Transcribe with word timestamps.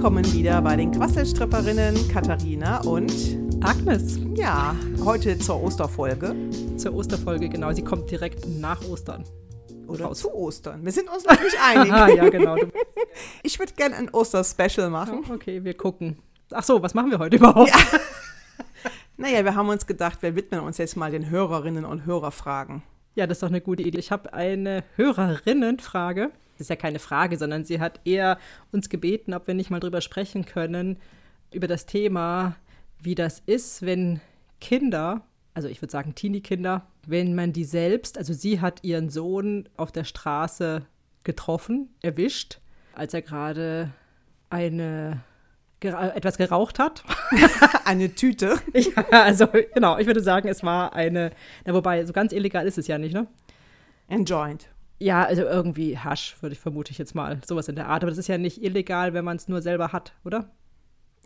willkommen 0.00 0.32
wieder 0.32 0.62
bei 0.62 0.76
den 0.76 0.92
Quasselstripperinnen 0.92 2.08
Katharina 2.08 2.80
und 2.84 3.12
Agnes. 3.60 4.18
Ja, 4.34 4.74
heute 5.04 5.38
zur 5.38 5.62
Osterfolge. 5.62 6.34
Zur 6.78 6.94
Osterfolge, 6.94 7.50
genau. 7.50 7.70
Sie 7.72 7.84
kommt 7.84 8.10
direkt 8.10 8.48
nach 8.48 8.82
Ostern. 8.88 9.24
Oder 9.88 10.06
raus. 10.06 10.20
zu 10.20 10.32
Ostern. 10.32 10.82
Wir 10.86 10.92
sind 10.92 11.10
uns 11.10 11.26
noch 11.26 11.38
nicht 11.38 11.54
einig. 11.62 11.92
ah, 11.92 12.08
ja, 12.08 12.30
genau. 12.30 12.56
Ich 13.42 13.58
würde 13.58 13.74
gerne 13.74 13.94
ein 13.96 14.08
Oster-Special 14.08 14.88
machen. 14.88 15.22
Oh, 15.28 15.34
okay, 15.34 15.64
wir 15.64 15.74
gucken. 15.74 16.16
Ach 16.50 16.64
so, 16.64 16.80
was 16.80 16.94
machen 16.94 17.10
wir 17.10 17.18
heute 17.18 17.36
überhaupt? 17.36 17.68
Ja. 17.68 17.76
Naja, 19.18 19.44
wir 19.44 19.54
haben 19.54 19.68
uns 19.68 19.86
gedacht, 19.86 20.22
wir 20.22 20.34
widmen 20.34 20.60
uns 20.60 20.78
jetzt 20.78 20.96
mal 20.96 21.10
den 21.10 21.28
Hörerinnen 21.28 21.84
und 21.84 22.06
Hörerfragen. 22.06 22.82
Ja, 23.16 23.26
das 23.26 23.36
ist 23.36 23.42
doch 23.42 23.48
eine 23.48 23.60
gute 23.60 23.82
Idee. 23.82 23.98
Ich 23.98 24.10
habe 24.12 24.32
eine 24.32 24.82
Hörerinnenfrage. 24.96 26.30
Das 26.60 26.66
ist 26.66 26.68
ja 26.68 26.76
keine 26.76 26.98
Frage, 26.98 27.38
sondern 27.38 27.64
sie 27.64 27.80
hat 27.80 28.00
eher 28.04 28.38
uns 28.70 28.90
gebeten, 28.90 29.32
ob 29.32 29.46
wir 29.46 29.54
nicht 29.54 29.70
mal 29.70 29.80
drüber 29.80 30.02
sprechen 30.02 30.44
können, 30.44 30.98
über 31.50 31.66
das 31.66 31.86
Thema, 31.86 32.54
wie 32.98 33.14
das 33.14 33.40
ist, 33.46 33.80
wenn 33.80 34.20
Kinder, 34.60 35.22
also 35.54 35.68
ich 35.68 35.80
würde 35.80 35.90
sagen 35.90 36.14
Teenie-Kinder, 36.14 36.86
wenn 37.06 37.34
man 37.34 37.54
die 37.54 37.64
selbst, 37.64 38.18
also 38.18 38.34
sie 38.34 38.60
hat 38.60 38.84
ihren 38.84 39.08
Sohn 39.08 39.70
auf 39.78 39.90
der 39.90 40.04
Straße 40.04 40.84
getroffen, 41.24 41.88
erwischt, 42.02 42.60
als 42.94 43.14
er 43.14 43.22
gerade 43.22 43.90
eine 44.50 45.22
etwas 45.80 46.36
geraucht 46.36 46.78
hat. 46.78 47.04
eine 47.86 48.14
Tüte. 48.14 48.56
ja, 48.74 49.02
also 49.08 49.46
genau, 49.72 49.96
ich 49.96 50.06
würde 50.06 50.22
sagen, 50.22 50.46
es 50.46 50.62
war 50.62 50.92
eine, 50.92 51.30
na, 51.64 51.72
wobei 51.72 52.04
so 52.04 52.12
ganz 52.12 52.34
illegal 52.34 52.66
ist 52.66 52.76
es 52.76 52.86
ja 52.86 52.98
nicht, 52.98 53.14
ne? 53.14 53.28
Ein 54.08 54.26
Joint. 54.26 54.68
Ja, 55.00 55.24
also 55.24 55.42
irgendwie 55.42 55.96
Hasch, 55.96 56.36
würde 56.40 56.52
ich 56.52 56.60
vermute 56.60 56.92
ich 56.92 56.98
jetzt 56.98 57.14
mal, 57.14 57.40
sowas 57.46 57.68
in 57.68 57.74
der 57.74 57.88
Art. 57.88 58.02
Aber 58.02 58.10
das 58.10 58.18
ist 58.18 58.28
ja 58.28 58.36
nicht 58.36 58.62
illegal, 58.62 59.14
wenn 59.14 59.24
man 59.24 59.38
es 59.38 59.48
nur 59.48 59.62
selber 59.62 59.92
hat, 59.92 60.12
oder? 60.24 60.50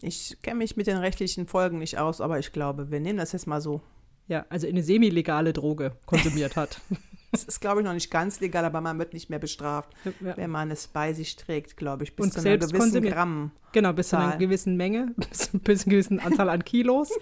Ich 0.00 0.38
kenne 0.42 0.58
mich 0.58 0.76
mit 0.76 0.86
den 0.86 0.96
rechtlichen 0.96 1.48
Folgen 1.48 1.78
nicht 1.78 1.98
aus, 1.98 2.20
aber 2.20 2.38
ich 2.38 2.52
glaube, 2.52 2.92
wir 2.92 3.00
nehmen 3.00 3.18
das 3.18 3.32
jetzt 3.32 3.46
mal 3.46 3.60
so. 3.60 3.80
Ja, 4.28 4.46
also 4.48 4.66
eine 4.66 4.82
semi-legale 4.82 5.52
Droge 5.52 5.92
konsumiert 6.06 6.56
hat. 6.56 6.80
Das 7.32 7.42
ist, 7.42 7.58
glaube 7.58 7.80
ich, 7.80 7.84
noch 7.84 7.94
nicht 7.94 8.12
ganz 8.12 8.38
legal, 8.38 8.64
aber 8.64 8.80
man 8.80 8.96
wird 8.96 9.12
nicht 9.12 9.28
mehr 9.28 9.40
bestraft, 9.40 9.90
ja. 10.04 10.36
wenn 10.36 10.52
man 10.52 10.70
es 10.70 10.86
bei 10.86 11.12
sich 11.12 11.34
trägt, 11.34 11.76
glaube 11.76 12.04
ich, 12.04 12.14
bis 12.14 12.26
Und 12.26 12.32
zu 12.32 12.38
einer 12.38 12.58
gewissen 12.58 12.78
konsumiert. 12.78 13.12
Gramm. 13.12 13.50
Genau, 13.72 13.92
bis 13.92 14.10
zu 14.10 14.18
einer 14.18 14.36
gewissen 14.36 14.76
Menge, 14.76 15.08
bis, 15.16 15.50
bis 15.52 15.80
zu 15.80 15.86
einer 15.86 15.96
gewissen 15.96 16.20
Anzahl 16.20 16.48
an 16.48 16.64
Kilos. 16.64 17.10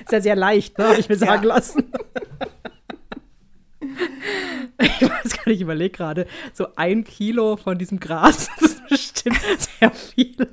ist 0.00 0.12
ja 0.12 0.20
sehr 0.22 0.34
leicht, 0.34 0.78
ne? 0.78 0.88
habe 0.88 0.98
ich 0.98 1.10
mir 1.10 1.16
sagen 1.16 1.42
ja. 1.42 1.56
lassen. 1.56 1.92
ich 4.78 5.02
weiß 5.02 5.36
gar 5.36 5.44
nicht, 5.46 5.56
ich 5.56 5.60
überlege 5.60 5.90
gerade, 5.90 6.26
so 6.52 6.68
ein 6.76 7.04
Kilo 7.04 7.56
von 7.56 7.78
diesem 7.78 8.00
Gras, 8.00 8.50
das 8.60 8.70
ist 8.70 8.88
bestimmt 8.88 9.40
sehr 9.80 9.90
viel. 9.90 10.48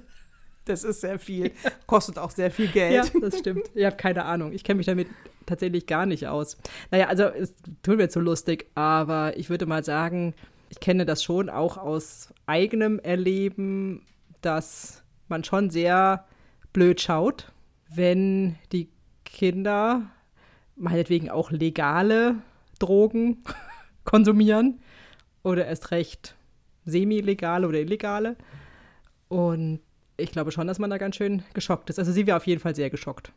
Das 0.66 0.83
ist 0.83 1.02
sehr 1.02 1.17
viel. 1.17 1.52
Kostet 1.88 2.19
auch 2.19 2.30
sehr 2.30 2.52
viel 2.52 2.67
Geld. 2.67 3.11
Ja, 3.13 3.19
das 3.19 3.39
stimmt. 3.39 3.63
Ich 3.73 3.83
habe 3.83 3.95
keine 3.95 4.25
Ahnung. 4.25 4.53
Ich 4.53 4.63
kenne 4.63 4.78
mich 4.78 4.86
damit 4.86 5.08
tatsächlich 5.47 5.88
gar 5.88 6.05
nicht 6.05 6.28
aus. 6.28 6.58
Naja, 6.91 7.08
also 7.08 7.23
es 7.23 7.55
tut 7.81 7.97
mir 7.97 8.09
so 8.09 8.19
lustig, 8.19 8.67
aber 8.75 9.36
ich 9.38 9.50
würde 9.50 9.66
mal 9.66 9.83
sagen, 9.83 10.35
ich 10.69 10.80
kenne 10.80 11.06
das 11.06 11.23
schon 11.23 11.50
auch 11.50 11.78
aus 11.78 12.33
eigenem 12.45 13.00
Erleben, 13.00 14.06
dass 14.41 15.03
man 15.28 15.44
schon 15.44 15.69
sehr 15.69 16.25
blöd 16.73 17.02
schaut, 17.02 17.52
wenn 17.89 18.56
die 18.72 18.89
Kinder 19.25 20.09
meinetwegen 20.75 21.30
auch 21.30 21.52
legale 21.52 22.35
Drogen 22.80 23.44
konsumieren 24.03 24.80
oder 25.44 25.66
erst 25.66 25.91
recht 25.91 26.35
semi-legale 26.85 27.67
oder 27.67 27.79
illegale. 27.79 28.35
Und 29.28 29.79
ich 30.17 30.31
glaube 30.31 30.51
schon, 30.51 30.67
dass 30.67 30.79
man 30.79 30.89
da 30.89 30.97
ganz 30.97 31.16
schön 31.16 31.44
geschockt 31.53 31.89
ist. 31.89 32.00
Also 32.00 32.12
sie 32.12 32.28
war 32.28 32.38
auf 32.38 32.47
jeden 32.47 32.62
Fall 32.62 32.75
sehr 32.75 32.89
geschockt. 32.89 33.31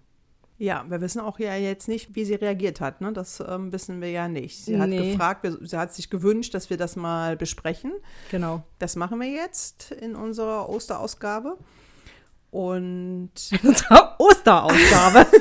Ja, 0.57 0.85
wir 0.89 1.01
wissen 1.01 1.21
auch 1.21 1.41
ja 1.41 1.57
jetzt 1.57 1.89
nicht, 1.89 2.15
wie 2.15 2.25
sie 2.25 2.35
reagiert 2.35 2.81
hat. 2.81 3.01
Ne? 3.01 3.13
Das 3.13 3.43
ähm, 3.47 3.73
wissen 3.73 4.01
wir 4.01 4.11
ja 4.11 4.29
nicht. 4.29 4.65
Sie 4.65 4.79
hat 4.79 4.89
nee. 4.89 5.11
gefragt, 5.11 5.47
sie 5.63 5.77
hat 5.77 5.93
sich 5.93 6.11
gewünscht, 6.11 6.55
dass 6.55 6.71
wir 6.71 6.77
das 6.77 6.95
mal 6.95 7.37
besprechen. 7.37 7.93
Genau. 8.31 8.63
Das 8.79 8.95
machen 8.95 9.21
wir 9.21 9.29
jetzt 9.29 9.91
in 9.91 10.15
unserer 10.15 10.69
Osterausgabe. 10.69 11.59
Und 12.53 13.33
Osterausgabe. 14.19 15.27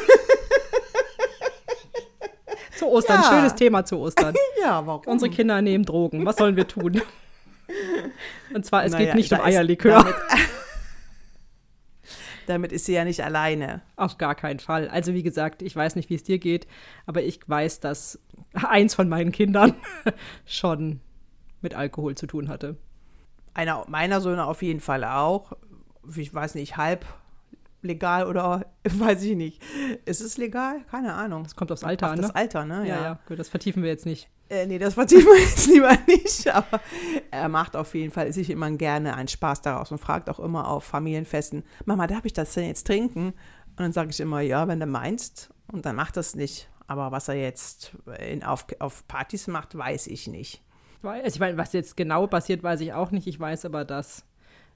zu 2.84 2.92
Ostern, 2.92 3.22
ja. 3.22 3.30
schönes 3.30 3.56
Thema 3.56 3.86
zu 3.86 3.98
Ostern. 3.98 4.36
ja, 4.62 4.86
warum? 4.86 5.04
Unsere 5.06 5.32
Kinder 5.32 5.62
nehmen 5.62 5.86
Drogen. 5.86 6.26
Was 6.26 6.38
sollen 6.38 6.56
wir 6.56 6.68
tun? 6.68 7.02
Und 8.54 8.66
zwar, 8.66 8.86
es 8.86 8.92
naja, 8.92 9.06
geht 9.06 9.16
nicht 9.16 9.32
um 9.32 9.42
Eierlikör. 9.42 10.06
Damit 12.46 12.74
ist 12.74 12.86
sie 12.86 12.94
ja 12.94 13.06
nicht 13.06 13.24
alleine. 13.24 13.82
Auf 13.96 14.18
gar 14.18 14.36
keinen 14.36 14.60
Fall. 14.60 14.90
Also 14.90 15.14
wie 15.14 15.24
gesagt, 15.24 15.62
ich 15.62 15.74
weiß 15.74 15.96
nicht, 15.96 16.10
wie 16.10 16.16
es 16.16 16.24
dir 16.24 16.40
geht, 16.40 16.68
aber 17.06 17.24
ich 17.24 17.40
weiß, 17.48 17.80
dass 17.80 18.20
eins 18.54 18.94
von 18.96 19.08
meinen 19.08 19.32
Kindern 19.32 19.76
schon 20.46 21.00
mit 21.62 21.74
Alkohol 21.74 22.16
zu 22.16 22.28
tun 22.28 22.50
hatte. 22.50 22.76
Einer 23.54 23.86
meiner 23.88 24.20
Söhne 24.20 24.46
auf 24.46 24.62
jeden 24.62 24.82
Fall 24.82 25.06
auch. 25.06 25.54
Ich 26.18 26.34
weiß 26.34 26.56
nicht, 26.56 26.76
halb 26.76 27.06
legal 27.84 28.28
oder 28.28 28.66
weiß 28.84 29.24
ich 29.24 29.36
nicht. 29.36 29.62
Ist 30.06 30.22
es 30.22 30.38
legal? 30.38 30.82
Keine 30.90 31.14
Ahnung. 31.14 31.44
Das 31.44 31.56
kommt 31.56 31.72
aufs 31.72 31.84
Alter 31.84 32.08
Auf 32.08 32.12
an. 32.14 32.18
Das 32.18 32.28
ne? 32.30 32.36
Alter, 32.36 32.66
ne? 32.66 32.88
Ja, 32.88 32.96
ja, 32.96 33.04
ja. 33.04 33.20
Gut, 33.28 33.40
das 33.40 33.50
vertiefen 33.50 33.84
wir 33.84 33.90
jetzt 33.90 34.06
nicht. 34.06 34.30
Äh, 34.50 34.66
nee, 34.66 34.80
das 34.80 34.96
vertiefen 34.96 35.28
wir 35.28 35.40
jetzt 35.42 35.68
lieber 35.68 35.98
nicht. 36.08 36.48
Aber 36.54 36.82
er 37.32 37.50
macht 37.50 37.76
auf 37.76 37.94
jeden 37.96 38.12
Fall 38.12 38.32
sich 38.34 38.50
immer 38.50 38.70
gerne 38.72 39.16
einen 39.16 39.28
Spaß 39.28 39.62
daraus 39.62 39.92
und 39.92 40.00
fragt 40.00 40.30
auch 40.30 40.40
immer 40.40 40.68
auf 40.68 40.84
Familienfesten: 40.84 41.64
Mama, 41.86 42.08
darf 42.08 42.26
ich 42.26 42.34
das 42.34 42.54
denn 42.54 42.66
jetzt 42.66 42.88
trinken? 42.88 43.28
Und 43.28 43.80
dann 43.80 43.94
sage 43.94 44.10
ich 44.10 44.20
immer: 44.20 44.42
Ja, 44.42 44.68
wenn 44.68 44.80
du 44.80 44.86
meinst. 44.86 45.50
Und 45.72 45.86
dann 45.86 45.96
macht 45.96 46.18
das 46.18 46.36
nicht. 46.36 46.70
Aber 46.88 47.12
was 47.12 47.28
er 47.30 47.36
jetzt 47.36 47.96
in, 48.20 48.44
auf, 48.44 48.68
auf 48.80 49.08
Partys 49.08 49.48
macht, 49.48 49.78
weiß 49.78 50.08
ich 50.08 50.28
nicht. 50.28 50.62
Also 51.02 51.36
ich 51.36 51.40
meine, 51.40 51.58
was 51.58 51.74
jetzt 51.74 51.98
genau 51.98 52.28
passiert, 52.28 52.64
weiß 52.64 52.82
ich 52.82 52.94
auch 52.94 53.12
nicht. 53.12 53.28
Ich 53.28 53.40
weiß 53.40 53.66
aber, 53.66 53.86
dass 53.86 54.26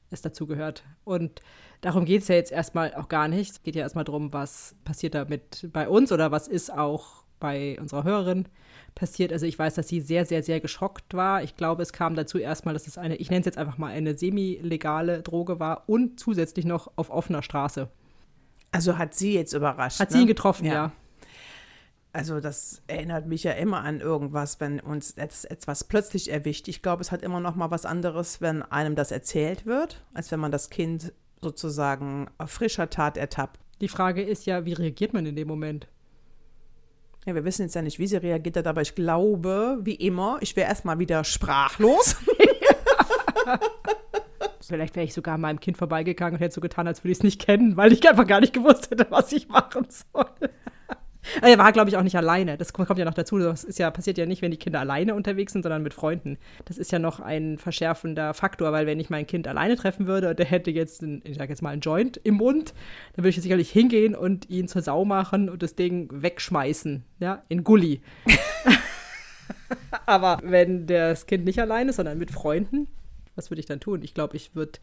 es 0.09 0.21
dazu 0.21 0.47
gehört. 0.47 0.83
Und 1.03 1.41
darum 1.81 2.05
geht 2.05 2.21
es 2.21 2.27
ja 2.27 2.35
jetzt 2.35 2.51
erstmal 2.51 2.93
auch 2.95 3.07
gar 3.07 3.27
nicht. 3.27 3.51
Es 3.51 3.63
geht 3.63 3.75
ja 3.75 3.81
erstmal 3.81 4.05
darum, 4.05 4.33
was 4.33 4.75
passiert 4.83 5.15
damit 5.15 5.69
bei 5.73 5.87
uns 5.87 6.11
oder 6.11 6.31
was 6.31 6.47
ist 6.47 6.71
auch 6.71 7.23
bei 7.39 7.79
unserer 7.79 8.03
Hörerin 8.03 8.47
passiert. 8.95 9.31
Also 9.31 9.45
ich 9.45 9.57
weiß, 9.57 9.75
dass 9.75 9.87
sie 9.87 10.01
sehr, 10.01 10.25
sehr, 10.25 10.41
sehr 10.43 10.59
geschockt 10.59 11.13
war. 11.13 11.43
Ich 11.43 11.55
glaube, 11.55 11.83
es 11.83 11.93
kam 11.93 12.15
dazu 12.15 12.37
erstmal, 12.37 12.73
dass 12.73 12.87
es 12.87 12.97
eine, 12.97 13.15
ich 13.15 13.29
nenne 13.29 13.41
es 13.41 13.45
jetzt 13.45 13.57
einfach 13.57 13.77
mal 13.77 13.91
eine 13.91 14.17
semi-legale 14.17 15.21
Droge 15.21 15.59
war 15.59 15.83
und 15.87 16.19
zusätzlich 16.19 16.65
noch 16.65 16.91
auf 16.95 17.09
offener 17.09 17.43
Straße. 17.43 17.89
Also 18.71 18.97
hat 18.97 19.13
sie 19.13 19.33
jetzt 19.33 19.53
überrascht. 19.53 19.99
Hat 19.99 20.09
ne? 20.09 20.15
sie 20.15 20.21
ihn 20.23 20.27
getroffen, 20.27 20.65
ja. 20.65 20.73
ja. 20.73 20.91
Also 22.13 22.39
das 22.39 22.81
erinnert 22.87 23.27
mich 23.27 23.43
ja 23.43 23.51
immer 23.51 23.81
an 23.81 23.99
irgendwas, 23.99 24.59
wenn 24.59 24.79
uns 24.79 25.11
etwas 25.11 25.83
plötzlich 25.83 26.31
erwischt. 26.31 26.67
Ich 26.67 26.81
glaube, 26.81 27.01
es 27.01 27.11
hat 27.11 27.21
immer 27.21 27.39
noch 27.39 27.55
mal 27.55 27.69
was 27.69 27.85
anderes, 27.85 28.41
wenn 28.41 28.63
einem 28.63 28.95
das 28.95 29.11
erzählt 29.11 29.67
wird, 29.67 30.03
als 30.15 30.31
wenn 30.31 30.39
man 30.39 30.51
das 30.51 30.71
Kind 30.71 31.13
sozusagen 31.41 32.27
auf 32.37 32.51
frischer 32.51 32.89
Tat 32.89 33.17
ertappt. 33.17 33.59
Die 33.81 33.87
Frage 33.87 34.23
ist 34.23 34.45
ja, 34.45 34.65
wie 34.65 34.73
reagiert 34.73 35.13
man 35.13 35.25
in 35.25 35.35
dem 35.35 35.47
Moment? 35.47 35.87
Ja, 37.25 37.35
wir 37.35 37.43
wissen 37.45 37.63
jetzt 37.63 37.75
ja 37.75 37.81
nicht, 37.81 37.99
wie 37.99 38.07
sie 38.07 38.17
reagiert 38.17 38.57
hat, 38.57 38.67
aber 38.67 38.81
ich 38.81 38.95
glaube, 38.95 39.79
wie 39.81 39.95
immer, 39.95 40.37
ich 40.41 40.55
wäre 40.55 40.69
erstmal 40.69 40.97
wieder 40.97 41.23
sprachlos. 41.23 42.15
Vielleicht 44.61 44.95
wäre 44.95 45.05
ich 45.05 45.13
sogar 45.13 45.35
an 45.35 45.41
meinem 45.41 45.59
Kind 45.59 45.77
vorbeigegangen 45.77 46.35
und 46.35 46.41
hätte 46.41 46.55
so 46.55 46.61
getan, 46.61 46.87
als 46.87 47.03
würde 47.03 47.11
ich 47.11 47.19
es 47.19 47.23
nicht 47.23 47.39
kennen, 47.39 47.77
weil 47.77 47.93
ich 47.93 48.07
einfach 48.07 48.27
gar 48.27 48.41
nicht 48.41 48.53
gewusst 48.53 48.91
hätte, 48.91 49.07
was 49.09 49.31
ich 49.31 49.47
machen 49.47 49.87
soll. 49.89 50.49
Er 51.41 51.57
war, 51.57 51.71
glaube 51.71 51.89
ich, 51.89 51.97
auch 51.97 52.03
nicht 52.03 52.15
alleine. 52.15 52.57
Das 52.57 52.73
kommt 52.73 52.97
ja 52.97 53.05
noch 53.05 53.13
dazu. 53.13 53.37
Das 53.39 53.63
ist 53.63 53.79
ja, 53.79 53.91
passiert 53.91 54.17
ja 54.17 54.25
nicht, 54.25 54.41
wenn 54.41 54.51
die 54.51 54.57
Kinder 54.57 54.79
alleine 54.79 55.15
unterwegs 55.15 55.53
sind, 55.53 55.63
sondern 55.63 55.83
mit 55.83 55.93
Freunden. 55.93 56.37
Das 56.65 56.77
ist 56.77 56.91
ja 56.91 56.99
noch 56.99 57.19
ein 57.19 57.57
verschärfender 57.57 58.33
Faktor, 58.33 58.71
weil 58.71 58.85
wenn 58.87 58.99
ich 58.99 59.09
mein 59.09 59.27
Kind 59.27 59.47
alleine 59.47 59.75
treffen 59.75 60.07
würde 60.07 60.29
und 60.29 60.39
der 60.39 60.45
hätte 60.45 60.71
jetzt, 60.71 61.03
einen, 61.03 61.21
ich 61.25 61.37
sage 61.37 61.49
jetzt 61.49 61.61
mal, 61.61 61.71
einen 61.71 61.81
Joint 61.81 62.17
im 62.23 62.35
Mund, 62.35 62.73
dann 63.15 63.23
würde 63.23 63.29
ich 63.29 63.41
sicherlich 63.41 63.69
hingehen 63.69 64.15
und 64.15 64.49
ihn 64.49 64.67
zur 64.67 64.81
Sau 64.81 65.05
machen 65.05 65.49
und 65.49 65.63
das 65.63 65.75
Ding 65.75 66.09
wegschmeißen, 66.11 67.03
ja, 67.19 67.43
in 67.49 67.63
Gully. 67.63 68.01
Aber 70.05 70.39
wenn 70.43 70.87
das 70.87 71.25
Kind 71.25 71.45
nicht 71.45 71.59
alleine 71.59 71.89
ist, 71.89 71.97
sondern 71.97 72.17
mit 72.17 72.31
Freunden, 72.31 72.87
was 73.35 73.51
würde 73.51 73.59
ich 73.59 73.65
dann 73.65 73.79
tun? 73.79 74.01
Ich 74.03 74.13
glaube, 74.13 74.35
ich 74.35 74.55
würde 74.55 74.79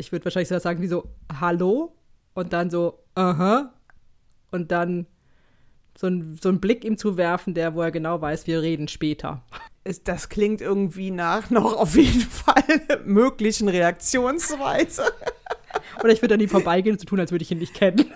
ich 0.00 0.12
würde 0.12 0.24
wahrscheinlich 0.24 0.48
so 0.48 0.58
sagen 0.58 0.80
wie 0.80 0.88
so, 0.88 1.10
hallo? 1.40 1.94
Und 2.34 2.52
dann 2.52 2.70
so, 2.70 3.00
aha. 3.14 3.72
Und 4.50 4.72
dann 4.72 5.06
so, 6.00 6.06
ein, 6.06 6.38
so 6.40 6.48
einen 6.48 6.60
Blick 6.60 6.82
ihm 6.82 6.96
zu 6.96 7.18
werfen, 7.18 7.52
der, 7.52 7.74
wo 7.74 7.82
er 7.82 7.90
genau 7.90 8.22
weiß, 8.22 8.46
wir 8.46 8.62
reden 8.62 8.88
später. 8.88 9.42
Das 10.04 10.30
klingt 10.30 10.62
irgendwie 10.62 11.10
nach 11.10 11.50
noch 11.50 11.76
auf 11.76 11.94
jeden 11.94 12.22
Fall 12.22 12.64
möglichen 13.04 13.68
Reaktionsweise. 13.68 15.04
Oder 16.02 16.12
ich 16.12 16.22
würde 16.22 16.34
an 16.34 16.40
ihm 16.40 16.48
vorbeigehen 16.48 16.94
und 16.94 17.00
so 17.00 17.04
tun, 17.04 17.20
als 17.20 17.32
würde 17.32 17.42
ich 17.42 17.50
ihn 17.50 17.58
nicht 17.58 17.74
kennen. 17.74 18.10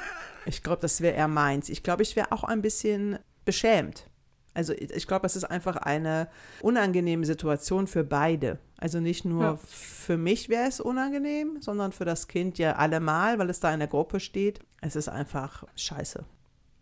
Ich 0.47 0.63
glaube, 0.63 0.81
das 0.81 1.03
wäre 1.03 1.15
eher 1.15 1.29
meins. 1.29 1.69
Ich 1.69 1.83
glaube, 1.83 2.03
ich 2.03 2.17
wäre 2.17 2.33
auch 2.33 2.45
ein 2.45 2.63
bisschen 2.63 3.19
beschämt. 3.45 4.07
Also 4.55 4.73
ich 4.73 5.07
glaube, 5.07 5.27
es 5.27 5.37
ist 5.37 5.45
einfach 5.45 5.77
eine 5.77 6.29
unangenehme 6.63 7.27
Situation 7.27 7.87
für 7.87 8.05
beide. 8.05 8.59
Also 8.79 9.01
nicht 9.01 9.27
nur 9.27 9.43
ja. 9.43 9.59
für 9.67 10.17
mich 10.17 10.49
wäre 10.49 10.69
es 10.69 10.81
unangenehm, 10.81 11.59
sondern 11.61 11.93
für 11.93 12.07
das 12.07 12.29
Kind 12.29 12.57
ja 12.57 12.77
allemal, 12.77 13.39
weil 13.39 13.51
es 13.51 13.61
da 13.61 13.75
in 13.75 13.81
der 13.81 13.89
Gruppe 13.89 14.21
steht. 14.21 14.61
Es 14.81 14.97
ist 14.97 15.09
einfach 15.09 15.65
scheiße. 15.77 16.25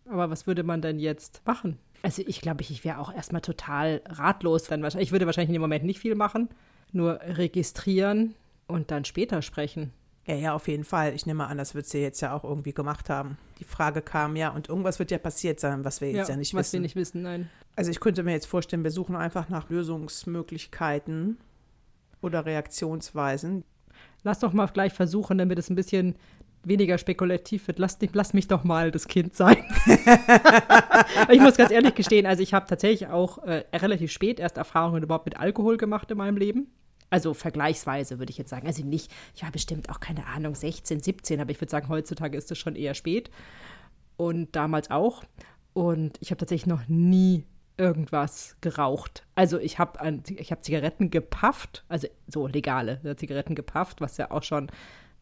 Aber 0.09 0.29
was 0.29 0.47
würde 0.47 0.63
man 0.63 0.81
denn 0.81 0.99
jetzt 0.99 1.41
machen? 1.45 1.77
Also 2.01 2.21
ich 2.25 2.41
glaube, 2.41 2.61
ich 2.61 2.83
wäre 2.83 2.99
auch 2.99 3.13
erstmal 3.13 3.41
total 3.41 4.01
ratlos. 4.05 4.69
Wenn 4.69 4.83
ich 4.99 5.11
würde 5.11 5.25
wahrscheinlich 5.25 5.49
in 5.49 5.53
dem 5.53 5.61
Moment 5.61 5.85
nicht 5.85 5.99
viel 5.99 6.15
machen, 6.15 6.49
nur 6.91 7.19
registrieren 7.21 8.35
und 8.67 8.91
dann 8.91 9.05
später 9.05 9.41
sprechen. 9.41 9.91
Ja, 10.25 10.35
ja, 10.35 10.53
auf 10.53 10.67
jeden 10.67 10.85
Fall. 10.85 11.13
Ich 11.13 11.25
nehme 11.25 11.47
an, 11.47 11.57
das 11.57 11.75
wird 11.75 11.85
sie 11.85 11.99
jetzt 11.99 12.21
ja 12.21 12.33
auch 12.33 12.43
irgendwie 12.43 12.73
gemacht 12.73 13.09
haben. 13.09 13.37
Die 13.59 13.65
Frage 13.65 14.01
kam 14.01 14.35
ja, 14.35 14.49
und 14.49 14.69
irgendwas 14.69 14.99
wird 14.99 15.11
ja 15.11 15.17
passiert 15.17 15.59
sein, 15.59 15.83
was 15.83 15.99
wir 15.99 16.11
jetzt 16.11 16.29
ja, 16.29 16.35
ja 16.35 16.37
nicht 16.37 16.53
was 16.53 16.59
wissen. 16.59 16.67
Was 16.67 16.73
wir 16.73 16.79
nicht 16.79 16.95
wissen, 16.95 17.21
nein. 17.23 17.49
Also 17.75 17.91
ich 17.91 17.99
könnte 17.99 18.23
mir 18.23 18.31
jetzt 18.31 18.45
vorstellen, 18.45 18.83
wir 18.83 18.91
suchen 18.91 19.15
einfach 19.15 19.49
nach 19.49 19.69
Lösungsmöglichkeiten 19.69 21.37
oder 22.21 22.45
Reaktionsweisen. 22.45 23.65
Lass 24.23 24.39
doch 24.39 24.53
mal 24.53 24.67
gleich 24.67 24.93
versuchen, 24.93 25.37
damit 25.37 25.59
es 25.59 25.69
ein 25.69 25.75
bisschen 25.75 26.15
weniger 26.63 26.97
spekulativ 26.97 27.67
wird. 27.67 27.79
Lass, 27.79 27.97
lass 28.13 28.33
mich 28.33 28.47
doch 28.47 28.63
mal 28.63 28.91
das 28.91 29.07
Kind 29.07 29.35
sein. 29.35 29.63
ich 31.29 31.39
muss 31.39 31.57
ganz 31.57 31.71
ehrlich 31.71 31.95
gestehen, 31.95 32.25
also 32.25 32.41
ich 32.41 32.53
habe 32.53 32.67
tatsächlich 32.67 33.09
auch 33.09 33.39
äh, 33.39 33.65
relativ 33.73 34.11
spät 34.11 34.39
erst 34.39 34.57
Erfahrungen 34.57 35.03
überhaupt 35.03 35.25
mit 35.25 35.37
Alkohol 35.37 35.77
gemacht 35.77 36.09
in 36.11 36.17
meinem 36.17 36.37
Leben. 36.37 36.67
Also 37.09 37.33
vergleichsweise 37.33 38.17
würde 38.17 38.31
ich 38.31 38.37
jetzt 38.37 38.49
sagen. 38.49 38.65
Also 38.65 38.83
nicht, 38.83 39.11
ich 39.35 39.43
war 39.43 39.51
bestimmt 39.51 39.89
auch 39.89 39.99
keine 39.99 40.25
Ahnung, 40.25 40.55
16, 40.55 40.99
17, 40.99 41.39
aber 41.39 41.51
ich 41.51 41.61
würde 41.61 41.69
sagen, 41.69 41.89
heutzutage 41.89 42.37
ist 42.37 42.51
es 42.51 42.57
schon 42.57 42.75
eher 42.75 42.95
spät. 42.95 43.29
Und 44.17 44.55
damals 44.55 44.89
auch. 44.89 45.23
Und 45.73 46.17
ich 46.21 46.31
habe 46.31 46.39
tatsächlich 46.39 46.67
noch 46.67 46.87
nie 46.87 47.45
irgendwas 47.77 48.55
geraucht. 48.61 49.25
Also 49.35 49.59
ich 49.59 49.79
habe 49.79 49.99
hab 49.99 50.63
Zigaretten 50.63 51.11
gepafft, 51.11 51.83
also 51.87 52.07
so 52.27 52.47
legale 52.47 53.15
Zigaretten 53.15 53.55
gepafft, 53.55 54.01
was 54.01 54.17
ja 54.17 54.31
auch 54.31 54.43
schon 54.43 54.71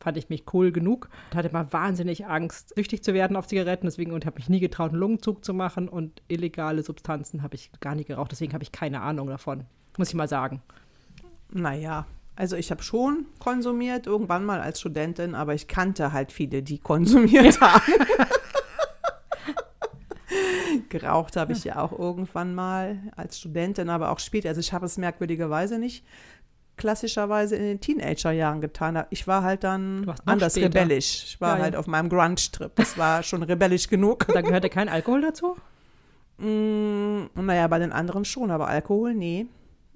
fand 0.02 0.18
ich 0.18 0.30
mich 0.30 0.44
cool 0.54 0.72
genug. 0.72 1.10
Ich 1.32 1.38
hatte 1.38 1.50
immer 1.50 1.72
wahnsinnig 1.72 2.26
Angst, 2.26 2.74
süchtig 2.76 3.04
zu 3.04 3.14
werden 3.14 3.38
auf 3.38 3.48
Zigaretten, 3.48 3.86
deswegen 3.86 4.12
und 4.12 4.26
habe 4.26 4.38
mich 4.38 4.50
nie 4.50 4.60
getraut, 4.60 4.92
einen 4.92 5.00
Lungenzug 5.00 5.46
zu 5.46 5.54
machen 5.54 5.88
und 5.88 6.22
illegale 6.28 6.84
Substanzen 6.84 7.44
habe 7.44 7.56
ich 7.56 7.72
gar 7.80 7.96
nie 7.96 8.06
geraucht, 8.06 8.32
deswegen 8.32 8.54
habe 8.54 8.64
ich 8.64 8.72
keine 8.72 9.02
Ahnung 9.02 9.28
davon, 9.28 9.66
muss 9.98 10.10
ich 10.10 10.16
mal 10.16 10.28
sagen. 10.28 10.62
Naja, 11.54 12.06
also 12.36 12.56
ich 12.56 12.72
habe 12.72 12.82
schon 12.82 13.26
konsumiert, 13.40 14.08
irgendwann 14.08 14.46
mal 14.46 14.62
als 14.62 14.80
Studentin, 14.80 15.36
aber 15.36 15.54
ich 15.54 15.68
kannte 15.68 16.14
halt 16.14 16.32
viele, 16.32 16.64
die 16.64 16.80
konsumiert 16.80 17.60
haben. 17.62 17.82
Geraucht 20.90 21.36
habe 21.36 21.54
ich 21.54 21.64
ja 21.64 21.78
auch 21.78 21.98
irgendwann 21.98 22.56
mal 22.56 23.00
als 23.16 23.40
Studentin, 23.40 23.90
aber 23.90 24.12
auch 24.12 24.20
später. 24.20 24.50
Also 24.50 24.62
ich 24.62 24.74
habe 24.74 24.86
es 24.86 24.98
merkwürdigerweise 24.98 25.80
nicht 25.80 26.06
klassischerweise 26.78 27.56
in 27.56 27.64
den 27.64 27.80
Teenagerjahren 27.80 28.62
getan. 28.62 29.04
Ich 29.10 29.28
war 29.28 29.44
halt 29.44 29.64
dann 29.64 30.14
anders 30.26 30.54
später. 30.54 30.68
rebellisch. 30.68 31.24
Ich 31.26 31.42
war 31.42 31.58
ja, 31.58 31.64
halt 31.64 31.74
ja. 31.74 31.80
auf 31.80 31.88
meinem 31.88 32.10
Grunge-Trip. 32.10 32.76
Das 32.76 32.98
war 32.98 33.24
schon 33.24 33.44
rebellisch 33.44 33.88
genug. 33.88 34.28
Da 34.28 34.42
gehörte 34.42 34.70
kein 34.70 34.90
Alkohol 34.90 35.22
dazu? 35.22 35.56
Mm, 36.44 37.26
naja, 37.36 37.68
bei 37.68 37.78
den 37.78 37.92
anderen 37.92 38.26
schon, 38.26 38.50
aber 38.50 38.68
Alkohol, 38.68 39.14
nee. 39.14 39.46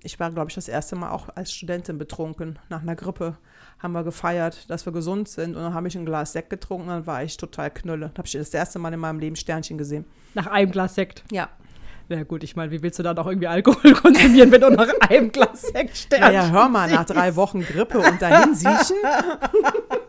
Ich 0.04 0.20
war, 0.20 0.30
glaube 0.30 0.50
ich, 0.50 0.56
das 0.56 0.68
erste 0.68 0.96
Mal 0.96 1.10
auch 1.10 1.30
als 1.36 1.52
Studentin 1.52 1.98
betrunken. 1.98 2.60
Nach 2.70 2.84
einer 2.84 2.96
Grippe 2.96 3.36
haben 3.80 3.94
wir 3.94 4.04
gefeiert, 4.04 4.70
dass 4.70 4.86
wir 4.86 4.94
gesund 4.94 5.28
sind. 5.28 5.56
Und 5.56 5.64
dann 5.64 5.74
habe 5.74 5.88
ich 5.88 5.98
ein 5.98 6.06
Glas 6.06 6.34
Sekt 6.34 6.52
getrunken, 6.52 6.90
dann 6.90 7.08
war 7.08 7.24
ich 7.24 7.38
total 7.38 7.72
knülle. 7.72 8.12
Da 8.14 8.20
habe 8.20 8.28
ich 8.28 8.34
das 8.34 8.54
erste 8.54 8.78
Mal 8.78 8.94
in 8.94 9.00
meinem 9.00 9.20
Leben 9.20 9.36
Sternchen 9.36 9.80
gesehen. 9.80 10.06
Nach 10.36 10.46
einem 10.46 10.70
Glas 10.70 10.94
Sekt? 10.94 11.24
Ja. 11.32 11.50
Na 12.08 12.24
gut, 12.24 12.44
ich 12.44 12.56
meine, 12.56 12.72
wie 12.72 12.84
willst 12.84 13.00
du 13.00 13.04
dann 13.04 13.18
auch 13.18 13.26
irgendwie 13.26 13.48
Alkohol 13.48 13.94
konsumieren, 13.94 14.52
wenn 14.52 14.62
du 14.62 14.70
nach 14.70 14.90
einem 15.10 15.32
Glas 15.32 15.64
Sekt 15.64 15.98
Sternchen 15.98 16.34
Ja, 16.34 16.50
hör 16.50 16.70
mal, 16.70 16.90
nach 16.90 17.06
drei 17.06 17.36
Wochen 17.36 17.62
Grippe 17.62 18.00
und 18.00 18.22
dahin 18.22 18.54
siechen? 18.54 18.98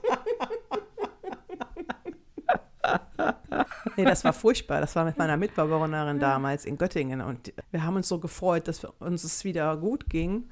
nee, 3.96 4.04
das 4.04 4.24
war 4.24 4.32
furchtbar. 4.32 4.80
Das 4.80 4.96
war 4.96 5.04
mit 5.04 5.18
meiner 5.18 5.36
Mitbewohnerin 5.36 6.18
damals 6.18 6.64
in 6.64 6.78
Göttingen. 6.78 7.20
Und 7.20 7.52
wir 7.70 7.82
haben 7.82 7.96
uns 7.96 8.08
so 8.08 8.18
gefreut, 8.18 8.68
dass 8.68 8.84
uns 8.84 9.24
es 9.24 9.44
wieder 9.44 9.76
gut 9.76 10.08
ging. 10.08 10.44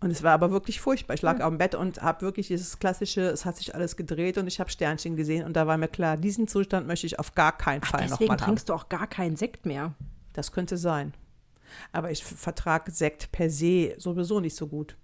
Und 0.00 0.10
es 0.10 0.22
war 0.24 0.32
aber 0.32 0.50
wirklich 0.50 0.80
furchtbar. 0.80 1.14
Ich 1.14 1.22
lag 1.22 1.38
ja. 1.38 1.44
auf 1.44 1.50
dem 1.50 1.58
Bett 1.58 1.76
und 1.76 2.02
habe 2.02 2.22
wirklich 2.22 2.48
dieses 2.48 2.80
klassische, 2.80 3.22
es 3.22 3.44
hat 3.44 3.56
sich 3.56 3.74
alles 3.74 3.96
gedreht 3.96 4.36
und 4.36 4.48
ich 4.48 4.58
habe 4.58 4.68
Sternchen 4.68 5.14
gesehen. 5.14 5.46
Und 5.46 5.54
da 5.54 5.68
war 5.68 5.76
mir 5.76 5.86
klar, 5.86 6.16
diesen 6.16 6.48
Zustand 6.48 6.88
möchte 6.88 7.06
ich 7.06 7.20
auf 7.20 7.36
gar 7.36 7.56
keinen 7.56 7.82
Fall 7.82 8.00
nochmal 8.00 8.10
haben. 8.10 8.18
Deswegen 8.18 8.36
trinkst 8.36 8.68
du 8.68 8.74
auch 8.74 8.88
gar 8.88 9.06
keinen 9.06 9.36
Sekt 9.36 9.64
mehr. 9.64 9.94
Das 10.32 10.52
könnte 10.52 10.76
sein. 10.76 11.12
Aber 11.92 12.10
ich 12.10 12.24
vertrage 12.24 12.90
Sekt 12.90 13.32
per 13.32 13.50
se 13.50 13.94
sowieso 13.98 14.40
nicht 14.40 14.56
so 14.56 14.66
gut. 14.66 14.96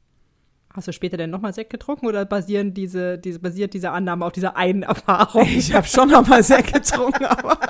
Hast 0.75 0.87
du 0.87 0.93
später 0.93 1.17
denn 1.17 1.31
nochmal 1.31 1.55
Sekt 1.55 1.71
getrunken 1.71 2.07
oder 2.07 2.25
basieren 2.25 2.75
diese, 2.75 3.19
diese, 3.19 3.39
basiert 3.39 3.75
diese 3.75 3.91
Annahme 3.91 4.25
auf 4.25 4.33
dieser 4.33 4.57
einen 4.57 4.83
Erfahrung? 4.83 5.47
Ich 5.49 5.73
habe 5.73 5.87
schon 5.87 6.11
nochmal 6.11 6.43
Sekt 6.43 6.73
getrunken, 6.73 7.25
aber 7.25 7.59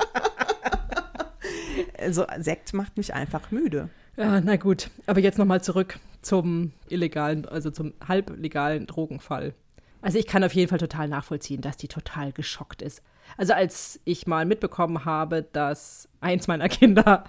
also 1.98 2.26
Sekt 2.38 2.74
macht 2.74 2.96
mich 2.96 3.14
einfach 3.14 3.50
müde. 3.50 3.88
Ja, 4.16 4.40
na 4.40 4.56
gut. 4.56 4.90
Aber 5.06 5.20
jetzt 5.20 5.38
nochmal 5.38 5.62
zurück 5.62 6.00
zum 6.22 6.72
illegalen, 6.88 7.46
also 7.46 7.70
zum 7.70 7.94
halblegalen 8.06 8.86
Drogenfall. 8.86 9.54
Also 10.02 10.18
ich 10.18 10.26
kann 10.26 10.44
auf 10.44 10.54
jeden 10.54 10.68
Fall 10.68 10.78
total 10.78 11.08
nachvollziehen, 11.08 11.60
dass 11.60 11.76
die 11.76 11.88
total 11.88 12.32
geschockt 12.32 12.82
ist. 12.82 13.02
Also 13.36 13.52
als 13.52 14.00
ich 14.04 14.26
mal 14.26 14.44
mitbekommen 14.44 15.04
habe, 15.04 15.42
dass 15.42 16.08
eins 16.20 16.48
meiner 16.48 16.68
Kinder 16.68 17.24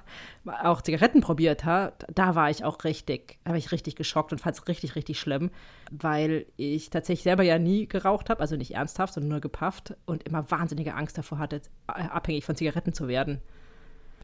auch 0.63 0.81
Zigaretten 0.81 1.21
probiert 1.21 1.65
hat, 1.65 2.05
da 2.13 2.35
war 2.35 2.49
ich 2.49 2.63
auch 2.63 2.83
richtig, 2.83 3.37
da 3.43 3.51
war 3.51 3.57
ich 3.57 3.71
richtig 3.71 3.95
geschockt 3.95 4.31
und 4.31 4.39
fand 4.39 4.55
es 4.55 4.67
richtig, 4.67 4.95
richtig 4.95 5.19
schlimm, 5.19 5.51
weil 5.91 6.45
ich 6.57 6.89
tatsächlich 6.89 7.23
selber 7.23 7.43
ja 7.43 7.59
nie 7.59 7.87
geraucht 7.87 8.29
habe, 8.29 8.41
also 8.41 8.55
nicht 8.55 8.75
ernsthaft, 8.75 9.13
sondern 9.13 9.29
nur 9.29 9.41
gepafft 9.41 9.95
und 10.05 10.23
immer 10.23 10.49
wahnsinnige 10.49 10.95
Angst 10.95 11.17
davor 11.17 11.37
hatte, 11.37 11.61
abhängig 11.87 12.45
von 12.45 12.55
Zigaretten 12.55 12.93
zu 12.93 13.07
werden. 13.07 13.41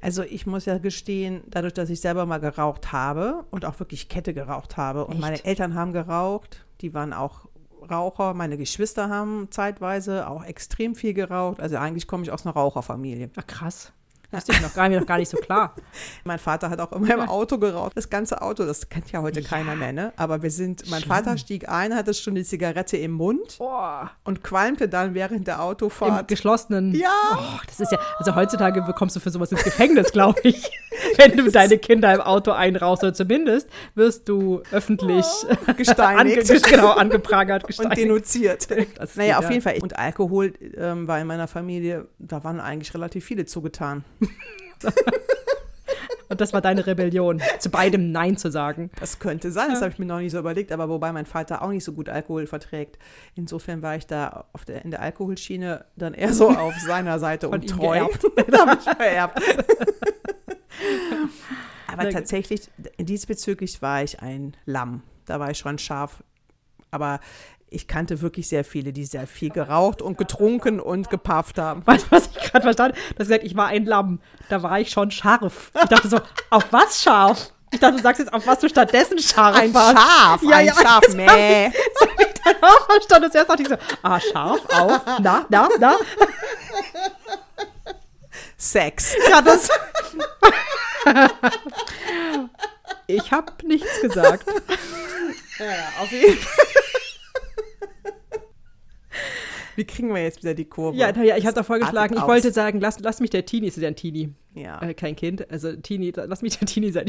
Also 0.02 0.24
ich 0.24 0.46
muss 0.46 0.66
ja 0.66 0.78
gestehen, 0.78 1.42
dadurch, 1.48 1.74
dass 1.74 1.90
ich 1.90 2.00
selber 2.00 2.26
mal 2.26 2.40
geraucht 2.40 2.92
habe 2.92 3.46
und 3.52 3.66
auch 3.66 3.80
wirklich 3.80 4.10
Kette 4.10 4.34
geraucht 4.34 4.78
habe 4.78 5.06
und 5.06 5.14
Echt? 5.14 5.22
meine 5.22 5.46
Eltern 5.46 5.74
haben 5.74 5.94
geraucht, 5.94 6.66
die 6.82 6.94
waren 6.94 7.14
auch 7.14 7.48
Raucher. 7.86 8.34
Meine 8.34 8.58
Geschwister 8.58 9.10
haben 9.10 9.48
zeitweise 9.52 10.28
auch 10.28 10.44
extrem 10.44 10.96
viel 10.96 11.14
geraucht. 11.14 11.60
Also 11.60 11.78
eigentlich 11.78 12.08
komme 12.08 12.24
ich 12.24 12.32
aus 12.32 12.46
einer 12.46 12.56
Raucherfamilie. 12.56 13.30
Ach 13.36 13.48
krass. 13.48 13.94
Das 14.32 14.48
ist 14.50 14.62
noch 14.62 14.74
gar, 14.74 14.90
noch 14.90 15.06
gar 15.06 15.18
nicht 15.18 15.30
so 15.30 15.38
klar. 15.38 15.76
mein 16.24 16.40
Vater 16.40 16.70
hat 16.70 16.80
auch 16.80 16.92
immer 16.92 17.14
im 17.14 17.30
Auto 17.30 17.58
geraucht. 17.58 17.94
Das 17.96 18.10
ganze 18.10 18.42
Auto, 18.42 18.66
das 18.66 18.90
kennt 18.90 19.12
ja 19.12 19.22
heute 19.22 19.42
ja. 19.42 19.48
keiner 19.48 19.76
mehr, 19.76 19.94
ne? 19.94 20.14
Aber 20.18 20.42
wir 20.42 20.52
sind, 20.52 20.90
mein 20.90 21.02
Schlimm. 21.02 21.16
Vater 21.16 21.38
stieg 21.38 21.70
ein, 21.70 21.94
hatte 21.96 22.14
schon 22.14 22.36
die 22.36 22.44
Zigarette 22.44 22.98
im 22.98 23.12
Mund 23.12 23.58
oh. 23.60 24.06
und 24.24 24.44
qualmte 24.44 24.90
dann 24.90 25.14
während 25.14 25.48
der 25.48 25.62
Autofahrt. 25.62 26.22
Im 26.22 26.28
geschlossenen. 26.28 26.94
Ja. 26.94 27.10
Oh, 27.34 27.60
das 27.66 27.80
ist 27.80 27.92
ja, 27.92 28.00
also 28.18 28.36
heutzutage 28.36 28.82
bekommst 28.82 29.16
du 29.16 29.20
für 29.20 29.30
sowas 29.30 29.52
ins 29.52 29.64
Gefängnis, 29.64 30.12
glaube 30.12 30.40
ich. 30.44 30.72
wenn 31.18 31.38
du 31.38 31.52
deine 31.52 31.78
Kinder 31.78 32.14
im 32.14 32.22
Auto 32.22 32.52
einrauchst 32.52 33.04
oder 33.04 33.14
zumindest 33.14 33.70
wirst 33.96 34.28
du 34.30 34.62
öffentlich 34.72 35.26
oh, 35.50 35.74
gesteinigt. 35.74 36.50
ange, 36.50 36.62
genau, 36.70 36.92
angeprangert, 36.92 37.68
gesteinigt. 37.68 37.98
Und 37.98 38.04
denunziert. 38.04 38.68
naja, 39.16 39.40
auf 39.40 39.50
jeden 39.50 39.62
Fall. 39.62 39.78
Und 39.82 39.98
Alkohol 39.98 40.54
ähm, 40.78 41.08
war 41.08 41.20
in 41.20 41.28
meiner 41.28 41.48
Familie, 41.48 42.08
da 42.20 42.44
waren 42.44 42.60
eigentlich 42.60 42.94
relativ 42.94 43.26
viele 43.26 43.46
zugetan. 43.46 44.04
Und 46.30 46.42
das 46.42 46.54
war 46.54 46.62
deine 46.62 46.88
Rebellion, 46.88 47.42
zu 47.60 47.70
beidem 47.70 48.12
Nein 48.12 48.36
zu 48.38 48.50
sagen. 48.50 48.90
Das 49.00 49.20
könnte 49.20 49.52
sein, 49.52 49.70
das 49.70 49.82
habe 49.82 49.92
ich 49.92 50.00
mir 50.00 50.06
noch 50.06 50.20
nicht 50.20 50.32
so 50.32 50.40
überlegt, 50.40 50.72
aber 50.72 50.90
wobei 50.90 51.12
mein 51.12 51.26
Vater 51.26 51.62
auch 51.62 51.70
nicht 51.70 51.84
so 51.84 51.94
gut 51.94 52.10
Alkohol 52.10 52.48
verträgt. 52.48 52.98
Insofern 53.36 53.82
war 53.82 53.96
ich 53.96 54.08
da 54.08 54.46
auf 54.54 54.66
der, 54.66 54.84
in 54.84 54.92
der 54.92 55.02
Alkoholschiene 55.02 55.86
dann 55.96 56.14
eher 56.14 56.34
so 56.34 56.50
auf 56.58 56.76
seiner 56.80 57.20
Seite 57.20 57.50
und 57.50 57.70
treu. 57.70 58.08
das 58.48 58.60
habe 58.60 58.78
ich 58.80 58.96
vererbt. 58.96 59.42
aber 61.88 62.10
tatsächlich, 62.10 62.70
diesbezüglich 62.98 63.82
war 63.82 64.04
ich 64.04 64.22
ein 64.22 64.58
Lamm. 64.66 65.04
Da 65.26 65.40
war 65.40 65.52
ich 65.52 65.58
schon 65.60 65.78
scharf. 65.78 66.24
Aber 66.92 67.20
ich 67.70 67.88
kannte 67.88 68.22
wirklich 68.22 68.48
sehr 68.48 68.64
viele, 68.64 68.94
die 68.94 69.06
sehr 69.06 69.28
viel 69.28 69.50
geraucht 69.50 70.02
und 70.02 70.18
getrunken 70.18 70.80
und 70.80 71.10
gepafft 71.10 71.58
haben. 71.58 71.86
Weißt 71.86 72.06
du, 72.06 72.12
was 72.12 72.28
ich 72.28 72.52
gerade 72.52 72.64
verstanden 72.64 72.98
habe? 72.98 73.16
Das 73.18 73.28
gesagt, 73.28 73.44
ich 73.44 73.56
war 73.56 73.68
ein 73.68 73.86
Lamm. 73.86 74.20
Da 74.50 74.64
war 74.64 74.80
ich 74.80 74.92
schon 74.92 75.12
scharf. 75.12 75.72
Ich 75.82 75.90
dachte 75.90 76.08
so, 76.08 76.20
auf 76.50 76.72
was 76.72 77.02
scharf? 77.02 77.52
Ich 77.72 77.80
dachte, 77.80 77.98
du 77.98 78.04
sagst 78.04 78.20
jetzt, 78.20 78.34
auf 78.34 78.46
was 78.48 78.60
du 78.60 78.70
stattdessen 78.70 79.20
scharf 79.20 79.58
ein 79.58 79.74
warst. 79.74 79.98
Schaf, 79.98 80.44
ja, 80.44 80.58
ein 80.58 80.66
ja, 80.68 80.74
Schaf, 80.74 81.04
nee. 81.14 81.72
Das 81.72 82.10
habe 82.10 82.24
ich 82.24 82.42
dann 82.44 82.56
auch 82.62 82.86
verstanden. 82.86 83.32
Zuerst 83.32 83.50
dachte 83.50 83.62
ich 83.64 83.68
so, 83.68 83.76
ah, 84.04 84.20
scharf, 84.20 84.62
auf, 84.80 85.02
na, 85.20 85.46
na, 85.50 85.70
na. 85.80 85.96
Sex. 88.58 89.16
Ja, 89.30 89.42
das. 89.42 89.70
ich 93.08 93.32
habe 93.32 93.52
nichts 93.66 94.02
gesagt. 94.02 94.48
Ja, 95.60 96.02
auf 96.02 96.12
jeden 96.12 96.38
Fall. 96.38 96.66
Wie 99.76 99.86
kriegen 99.86 100.14
wir 100.14 100.24
jetzt 100.24 100.42
wieder 100.44 100.54
die 100.54 100.66
Kurve? 100.66 100.98
Ja, 100.98 101.12
ja 101.22 101.38
ich 101.38 101.46
habe 101.46 101.56
da 101.56 101.64
vorgeschlagen, 101.64 102.16
ich 102.16 102.22
aus. 102.22 102.28
wollte 102.28 102.52
sagen, 102.52 102.80
lass, 102.80 103.00
lass 103.00 103.20
mich 103.20 103.30
der 103.30 103.46
Teenie, 103.46 103.68
ist 103.68 103.78
ja 103.78 103.88
ein 103.88 103.96
Teenie, 103.96 104.34
Ja. 104.54 104.82
äh, 104.82 104.94
kein 104.94 105.16
Kind, 105.16 105.50
also 105.52 105.76
Teenie, 105.76 106.14
lass 106.16 106.42
mich 106.42 106.58
der 106.58 106.68
Teenie 106.68 106.92
sein. 106.92 107.06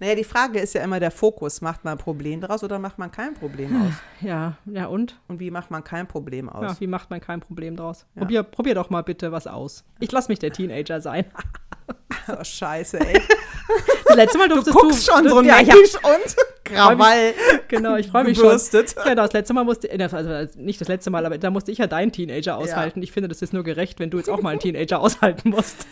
Naja, 0.00 0.14
die 0.14 0.24
Frage 0.24 0.60
ist 0.60 0.74
ja 0.74 0.82
immer 0.82 1.00
der 1.00 1.10
Fokus. 1.10 1.60
Macht 1.60 1.84
man 1.84 1.92
ein 1.92 1.98
Problem 1.98 2.40
daraus 2.40 2.62
oder 2.64 2.78
macht 2.78 2.98
man 2.98 3.10
kein 3.10 3.34
Problem 3.34 3.74
aus? 3.82 3.94
ja, 4.20 4.56
ja 4.66 4.86
und? 4.86 5.20
Und 5.28 5.40
wie 5.40 5.50
macht 5.50 5.70
man 5.70 5.84
kein 5.84 6.06
Problem 6.06 6.48
aus? 6.48 6.74
Ja, 6.74 6.80
wie 6.80 6.86
macht 6.86 7.10
man 7.10 7.20
kein 7.20 7.40
Problem 7.40 7.76
draus? 7.76 8.06
Ja. 8.14 8.20
Probier, 8.20 8.42
probier 8.42 8.74
doch 8.74 8.90
mal 8.90 9.02
bitte 9.02 9.32
was 9.32 9.46
aus. 9.46 9.84
Ich 10.00 10.10
lass 10.12 10.28
mich 10.28 10.38
der 10.38 10.52
Teenager 10.52 11.00
sein. 11.00 11.24
Oh, 12.28 12.42
scheiße, 12.42 12.98
ey. 13.00 13.20
Das 14.06 14.16
letzte 14.16 14.38
Mal 14.38 14.48
durftest 14.48 14.74
Du 14.76 14.80
guckst 14.80 15.04
schon 15.06 15.28
so 15.28 15.42
ja, 15.42 15.58
ja, 15.60 15.74
neckisch 15.74 15.94
und 15.96 16.36
Krawall 16.64 17.34
genau, 17.68 17.96
ich 17.96 18.06
freue 18.08 18.24
mich 18.24 18.36
schon. 18.38 18.46
gebürstet. 18.46 18.94
Ja, 19.04 19.14
das 19.14 19.32
letzte 19.32 19.52
Mal 19.54 19.64
musste, 19.64 19.90
äh, 19.90 20.02
also 20.02 20.58
nicht 20.60 20.80
das 20.80 20.88
letzte 20.88 21.10
Mal, 21.10 21.26
aber 21.26 21.36
da 21.38 21.50
musste 21.50 21.70
ich 21.72 21.78
ja 21.78 21.86
deinen 21.86 22.12
Teenager 22.12 22.56
aushalten. 22.56 23.02
Ich 23.02 23.12
finde, 23.12 23.28
das 23.28 23.42
ist 23.42 23.52
nur 23.52 23.62
gerecht, 23.64 23.98
wenn 24.00 24.08
du 24.10 24.16
jetzt 24.18 24.30
auch 24.30 24.40
mal 24.40 24.50
einen 24.50 24.60
Teenager 24.60 25.00
aushalten 25.00 25.50
musst. 25.50 25.86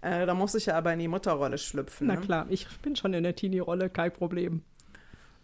Äh, 0.00 0.24
da 0.26 0.32
muss 0.34 0.54
ich 0.54 0.66
ja 0.66 0.76
aber 0.76 0.92
in 0.92 0.98
die 1.00 1.08
Mutterrolle 1.08 1.58
schlüpfen. 1.58 2.06
Na 2.06 2.14
Ne? 2.14 2.20
klar, 2.20 2.46
ich 2.48 2.66
bin 2.82 2.94
schon 2.96 3.12
in 3.14 3.22
der 3.24 3.34
Teenie-Rolle, 3.34 3.90
kein 3.90 4.12
Problem. 4.12 4.62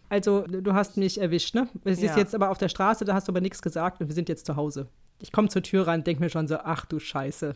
Also, 0.09 0.41
du 0.47 0.73
hast 0.73 0.97
mich 0.97 1.19
erwischt, 1.21 1.55
ne? 1.55 1.67
Es 1.83 1.97
ist 1.99 2.03
Ja. 2.03 2.17
jetzt 2.17 2.35
aber 2.35 2.49
auf 2.49 2.57
der 2.57 2.69
Straße, 2.69 3.05
da 3.05 3.13
hast 3.13 3.27
du 3.27 3.31
aber 3.31 3.41
nichts 3.41 3.61
gesagt 3.61 4.01
und 4.01 4.07
wir 4.07 4.15
sind 4.15 4.29
jetzt 4.29 4.45
zu 4.45 4.55
Hause. 4.55 4.87
Ich 5.19 5.31
komme 5.31 5.49
zur 5.49 5.61
Tür 5.63 5.87
rein, 5.87 6.03
denke 6.03 6.21
mir 6.23 6.29
schon 6.29 6.47
so, 6.47 6.57
ach 6.57 6.85
du 6.85 6.99
Scheiße, 6.99 7.55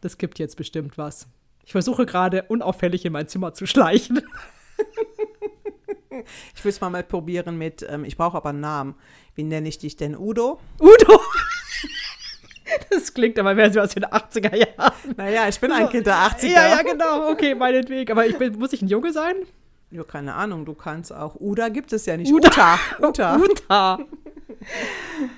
das 0.00 0.18
gibt 0.18 0.38
jetzt 0.38 0.56
bestimmt 0.56 0.98
was. 0.98 1.26
Ich 1.66 1.72
versuche 1.72 2.06
gerade 2.06 2.44
unauffällig 2.44 3.04
in 3.04 3.12
mein 3.12 3.26
Zimmer 3.26 3.52
zu 3.52 3.66
schleichen. 3.66 4.22
Ich 6.54 6.64
will 6.64 6.70
es 6.70 6.80
mal 6.80 6.88
mal 6.88 7.02
probieren 7.02 7.58
mit, 7.58 7.84
ähm, 7.88 8.04
ich 8.04 8.16
brauche 8.16 8.36
aber 8.36 8.48
einen 8.48 8.60
Namen. 8.60 8.94
Wie 9.34 9.42
nenne 9.42 9.68
ich 9.68 9.76
dich 9.76 9.96
denn? 9.96 10.16
Udo? 10.16 10.60
Udo! 10.80 11.20
Das 12.90 13.12
klingt 13.14 13.38
aber 13.38 13.54
mehr 13.54 13.72
so 13.72 13.80
aus 13.80 13.94
den 13.94 14.04
80er 14.04 14.56
Jahren. 14.56 15.14
Naja, 15.16 15.48
ich 15.48 15.60
bin 15.60 15.70
ein 15.70 15.88
Kind 15.88 16.06
der 16.06 16.14
80er. 16.14 16.46
Ja, 16.46 16.68
ja, 16.68 16.82
genau, 16.82 17.30
okay, 17.30 17.54
meinetwegen. 17.54 18.10
Aber 18.10 18.26
ich 18.26 18.36
bin, 18.38 18.58
muss 18.58 18.72
ich 18.72 18.82
ein 18.82 18.88
Junge 18.88 19.12
sein? 19.12 19.34
Ja, 19.90 20.02
keine 20.04 20.34
Ahnung, 20.34 20.64
du 20.64 20.74
kannst 20.74 21.12
auch. 21.12 21.36
Uda 21.40 21.68
gibt 21.68 21.92
es 21.92 22.06
ja 22.06 22.16
nicht. 22.16 22.32
Uda. 22.32 22.78
Uta. 23.00 23.36
Uta. 23.36 23.36
Uta. 23.98 23.98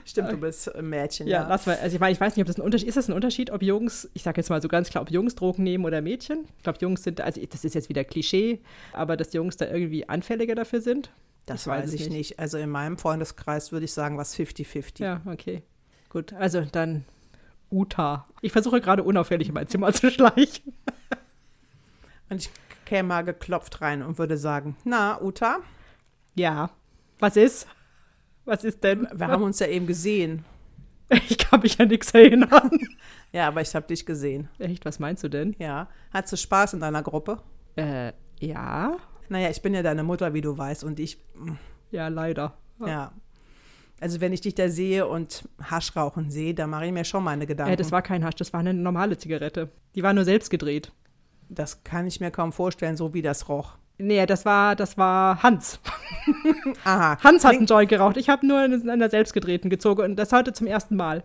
Stimmt, 0.05 0.33
du 0.33 0.37
bist 0.39 0.75
ein 0.75 0.89
Mädchen. 0.89 1.27
Ja, 1.27 1.43
Ja, 1.43 1.49
lass 1.49 1.67
mal. 1.67 1.77
Also 1.77 1.95
ich, 1.97 2.01
meine, 2.01 2.13
ich 2.13 2.21
weiß 2.21 2.35
nicht, 2.35 2.43
ob 2.43 2.47
das 2.47 2.57
ein 2.57 2.63
Unterschied 2.63 2.89
ist. 2.89 2.97
Das 2.97 3.09
ein 3.09 3.13
Unterschied, 3.13 3.51
ob 3.51 3.63
Jungs, 3.63 4.09
ich 4.15 4.23
sage 4.23 4.41
jetzt 4.41 4.49
mal 4.49 4.63
so 4.63 4.69
ganz 4.69 4.89
klar, 4.89 5.03
ob 5.03 5.11
Jungs 5.11 5.35
Drogen 5.35 5.63
nehmen 5.65 5.85
oder 5.85 6.01
Mädchen? 6.01 6.47
Ich 6.57 6.63
glaube, 6.63 6.79
Jungs 6.81 7.03
sind, 7.03 7.21
also 7.21 7.41
das 7.45 7.65
ist 7.65 7.75
jetzt 7.75 7.89
wieder 7.89 8.05
Klischee, 8.05 8.61
aber 8.93 9.17
dass 9.17 9.33
Jungs 9.35 9.57
da 9.59 9.67
irgendwie 9.67 10.09
anfälliger 10.09 10.55
dafür 10.55 10.81
sind. 10.81 11.11
das 11.47 11.63
ich 11.63 11.67
weiß 11.67 11.85
weiß 11.85 11.93
ich 11.95 12.01
nicht. 12.03 12.13
nicht. 12.13 12.39
Also 12.39 12.57
in 12.59 12.71
meinem 12.71 12.97
Freundeskreis 12.97 13.71
würde 13.73 13.85
ich 13.85 13.93
sagen, 13.93 14.17
was 14.17 14.35
50-50. 14.35 15.03
Ja, 15.03 15.21
okay. 15.27 15.63
Gut, 16.09 16.33
also 16.33 16.63
dann 16.63 17.05
Uta. 17.71 18.27
Ich 18.41 18.53
versuche 18.53 18.81
gerade 18.81 19.03
unauffällig 19.03 19.49
in 19.49 19.55
mein 19.55 19.69
Zimmer 19.69 19.93
zu 19.93 20.11
schleichen. 20.11 20.73
Und 22.31 22.43
ich 22.43 22.51
käme 22.89 23.09
mal 23.09 23.23
geklopft 23.25 23.81
rein 23.83 24.03
und 24.03 24.19
würde 24.19 24.37
sagen, 24.39 24.77
na, 24.85 25.21
Uta, 25.21 25.59
Ja. 26.35 26.71
Was 27.21 27.37
ist? 27.37 27.67
Was 28.45 28.65
ist 28.65 28.83
denn? 28.83 29.07
wir 29.13 29.27
haben 29.29 29.43
uns 29.43 29.59
ja 29.59 29.67
eben 29.67 29.87
gesehen. 29.87 30.45
Ich 31.11 31.39
kann 31.39 31.61
mich 31.61 31.81
an 31.81 31.89
nichts 31.89 32.11
erinnern. 32.13 32.71
Ja, 33.33 33.49
aber 33.49 33.61
ich 33.63 33.75
habe 33.75 33.87
dich 33.87 34.05
gesehen. 34.07 34.49
Echt, 34.59 34.85
was 34.87 34.99
meinst 34.99 35.23
du 35.25 35.29
denn? 35.29 35.55
Ja. 35.59 35.89
Hattest 36.13 36.33
du 36.33 36.37
Spaß 36.39 36.73
in 36.75 36.81
deiner 36.81 37.03
Gruppe? 37.03 37.43
Äh, 37.77 38.13
ja. 38.41 38.97
Naja, 39.29 39.51
ich 39.51 39.61
bin 39.61 39.75
ja 39.75 39.83
deine 39.83 40.03
Mutter, 40.03 40.33
wie 40.33 40.41
du 40.41 40.57
weißt. 40.57 40.83
Und 40.85 40.99
ich, 40.99 41.19
Ja, 41.91 42.09
leider. 42.09 42.57
ja. 42.85 43.13
Also 44.01 44.21
wenn 44.23 44.33
ich 44.33 44.41
dich 44.43 44.55
da 44.55 44.69
sehe 44.71 45.07
und 45.07 45.47
Hasch 45.63 45.95
rauchen 45.97 46.31
sehe, 46.31 46.55
dann 46.55 46.71
mache 46.71 46.87
ich 46.87 46.93
mir 46.93 47.05
schon 47.05 47.25
meine 47.25 47.47
Gedanken. 47.47 47.73
Äh, 47.73 47.77
das 47.77 47.91
war 47.93 48.01
kein 48.01 48.25
Hasch, 48.25 48.37
das 48.37 48.53
war 48.53 48.61
eine 48.61 48.73
normale 48.73 49.19
Zigarette. 49.19 49.71
Die 49.95 50.03
war 50.03 50.13
nur 50.15 50.25
selbst 50.25 50.51
gedreht. 50.51 50.93
Das 51.49 51.85
kann 51.85 52.07
ich 52.07 52.21
mir 52.21 52.31
kaum 52.31 52.53
vorstellen, 52.53 52.97
so 52.97 53.15
wie 53.15 53.23
das 53.23 53.49
roch. 53.49 53.75
Nee, 53.99 54.25
das 54.27 54.45
war, 54.45 54.77
das 54.77 54.97
war 54.97 55.43
Hans. 55.43 55.81
Aha. 56.85 57.19
Hans 57.23 57.45
hat 57.45 57.55
einen 57.55 57.67
Joint 57.67 57.89
geraucht. 57.89 58.17
Ich 58.17 58.29
habe 58.29 58.47
nur 58.47 58.65
in 58.65 58.89
einer 58.89 59.11
selbstgedrehten 59.11 59.71
gezogen 59.71 60.03
und 60.03 60.17
das 60.17 60.33
heute 60.33 60.53
zum 60.53 60.69
ersten 60.69 60.95
Mal. 60.95 61.25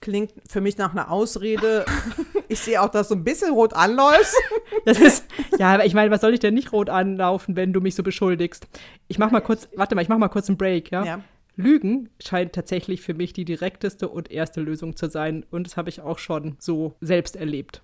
klingt 0.00 0.32
für 0.48 0.60
mich 0.60 0.78
nach 0.78 0.92
einer 0.92 1.10
Ausrede. 1.10 1.84
ich 2.48 2.60
sehe 2.60 2.80
auch, 2.80 2.90
dass 2.90 3.08
du 3.08 3.14
ein 3.14 3.24
bisschen 3.24 3.52
rot 3.52 3.74
anläufst. 3.74 4.36
Das 4.84 5.00
ist, 5.00 5.26
ja, 5.58 5.74
aber 5.74 5.84
ich 5.84 5.94
meine, 5.94 6.12
was 6.12 6.20
soll 6.20 6.32
ich 6.32 6.38
denn 6.38 6.54
nicht 6.54 6.72
rot 6.72 6.90
anlaufen, 6.90 7.56
wenn 7.56 7.72
du 7.72 7.80
mich 7.80 7.96
so 7.96 8.04
beschuldigst? 8.04 8.68
Ich 9.08 9.18
mach 9.18 9.32
mal 9.32 9.40
kurz, 9.40 9.68
warte 9.74 9.96
mal, 9.96 10.02
ich 10.02 10.08
mach 10.08 10.18
mal 10.18 10.28
kurz 10.28 10.48
einen 10.48 10.58
Break, 10.58 10.92
ja? 10.92 11.04
Ja. 11.04 11.20
Lügen 11.56 12.10
scheint 12.22 12.52
tatsächlich 12.52 13.02
für 13.02 13.14
mich 13.14 13.32
die 13.32 13.44
direkteste 13.44 14.08
und 14.08 14.30
erste 14.30 14.60
Lösung 14.60 14.94
zu 14.94 15.08
sein. 15.08 15.44
Und 15.50 15.66
das 15.66 15.76
habe 15.76 15.88
ich 15.88 16.02
auch 16.02 16.18
schon 16.18 16.56
so 16.60 16.94
selbst 17.00 17.34
erlebt. 17.34 17.82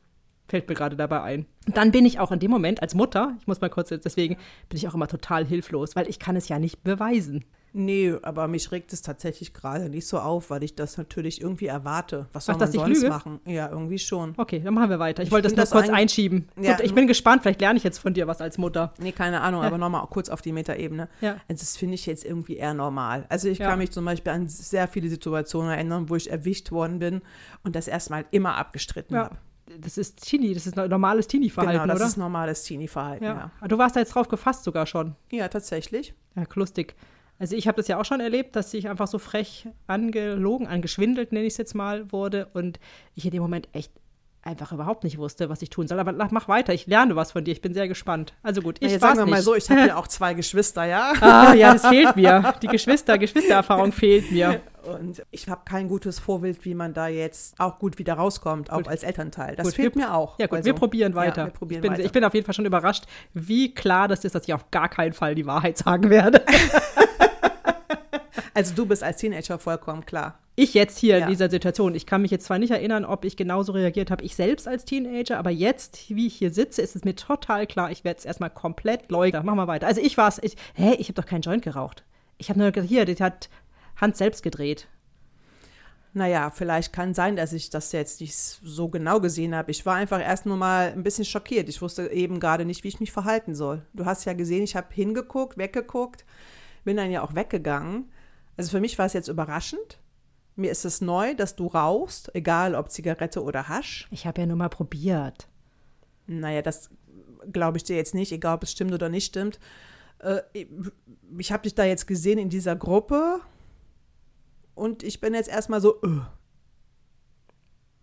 Fällt 0.49 0.69
mir 0.69 0.75
gerade 0.75 0.97
dabei 0.97 1.23
ein. 1.23 1.47
Und 1.67 1.77
dann 1.77 1.93
bin 1.93 2.05
ich 2.05 2.19
auch 2.19 2.33
in 2.33 2.39
dem 2.41 2.51
Moment 2.51 2.83
als 2.83 2.95
Mutter, 2.95 3.37
ich 3.41 3.47
muss 3.47 3.61
mal 3.61 3.71
kurz 3.71 3.91
jetzt, 3.91 4.05
deswegen 4.05 4.35
bin 4.69 4.77
ich 4.77 4.89
auch 4.89 4.95
immer 4.95 5.09
total 5.09 5.47
hilflos, 5.47 5.95
weil 5.97 6.09
ich 6.09 6.19
kann 6.19 6.37
es 6.37 6.49
ja 6.49 6.59
nicht 6.59 6.83
beweisen. 6.83 7.45
Nee, 7.75 8.13
aber 8.21 8.49
mich 8.49 8.71
regt 8.71 8.93
es 8.93 9.01
tatsächlich 9.01 9.55
gerade 9.55 9.89
nicht 9.89 10.07
so 10.07 10.19
auf, 10.19 10.51
weil 10.51 10.63
ich 10.63 10.75
das 10.75 10.99
natürlich 10.99 11.41
irgendwie 11.41 11.67
erwarte. 11.69 12.27
Was 12.35 12.45
soll 12.45 12.57
Ach, 12.57 12.61
man 12.61 12.71
sonst 12.71 12.89
lüge? 12.89 13.09
machen? 13.09 13.41
Ja, 13.47 13.71
irgendwie 13.71 13.99
schon. 13.99 14.35
Okay, 14.37 14.61
dann 14.63 14.75
machen 14.75 14.91
wir 14.91 14.99
weiter. 14.99 15.23
Ich, 15.23 15.29
Ich 15.29 15.33
wollte 15.33 15.45
das 15.49 15.53
nur 15.57 15.63
das 15.63 15.71
kurz 15.71 15.85
eigentlich- 15.85 15.97
einschieben. 16.01 16.49
Ja. 16.61 16.75
Gut, 16.77 16.85
ich 16.85 16.93
bin 16.95 17.07
gespannt, 17.07 17.41
vielleicht 17.41 17.63
lerne 17.63 17.79
ich 17.79 17.85
jetzt 17.85 17.97
von 17.97 18.13
dir 18.13 18.27
was 18.27 18.43
als 18.43 18.59
Mutter. 18.59 18.93
Nee, 18.99 19.13
keine 19.13 19.41
Ahnung, 19.41 19.63
aber 19.63 19.79
nochmal 19.79 20.07
kurz 20.11 20.29
auf 20.29 20.43
die 20.43 20.53
Metaebene. 20.53 21.09
Ja. 21.23 21.37
Also 21.49 21.61
das 21.61 21.79
finde 21.79 21.95
ich 21.95 22.05
jetzt 22.05 22.27
irgendwie 22.27 22.57
eher 22.57 22.75
normal. 22.75 23.25
Also 23.31 23.49
ich 23.49 23.57
Ja. 23.57 23.71
kann 23.71 23.79
mich 23.79 23.91
zum 23.91 24.05
Beispiel 24.05 24.33
an 24.33 24.49
sehr 24.49 24.87
viele 24.87 25.09
Situationen 25.09 25.71
erinnern, 25.71 26.11
wo 26.11 26.17
ich 26.17 26.31
erwischt 26.31 26.73
worden 26.73 26.99
bin 26.99 27.23
und 27.65 27.75
das 27.75 27.89
erstmal 27.89 28.27
immer 28.33 28.57
abgestritten 28.57 29.17
Ja. 29.17 29.25
habe. 29.25 29.37
Das 29.79 29.97
ist 29.97 30.23
Teenie, 30.25 30.55
das 30.55 30.67
ist 30.67 30.77
normales 30.77 31.27
Teenie-Verhalten, 31.29 31.81
Genau, 31.83 31.87
das 31.93 32.01
oder? 32.01 32.09
ist 32.09 32.17
normales 32.17 32.65
Teenie-Verhalten, 32.65 33.25
ja. 33.25 33.31
ja. 33.33 33.51
Aber 33.61 33.69
Du 33.69 33.79
warst 33.79 33.97
da 33.97 34.01
jetzt 34.01 34.15
drauf 34.15 34.29
gefasst 34.29 34.65
sogar 34.65 34.87
schon. 34.87 35.15
Ja, 35.31 35.49
tatsächlich. 35.49 36.15
Ja, 36.35 36.45
lustig. 36.55 36.95
Also 37.39 37.57
ich 37.57 37.67
habe 37.67 37.77
das 37.77 37.89
ja 37.89 37.99
auch 37.99 38.05
schon 38.05 38.21
erlebt, 38.21 38.55
dass 38.57 38.73
ich 38.75 38.89
einfach 38.89 39.07
so 39.09 39.19
frech 39.19 39.69
angelogen, 39.87 40.67
angeschwindelt, 40.67 41.33
nenne 41.33 41.47
ich 41.47 41.55
es 41.55 41.57
jetzt 41.59 41.75
mal, 41.75 42.11
wurde 42.13 42.49
und 42.53 42.79
ich 43.15 43.25
in 43.25 43.31
dem 43.33 43.43
Moment 43.43 43.69
echt 43.73 43.93
einfach 44.43 44.73
überhaupt 44.73 45.05
nicht 45.05 45.19
wusste, 45.19 45.49
was 45.49 45.63
ich 45.63 45.71
tun 45.71 45.87
soll. 45.87 45.99
Aber 46.01 46.13
mach 46.31 46.49
weiter, 46.49 46.75
ich 46.75 46.87
lerne 46.87 47.17
was 47.17 47.33
von 47.33 47.45
dir, 47.45 47.53
ich 47.53 47.61
bin 47.61 47.75
sehr 47.75 47.89
gespannt. 47.89 48.35
Also 48.43 48.61
gut, 48.61 48.77
ich 48.81 48.91
jetzt 48.91 49.03
war's 49.03 49.17
sagen 49.17 49.29
wir 49.29 49.31
mal 49.31 49.37
nicht. 49.37 49.45
so, 49.45 49.55
ich 49.55 49.71
habe 49.71 49.81
ja 49.89 49.97
auch 49.97 50.09
zwei 50.09 50.35
Geschwister, 50.35 50.85
ja. 50.85 51.13
Ah, 51.21 51.55
ja, 51.55 51.73
das 51.73 51.87
fehlt 51.87 52.17
mir. 52.17 52.53
Die 52.63 52.67
Geschwister, 52.67 53.19
Geschwistererfahrung 53.19 53.93
fehlt 53.93 54.31
mir. 54.33 54.61
Und 54.83 55.23
ich 55.31 55.49
habe 55.49 55.63
kein 55.65 55.89
gutes 55.89 56.19
Vorbild, 56.19 56.65
wie 56.65 56.75
man 56.75 56.95
da 56.95 57.09
jetzt 57.09 57.59
auch 57.61 57.79
gut 57.79 57.99
wieder 57.99 58.15
rauskommt, 58.15 58.71
auch 58.71 58.79
Gut. 58.79 58.89
als 58.89 59.03
Elternteil. 59.03 59.57
Das 59.57 59.67
Gut, 59.67 59.75
fehlt 59.75 59.95
wir- 59.97 60.07
mir 60.07 60.15
auch. 60.15 60.39
Ja 60.39 60.47
gut, 60.47 60.59
Also, 60.59 60.67
wir 60.67 60.75
probieren 60.75 61.15
weiter. 61.15 61.43
Ja, 61.43 61.47
wir 61.49 61.53
probieren 61.53 61.79
ich, 61.79 61.83
bin, 61.83 61.93
weiter. 61.93 62.05
ich 62.05 62.13
bin 62.13 62.25
auf 62.25 62.35
jeden 62.35 62.47
Fall 62.47 62.55
schon 62.55 62.67
überrascht, 62.67 63.05
wie 63.35 63.75
klar 63.75 64.09
das 64.09 64.25
ist, 64.25 64.35
dass 64.35 64.45
ich 64.45 64.55
auf 64.55 64.71
gar 64.71 64.89
keinen 64.89 65.13
Fall 65.13 65.35
die 65.35 65.47
Wahrheit 65.47 65.79
sagen 65.79 66.11
werde. 66.11 66.45
also 68.55 68.75
du 68.75 68.87
bist 68.87 69.03
als 69.03 69.19
Teenager 69.19 69.59
vollkommen 69.59 70.05
klar. 70.05 70.39
Ich 70.55 70.75
jetzt 70.75 70.99
hier 70.99 71.19
Ja. 71.19 71.25
in 71.25 71.31
dieser 71.31 71.49
Situation, 71.49 71.95
ich 71.95 72.05
kann 72.05 72.21
mich 72.21 72.31
jetzt 72.31 72.45
zwar 72.45 72.59
nicht 72.59 72.71
erinnern, 72.71 73.07
ob 73.07 73.25
ich 73.25 73.37
genauso 73.37 73.73
reagiert 73.73 74.11
habe, 74.11 74.23
ich 74.23 74.37
selbst 74.37 74.69
als 74.69 74.85
Teenager, 74.85 75.39
aber 75.39 75.51
jetzt, 75.51 76.11
wie 76.11 76.27
ich 76.27 76.35
hier 76.35 76.51
sitze, 76.53 76.83
ist 76.83 76.95
es 76.95 77.05
mir 77.05 77.17
total 77.17 77.67
klar, 77.67 77.91
ich 77.91 78.05
werde 78.05 78.19
es 78.19 78.25
erstmal 78.27 78.51
komplett 78.51 79.11
leugnen. 79.11 79.47
Machen 79.47 79.57
wir 79.57 79.67
weiter. 79.67 79.87
Also 79.87 80.03
ich 80.03 80.19
war 80.19 80.29
es, 80.29 80.39
ich, 80.43 80.57
hä, 80.75 80.95
ich 80.99 81.09
habe 81.09 81.15
doch 81.21 81.27
keinen 81.27 81.41
Joint 81.43 81.63
geraucht. 81.63 82.05
Ich 82.37 82.51
habe 82.51 82.59
nur 82.59 82.71
gesagt, 82.71 82.91
hier, 82.91 83.07
das 83.07 83.21
hat 83.21 83.49
Hans 84.03 84.19
selbst 84.19 84.43
gedreht. 84.43 84.89
Naja, 86.15 86.51
vielleicht 86.51 86.93
kann 86.93 87.15
sein, 87.15 87.37
dass 87.37 87.55
ich 87.55 87.71
das 87.71 87.93
jetzt 87.93 88.21
nicht 88.21 88.37
so 88.37 88.89
genau 88.89 89.21
gesehen 89.21 89.55
habe. 89.55 89.71
Ich 89.71 89.87
war 89.87 89.95
einfach 89.95 90.21
erst 90.21 90.45
nur 90.45 90.59
mal 90.59 90.93
ein 90.93 91.03
bisschen 91.03 91.25
schockiert. 91.25 91.71
Ich 91.71 91.81
wusste 91.81 92.11
eben 92.11 92.39
gerade 92.39 92.67
nicht, 92.67 92.85
wie 92.85 92.89
ich 92.89 93.01
mich 93.01 93.13
verhalten 93.13 93.55
soll. 93.55 93.87
Du 93.95 94.05
hast 94.05 94.27
ja 94.27 94.35
gesehen, 94.35 94.65
ich 94.65 94.77
habe 94.77 94.89
hingeguckt, 94.91 95.57
weggeguckt, 95.57 96.27
bin 96.85 96.99
dann 96.99 97.11
ja 97.11 97.23
auch 97.23 97.35
weggegangen. 97.35 98.11
Also 98.59 98.71
für 98.71 98.81
mich 98.81 98.99
war 98.99 99.07
es 99.07 99.15
jetzt 99.15 99.29
überraschend. 99.29 100.01
Mir 100.55 100.71
ist 100.71 100.85
es 100.85 101.01
neu, 101.01 101.35
dass 101.35 101.57
du 101.57 101.69
rauchst, 101.69 102.35
egal 102.35 102.75
ob 102.75 102.91
Zigarette 102.91 103.43
oder 103.43 103.69
Hasch. 103.69 104.07
Ich 104.11 104.27
habe 104.27 104.43
ja 104.43 104.47
nur 104.47 104.57
mal 104.57 104.69
probiert. 104.69 105.49
Naja, 106.27 106.61
das 106.61 106.91
glaube 107.51 107.79
ich 107.79 107.85
dir 107.85 107.97
jetzt 107.97 108.15
nicht, 108.15 108.33
egal 108.33 108.57
ob 108.57 108.65
es 108.65 108.73
stimmt 108.73 108.93
oder 108.93 109.09
nicht 109.09 109.25
stimmt. 109.25 109.59
Äh, 110.19 110.43
ich 111.39 111.53
habe 111.53 111.63
dich 111.63 111.75
da 111.75 111.85
jetzt 111.85 112.07
gesehen 112.07 112.39
in 112.39 112.51
dieser 112.51 112.77
Gruppe 112.77 113.41
und 114.75 115.03
ich 115.03 115.21
bin 115.21 115.35
jetzt 115.35 115.49
erstmal 115.49 115.81
so 115.81 116.01
äh, 116.03 116.21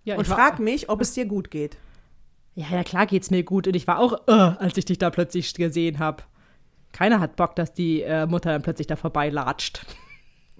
Ja, 0.03 0.17
und 0.17 0.25
frag 0.27 0.59
mich, 0.59 0.89
ob 0.89 1.01
es 1.01 1.13
dir 1.13 1.25
gut 1.25 1.51
geht. 1.51 1.77
Ja, 2.55 2.67
ja, 2.71 2.83
klar 2.83 3.05
geht's 3.05 3.31
mir 3.31 3.43
gut. 3.43 3.67
Und 3.67 3.75
ich 3.75 3.87
war 3.87 3.99
auch, 3.99 4.27
äh, 4.27 4.31
als 4.31 4.75
ich 4.77 4.85
dich 4.85 4.97
da 4.97 5.09
plötzlich 5.09 5.53
gesehen 5.53 5.99
habe. 5.99 6.23
Keiner 6.91 7.19
hat 7.19 7.35
Bock, 7.35 7.55
dass 7.55 7.73
die 7.73 8.01
äh, 8.01 8.25
Mutter 8.25 8.51
dann 8.51 8.63
plötzlich 8.63 8.87
da 8.87 8.95
vorbeilatscht. 8.95 9.85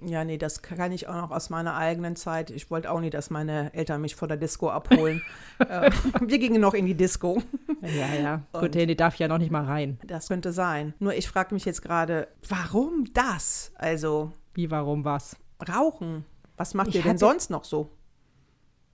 Ja, 0.02 0.24
nee, 0.24 0.38
das 0.38 0.62
kann 0.62 0.92
ich 0.92 1.08
auch 1.08 1.14
noch 1.14 1.30
aus 1.30 1.50
meiner 1.50 1.74
eigenen 1.76 2.16
Zeit. 2.16 2.50
Ich 2.50 2.70
wollte 2.70 2.90
auch 2.90 3.00
nie, 3.00 3.10
dass 3.10 3.28
meine 3.28 3.74
Eltern 3.74 4.00
mich 4.00 4.14
vor 4.14 4.28
der 4.28 4.38
Disco 4.38 4.70
abholen. 4.70 5.20
äh, 5.58 5.90
wir 6.22 6.38
gingen 6.38 6.60
noch 6.60 6.72
in 6.72 6.86
die 6.86 6.94
Disco. 6.94 7.42
Ja, 7.82 8.14
ja. 8.14 8.42
Und- 8.52 8.60
Gut, 8.72 8.74
die 8.76 8.96
darf 8.96 9.16
ja 9.16 9.28
noch 9.28 9.38
nicht 9.38 9.50
mal 9.50 9.64
rein. 9.64 9.98
Das 10.06 10.28
könnte 10.28 10.52
sein. 10.52 10.94
Nur 11.00 11.14
ich 11.14 11.28
frage 11.28 11.52
mich 11.52 11.64
jetzt 11.66 11.82
gerade, 11.82 12.28
warum 12.48 13.06
das? 13.12 13.72
Also 13.74 14.32
Wie, 14.54 14.70
warum, 14.70 15.04
was? 15.04 15.36
Rauchen. 15.68 16.24
Was 16.56 16.74
macht 16.74 16.88
Ich 16.88 16.96
ihr 16.96 17.02
denn 17.02 17.18
sonst 17.18 17.50
noch 17.50 17.64
so? 17.64 17.90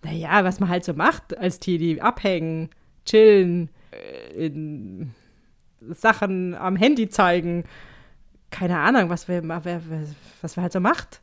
Naja, 0.06 0.44
was 0.44 0.60
man 0.60 0.68
halt 0.68 0.84
so 0.84 0.94
macht 0.94 1.38
als 1.38 1.62
Teenie. 1.62 2.02
Abhängen, 2.02 2.70
chillen, 3.06 3.70
äh, 3.92 4.48
in 4.48 5.14
Sachen 5.92 6.56
am 6.56 6.76
Handy 6.76 7.08
zeigen. 7.08 7.64
Keine 8.50 8.80
Ahnung, 8.80 9.10
was 9.10 9.30
wir, 9.30 9.48
was 9.48 10.58
wir 10.58 10.62
halt 10.62 10.74
so 10.74 10.82
macht. 10.82 11.22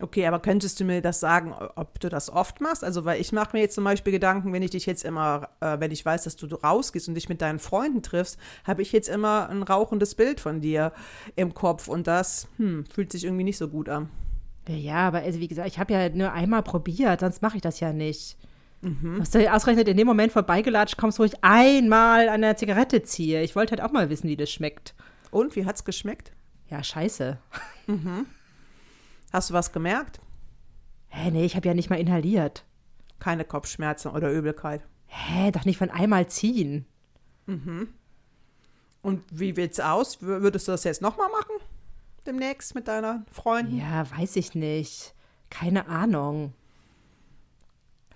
Okay, 0.00 0.26
aber 0.26 0.38
könntest 0.38 0.78
du 0.78 0.84
mir 0.84 1.02
das 1.02 1.18
sagen, 1.18 1.52
ob 1.74 1.98
du 1.98 2.08
das 2.08 2.30
oft 2.30 2.60
machst? 2.60 2.84
Also, 2.84 3.04
weil 3.04 3.20
ich 3.20 3.32
mache 3.32 3.56
mir 3.56 3.62
jetzt 3.62 3.74
zum 3.74 3.82
Beispiel 3.82 4.12
Gedanken, 4.12 4.52
wenn 4.52 4.62
ich 4.62 4.70
dich 4.70 4.86
jetzt 4.86 5.04
immer, 5.04 5.48
äh, 5.60 5.80
wenn 5.80 5.90
ich 5.90 6.04
weiß, 6.04 6.24
dass 6.24 6.36
du 6.36 6.46
rausgehst 6.46 7.08
und 7.08 7.14
dich 7.14 7.28
mit 7.28 7.42
deinen 7.42 7.58
Freunden 7.58 8.02
triffst, 8.02 8.38
habe 8.64 8.82
ich 8.82 8.92
jetzt 8.92 9.08
immer 9.08 9.48
ein 9.48 9.64
rauchendes 9.64 10.14
Bild 10.14 10.38
von 10.38 10.60
dir 10.60 10.92
im 11.34 11.52
Kopf 11.52 11.88
und 11.88 12.06
das 12.06 12.46
hm, 12.58 12.84
fühlt 12.86 13.10
sich 13.10 13.24
irgendwie 13.24 13.44
nicht 13.44 13.58
so 13.58 13.68
gut 13.68 13.88
an. 13.88 14.08
Ja, 14.68 15.08
aber 15.08 15.18
also 15.18 15.40
wie 15.40 15.48
gesagt, 15.48 15.68
ich 15.68 15.78
habe 15.78 15.92
ja 15.92 16.08
nur 16.10 16.32
einmal 16.32 16.62
probiert, 16.62 17.20
sonst 17.20 17.42
mache 17.42 17.56
ich 17.56 17.62
das 17.62 17.80
ja 17.80 17.92
nicht. 17.92 18.36
Was 19.18 19.30
du 19.30 19.52
ausgerechnet 19.52 19.88
in 19.88 19.96
dem 19.96 20.06
Moment 20.06 20.32
vorbeigelatscht 20.32 20.96
kommst, 20.96 21.18
wo 21.18 21.24
ich 21.24 21.42
einmal 21.42 22.28
an 22.28 22.42
der 22.42 22.56
Zigarette 22.56 23.02
ziehe. 23.02 23.42
Ich 23.42 23.56
wollte 23.56 23.72
halt 23.72 23.82
auch 23.82 23.92
mal 23.92 24.08
wissen, 24.08 24.28
wie 24.28 24.36
das 24.36 24.50
schmeckt. 24.50 24.94
Und 25.32 25.56
wie 25.56 25.66
hat's 25.66 25.84
geschmeckt? 25.84 26.32
Ja, 26.70 26.84
scheiße. 26.84 27.38
Hast 29.32 29.50
du 29.50 29.54
was 29.54 29.72
gemerkt? 29.72 30.20
Hä, 31.08 31.30
nee, 31.30 31.44
ich 31.44 31.56
habe 31.56 31.68
ja 31.68 31.74
nicht 31.74 31.90
mal 31.90 31.98
inhaliert. 31.98 32.64
Keine 33.18 33.44
Kopfschmerzen 33.44 34.10
oder 34.10 34.30
Übelkeit. 34.30 34.82
Hä, 35.06 35.50
doch 35.50 35.64
nicht 35.64 35.78
von 35.78 35.90
einmal 35.90 36.28
ziehen. 36.28 36.86
Und 39.02 39.22
wie 39.30 39.56
wird's 39.56 39.80
aus? 39.80 40.20
Würdest 40.22 40.68
du 40.68 40.72
das 40.72 40.84
jetzt 40.84 41.02
nochmal 41.02 41.28
machen? 41.30 41.56
Demnächst 42.26 42.74
mit 42.74 42.88
deiner 42.88 43.24
Freundin? 43.32 43.78
Ja, 43.78 44.06
weiß 44.18 44.36
ich 44.36 44.54
nicht. 44.54 45.14
Keine 45.50 45.88
Ahnung. 45.88 46.52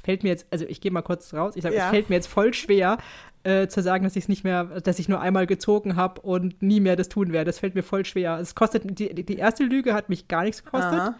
Fällt 0.02 0.22
mir 0.24 0.30
jetzt, 0.30 0.46
also 0.50 0.64
ich 0.66 0.80
gehe 0.80 0.90
mal 0.90 1.02
kurz 1.02 1.32
raus, 1.34 1.54
ich 1.56 1.62
sage, 1.62 1.76
Ja. 1.76 1.84
es 1.84 1.90
fällt 1.90 2.08
mir 2.10 2.16
jetzt 2.16 2.26
voll 2.26 2.52
schwer 2.54 2.98
äh, 3.44 3.66
zu 3.68 3.82
sagen, 3.82 4.04
dass 4.04 4.16
ich 4.16 4.24
es 4.24 4.28
nicht 4.28 4.44
mehr, 4.44 4.64
dass 4.64 4.98
ich 4.98 5.08
nur 5.08 5.20
einmal 5.20 5.46
gezogen 5.46 5.96
habe 5.96 6.20
und 6.22 6.60
nie 6.62 6.80
mehr 6.80 6.96
das 6.96 7.08
tun 7.08 7.32
werde. 7.32 7.46
Das 7.46 7.58
fällt 7.60 7.74
mir 7.74 7.82
voll 7.82 8.04
schwer. 8.04 8.38
Es 8.38 8.54
kostet, 8.54 8.82
die, 8.98 9.14
die 9.24 9.36
erste 9.36 9.64
Lüge 9.64 9.94
hat 9.94 10.08
mich 10.08 10.28
gar 10.28 10.42
nichts 10.44 10.64
gekostet, 10.64 10.92
Aha. 10.92 11.14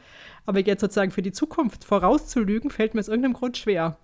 aber 0.46 0.60
jetzt 0.60 0.80
sozusagen 0.80 1.10
für 1.12 1.22
die 1.22 1.32
Zukunft 1.32 1.84
vorauszulügen, 1.84 2.70
fällt 2.70 2.94
mir 2.94 3.00
aus 3.00 3.08
irgendeinem 3.08 3.34
Grund 3.34 3.56
schwer. 3.56 3.96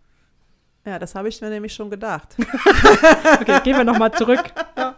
Ja, 0.86 0.98
das 0.98 1.14
habe 1.14 1.28
ich 1.28 1.40
mir 1.40 1.50
nämlich 1.50 1.74
schon 1.74 1.90
gedacht. 1.90 2.36
Okay, 3.40 3.60
gehen 3.64 3.76
wir 3.76 3.84
nochmal 3.84 4.12
zurück. 4.12 4.42
Ja. 4.76 4.94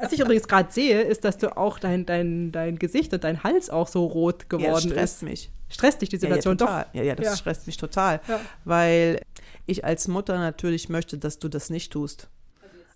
Was 0.00 0.12
ich 0.12 0.20
übrigens 0.20 0.48
gerade 0.48 0.70
sehe, 0.72 1.02
ist, 1.02 1.24
dass 1.24 1.38
du 1.38 1.56
auch 1.56 1.78
dein, 1.78 2.04
dein, 2.06 2.52
dein 2.52 2.78
Gesicht 2.78 3.12
und 3.12 3.22
dein 3.24 3.42
Hals 3.42 3.70
auch 3.70 3.86
so 3.88 4.06
rot 4.06 4.42
Ja, 4.50 4.58
geworden 4.58 4.90
stresst 4.90 5.16
ist. 5.16 5.22
mich. 5.22 5.50
Stresst 5.70 6.02
dich 6.02 6.08
die 6.10 6.16
Ja, 6.16 6.22
ja, 6.22 6.28
Situation 6.34 6.58
total. 6.58 6.86
Ja, 6.92 7.02
ja, 7.02 7.14
das 7.14 7.26
Ja. 7.26 7.36
stresst 7.36 7.66
mich 7.66 7.76
total. 7.76 8.20
Ja. 8.28 8.40
Weil 8.64 9.22
ich 9.66 9.84
als 9.84 10.08
Mutter 10.08 10.38
natürlich 10.38 10.88
möchte, 10.88 11.16
dass 11.16 11.38
du 11.38 11.48
das 11.48 11.70
nicht 11.70 11.92
tust. 11.92 12.28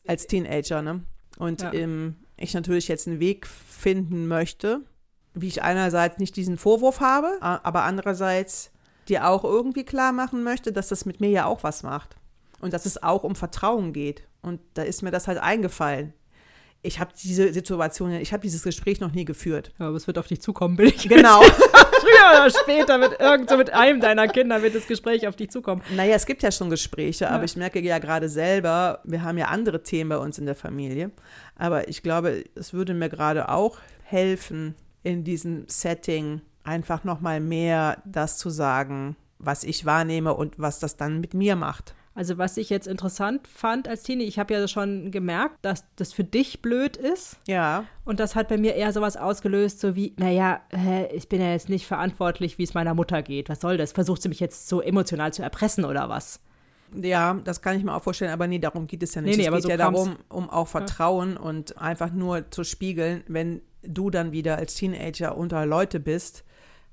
Als 0.07 0.27
Teenager, 0.27 0.83
ne? 0.83 1.03
Und 1.39 1.63
Ja. 1.63 1.73
ähm, 1.73 2.17
ich 2.37 2.53
natürlich 2.53 2.89
jetzt 2.89 3.07
einen 3.09 3.21
Weg 3.21 3.47
finden 3.47 4.27
möchte, 4.27 4.81
wie 5.35 5.49
ich 5.49 5.63
einerseits 5.63 6.19
nicht 6.19 6.37
diesen 6.37 6.59
Vorwurf 6.59 7.01
habe, 7.01 7.39
aber 7.41 7.85
andererseits 7.85 8.71
dir 9.09 9.27
auch 9.29 9.45
irgendwie 9.45 9.85
klar 9.85 10.13
machen 10.13 10.43
möchte, 10.43 10.73
dass 10.73 10.89
das 10.89 11.05
mit 11.07 11.21
mir 11.21 11.31
ja 11.31 11.47
auch 11.47 11.63
was 11.63 11.83
macht. 11.83 12.17
Und 12.61 12.73
dass 12.73 12.87
es 12.87 13.03
auch 13.03 13.25
um 13.25 13.35
Vertrauen 13.35 13.93
geht. 13.93 14.23
Und 14.43 14.61
da 14.75 14.83
ist 14.83 15.03
mir 15.03 15.11
das 15.11 15.27
halt 15.29 15.39
eingefallen. 15.39 16.13
Ich 16.87 17.01
habe 17.01 17.11
diese 17.21 17.51
Situation, 17.53 18.13
ich 18.13 18.33
habe 18.35 18.43
dieses 18.43 18.63
Gespräch 18.63 19.01
noch 19.01 19.13
nie 19.13 19.25
geführt. 19.25 19.73
Ja, 19.79 19.89
aber 19.89 19.97
es 19.97 20.07
wird 20.07 20.19
auf 20.19 20.27
dich 20.27 20.41
zukommen, 20.43 20.77
bin 20.77 20.89
ich. 20.89 21.09
Genau. 21.09 21.41
Früher 22.05 22.43
oder 22.43 22.51
später 22.51 23.01
wird 23.01 23.19
irgend 23.21 23.49
so 23.49 23.57
mit 23.57 23.73
einem 23.73 24.01
deiner 24.01 24.29
Kinder 24.29 24.61
wird 24.63 24.75
das 24.75 24.87
Gespräch 24.87 25.27
auf 25.27 25.35
dich 25.37 25.51
zukommen. 25.51 25.81
Naja, 25.97 26.15
es 26.15 26.27
gibt 26.27 26.43
ja 26.43 26.53
schon 26.53 26.69
Gespräche, 26.69 27.29
aber 27.31 27.39
Ja. 27.39 27.45
ich 27.45 27.57
merke 27.57 27.81
ja 27.81 27.99
gerade 27.99 28.29
selber, 28.29 29.01
wir 29.05 29.23
haben 29.23 29.39
ja 29.39 29.47
andere 29.47 29.83
Themen 29.83 30.11
bei 30.11 30.19
uns 30.19 30.37
in 30.39 30.45
der 30.45 30.55
Familie. 30.55 31.11
Aber 31.57 31.89
ich 31.89 32.03
glaube, 32.03 32.45
es 32.55 32.75
würde 32.75 32.93
mir 32.93 33.09
gerade 33.09 33.49
auch 33.49 33.79
helfen, 34.03 34.75
in 35.03 35.25
diesem 35.25 35.65
Setting 35.69 36.43
einfach 36.65 37.05
nochmal 37.05 37.41
mehr 37.41 38.03
das 38.05 38.37
zu 38.37 38.51
sagen, 38.51 39.17
was 39.39 39.65
ich 39.65 39.87
wahrnehme 39.87 40.35
und 40.35 40.59
was 40.59 40.79
das 40.81 40.97
dann 40.99 41.21
mit 41.21 41.33
mir 41.33 41.57
macht. 41.57 41.95
Also 42.15 42.39
was 42.39 42.57
ich 42.57 42.71
jetzt 42.71 42.87
interessant 42.87 43.49
fand 43.49 43.89
als 43.89 44.05
Teenie, 44.05 44.25
ich 44.25 44.39
habe 44.39 44.55
ja 44.55 44.69
schon 44.69 45.11
gemerkt, 45.11 45.57
dass 45.63 45.85
das 45.97 46.13
für 46.13 46.23
dich 46.23 46.63
blöd 46.63 46.97
ist. 46.97 47.39
Ja, 47.49 47.85
Und 48.05 48.21
das 48.21 48.37
hat 48.37 48.49
bei 48.49 48.57
mir 48.57 48.75
eher 48.75 48.93
sowas 48.93 49.17
ausgelöst, 49.17 49.81
so 49.81 49.97
wie, 49.97 50.15
naja, 50.17 50.61
ich 51.13 51.29
bin 51.29 51.41
ja 51.41 51.51
jetzt 51.51 51.69
nicht 51.69 51.87
verantwortlich, 51.87 52.57
wie 52.59 52.63
es 52.63 52.75
meiner 52.75 52.95
Mutter 52.95 53.23
geht. 53.23 53.49
Was 53.49 53.61
soll 53.61 53.77
das? 53.77 53.93
Versucht 53.93 54.23
sie 54.23 54.29
mich 54.29 54.41
jetzt 54.41 54.69
so 54.69 54.81
emotional 54.81 55.33
zu 55.33 55.43
erpressen 55.43 55.85
oder 55.85 56.09
was? 56.09 56.41
ja, 57.03 57.35
das 57.45 57.63
kann 57.63 57.77
ich 57.77 57.85
mir 57.85 57.95
auch 57.95 58.03
vorstellen, 58.03 58.31
aber 58.31 58.47
nee, 58.47 58.59
darum 58.59 58.87
geht 58.87 59.03
es 59.03 59.15
ja 59.15 59.23
nicht. 59.23 59.37
Nee, 59.37 59.43
nee, 59.43 59.49
es 59.49 59.55
geht 59.55 59.63
so 59.63 59.69
ja 59.71 59.77
darum, 59.77 60.17
um 60.29 60.49
auch 60.51 60.69
Vertrauen 60.69 61.37
und 61.37 61.79
einfach 61.79 62.13
nur 62.13 62.51
zu 62.51 62.65
spiegeln, 62.65 63.25
wenn 63.27 63.63
du 63.83 64.11
dann 64.11 64.33
wieder 64.33 64.57
als 64.57 64.75
Teenager 64.75 65.37
unter 65.37 65.67
Leute 65.67 66.01
bist, 66.01 66.45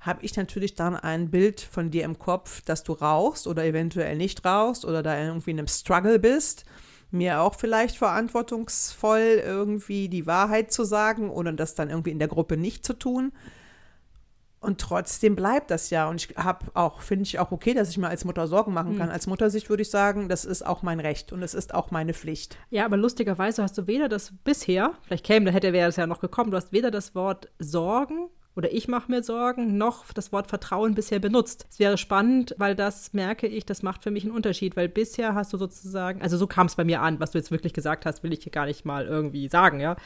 habe 0.02 0.24
ich 0.24 0.36
natürlich 0.36 0.74
dann 0.74 0.96
ein 0.96 1.30
Bild 1.30 1.60
von 1.60 1.90
dir 1.90 2.04
im 2.04 2.18
Kopf, 2.18 2.60
dass 2.62 2.82
du 2.82 2.92
rauchst 2.92 3.46
oder 3.46 3.64
eventuell 3.64 4.16
nicht 4.16 4.44
rauchst 4.44 4.84
oder 4.84 5.02
da 5.02 5.18
irgendwie 5.18 5.52
in 5.52 5.58
einem 5.58 5.68
Struggle 5.68 6.18
bist, 6.18 6.64
mir 7.12 7.40
auch 7.40 7.54
vielleicht 7.54 7.96
verantwortungsvoll 7.96 9.40
irgendwie 9.44 10.08
die 10.08 10.26
Wahrheit 10.26 10.72
zu 10.72 10.82
sagen 10.82 11.30
oder 11.30 11.52
das 11.52 11.76
dann 11.76 11.88
irgendwie 11.88 12.10
in 12.10 12.18
der 12.18 12.26
Gruppe 12.26 12.56
nicht 12.56 12.84
zu 12.84 12.94
tun. 12.94 13.32
Und 14.58 14.80
trotzdem 14.80 15.36
bleibt 15.36 15.70
das 15.70 15.90
ja. 15.90 16.08
Und 16.08 16.24
ich 16.24 16.36
habe 16.36 16.66
auch, 16.74 17.00
finde 17.00 17.24
ich 17.24 17.38
auch 17.38 17.52
okay, 17.52 17.74
dass 17.74 17.88
ich 17.88 17.98
mir 17.98 18.08
als 18.08 18.24
Mutter 18.24 18.46
Sorgen 18.46 18.72
machen 18.72 18.96
kann. 18.96 19.10
Als 19.10 19.26
Muttersicht 19.26 19.68
würde 19.68 19.82
ich 19.82 19.90
sagen, 19.90 20.28
das 20.28 20.44
ist 20.44 20.64
auch 20.64 20.82
mein 20.82 21.00
Recht 21.00 21.32
und 21.32 21.42
es 21.42 21.54
ist 21.54 21.74
auch 21.74 21.90
meine 21.90 22.14
Pflicht. 22.14 22.56
Ja, 22.70 22.84
aber 22.84 22.96
lustigerweise 22.96 23.62
hast 23.62 23.76
du 23.78 23.86
weder 23.86 24.08
das 24.08 24.32
bisher, 24.44 24.94
vielleicht 25.02 25.26
käme, 25.26 25.46
da 25.46 25.52
hätte 25.52 25.72
wäre 25.72 25.88
es 25.88 25.96
ja 25.96 26.06
noch 26.06 26.20
gekommen, 26.20 26.52
du 26.52 26.56
hast 26.56 26.72
weder 26.72 26.92
das 26.92 27.14
Wort 27.14 27.48
Sorgen 27.58 28.30
oder 28.54 28.72
ich 28.72 28.86
mache 28.86 29.10
mir 29.10 29.22
Sorgen, 29.22 29.78
noch 29.78 30.04
das 30.12 30.30
Wort 30.32 30.48
Vertrauen 30.48 30.94
bisher 30.94 31.18
benutzt. 31.18 31.66
Es 31.70 31.78
wäre 31.78 31.96
spannend, 31.96 32.54
weil 32.58 32.74
das 32.74 33.12
merke 33.14 33.46
ich, 33.46 33.64
das 33.64 33.82
macht 33.82 34.02
für 34.02 34.10
mich 34.10 34.24
einen 34.24 34.34
Unterschied, 34.34 34.76
weil 34.76 34.88
bisher 34.88 35.34
hast 35.34 35.52
du 35.52 35.56
sozusagen, 35.56 36.20
also 36.20 36.36
so 36.36 36.46
kam 36.46 36.66
es 36.66 36.76
bei 36.76 36.84
mir 36.84 37.00
an, 37.00 37.18
was 37.18 37.30
du 37.30 37.38
jetzt 37.38 37.50
wirklich 37.50 37.72
gesagt 37.72 38.04
hast, 38.04 38.22
will 38.22 38.32
ich 38.32 38.42
hier 38.42 38.52
gar 38.52 38.66
nicht 38.66 38.84
mal 38.84 39.06
irgendwie 39.06 39.48
sagen, 39.48 39.80
ja. 39.80 39.96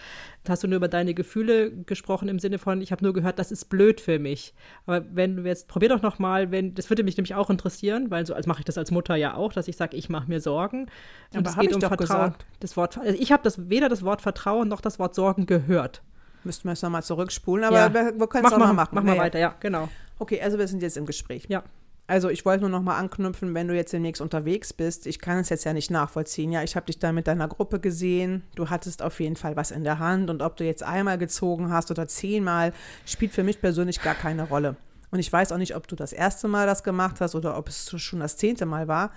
Da 0.45 0.53
hast 0.53 0.63
du 0.63 0.69
nur 0.69 0.77
über 0.77 0.89
deine 0.89 1.13
Gefühle 1.13 1.73
gesprochen 1.73 2.29
im 2.29 2.39
Sinne 2.39 2.59
von, 2.59 2.81
ich 2.81 2.93
habe 2.93 3.05
nur 3.05 3.13
gehört, 3.13 3.39
das 3.41 3.51
ist 3.51 3.65
blöd 3.65 4.01
für 4.01 4.21
mich. 4.21 4.55
Aber 4.87 5.05
wenn 5.13 5.37
du 5.37 5.43
jetzt, 5.43 5.67
probier 5.67 5.89
doch 5.89 6.03
noch 6.03 6.21
mal, 6.21 6.53
wenn, 6.53 6.75
das 6.75 6.89
würde 6.89 7.03
mich 7.03 7.17
nämlich 7.17 7.35
auch 7.35 7.51
interessieren, 7.51 8.11
weil 8.11 8.27
so 8.27 8.35
als 8.35 8.47
mache 8.47 8.61
ich 8.61 8.65
das 8.65 8.79
als 8.79 8.93
Mutter 8.93 9.17
ja 9.17 9.35
auch, 9.35 9.53
dass 9.53 9.67
ich 9.67 9.77
sage, 9.77 9.97
ich 9.97 10.09
mache 10.09 10.29
mir 10.29 10.41
Sorgen. 10.41 10.87
Und 11.33 11.39
Aber 11.39 11.51
es 11.51 11.57
geht 11.57 11.71
ich 11.71 11.75
um 11.75 11.81
doch 11.81 11.89
Vertrauen. 11.89 12.31
gesagt. 12.31 12.47
Das 12.61 12.77
Wort, 12.77 12.99
also 12.99 13.19
ich 13.19 13.33
habe 13.33 13.43
das 13.43 13.69
weder 13.69 13.89
das 13.89 14.05
Wort 14.05 14.23
Vertrauen 14.23 14.69
noch 14.69 14.81
das 14.81 15.01
Wort 15.01 15.17
Sorgen 15.17 15.47
gehört. 15.47 16.03
Müssten 16.47 16.69
wir 16.69 16.73
es 16.73 16.83
nochmal 16.83 17.03
zurückspulen, 17.03 17.65
aber 17.65 17.77
Ja. 17.77 17.93
wir, 17.95 18.19
wir 18.19 18.27
können 18.29 18.47
es 18.47 18.53
auch 18.53 18.59
mal, 18.59 18.69
mal 18.69 18.73
machen. 18.73 18.91
mach 18.95 19.03
mal 19.03 19.11
Naja. 19.11 19.23
weiter, 19.23 19.39
ja, 19.39 19.55
genau. 19.61 19.89
Okay, 20.19 20.41
also 20.41 20.59
wir 20.59 20.67
sind 20.69 20.83
jetzt 20.83 20.97
im 20.97 21.05
Gespräch. 21.05 21.45
Ja. 21.49 21.63
Also 22.09 22.29
ich 22.31 22.45
wollte 22.45 22.61
nur 22.61 22.71
noch 22.71 22.83
mal 22.83 22.97
anknüpfen, 22.97 23.53
wenn 23.53 23.67
du 23.67 23.75
jetzt 23.75 23.93
demnächst 23.93 24.23
unterwegs 24.23 24.73
bist. 24.73 25.09
Ich 25.09 25.19
kann 25.19 25.39
es 25.39 25.49
jetzt 25.49 25.65
ja 25.65 25.73
nicht 25.73 25.91
nachvollziehen. 25.91 26.53
Ja, 26.53 26.63
ich 26.63 26.77
habe 26.77 26.87
dich 26.87 27.01
da 27.01 27.11
mit 27.11 27.27
deiner 27.27 27.49
Gruppe 27.49 27.81
gesehen. 27.81 28.45
Du 28.55 28.71
hattest 28.71 29.03
auf 29.03 29.19
jeden 29.19 29.35
Fall 29.35 29.57
was 29.57 29.73
in 29.73 29.83
der 29.83 29.99
Hand 29.99 30.31
und 30.31 30.41
ob 30.41 30.57
du 30.57 30.65
jetzt 30.65 30.85
einmal 30.85 31.19
gezogen 31.19 31.73
hast 31.73 31.91
oder 31.91 32.07
zehnmal, 32.07 32.73
spielt 33.07 33.33
für 33.33 33.43
mich 33.43 33.61
persönlich 33.61 34.01
gar 34.03 34.15
keine 34.15 34.49
Rolle. 34.49 34.77
Und 35.11 35.19
ich 35.19 35.33
weiß 35.33 35.51
auch 35.51 35.59
nicht, 35.59 35.75
ob 35.75 35.89
du 35.89 35.97
das 35.97 36.13
erste 36.13 36.47
Mal 36.47 36.67
das 36.67 36.85
gemacht 36.85 37.21
hast 37.21 37.35
oder 37.35 37.59
ob 37.59 37.69
es 37.69 37.91
schon 38.01 38.21
das 38.21 38.37
zehnte 38.37 38.67
Mal 38.67 38.87
war. 38.87 39.11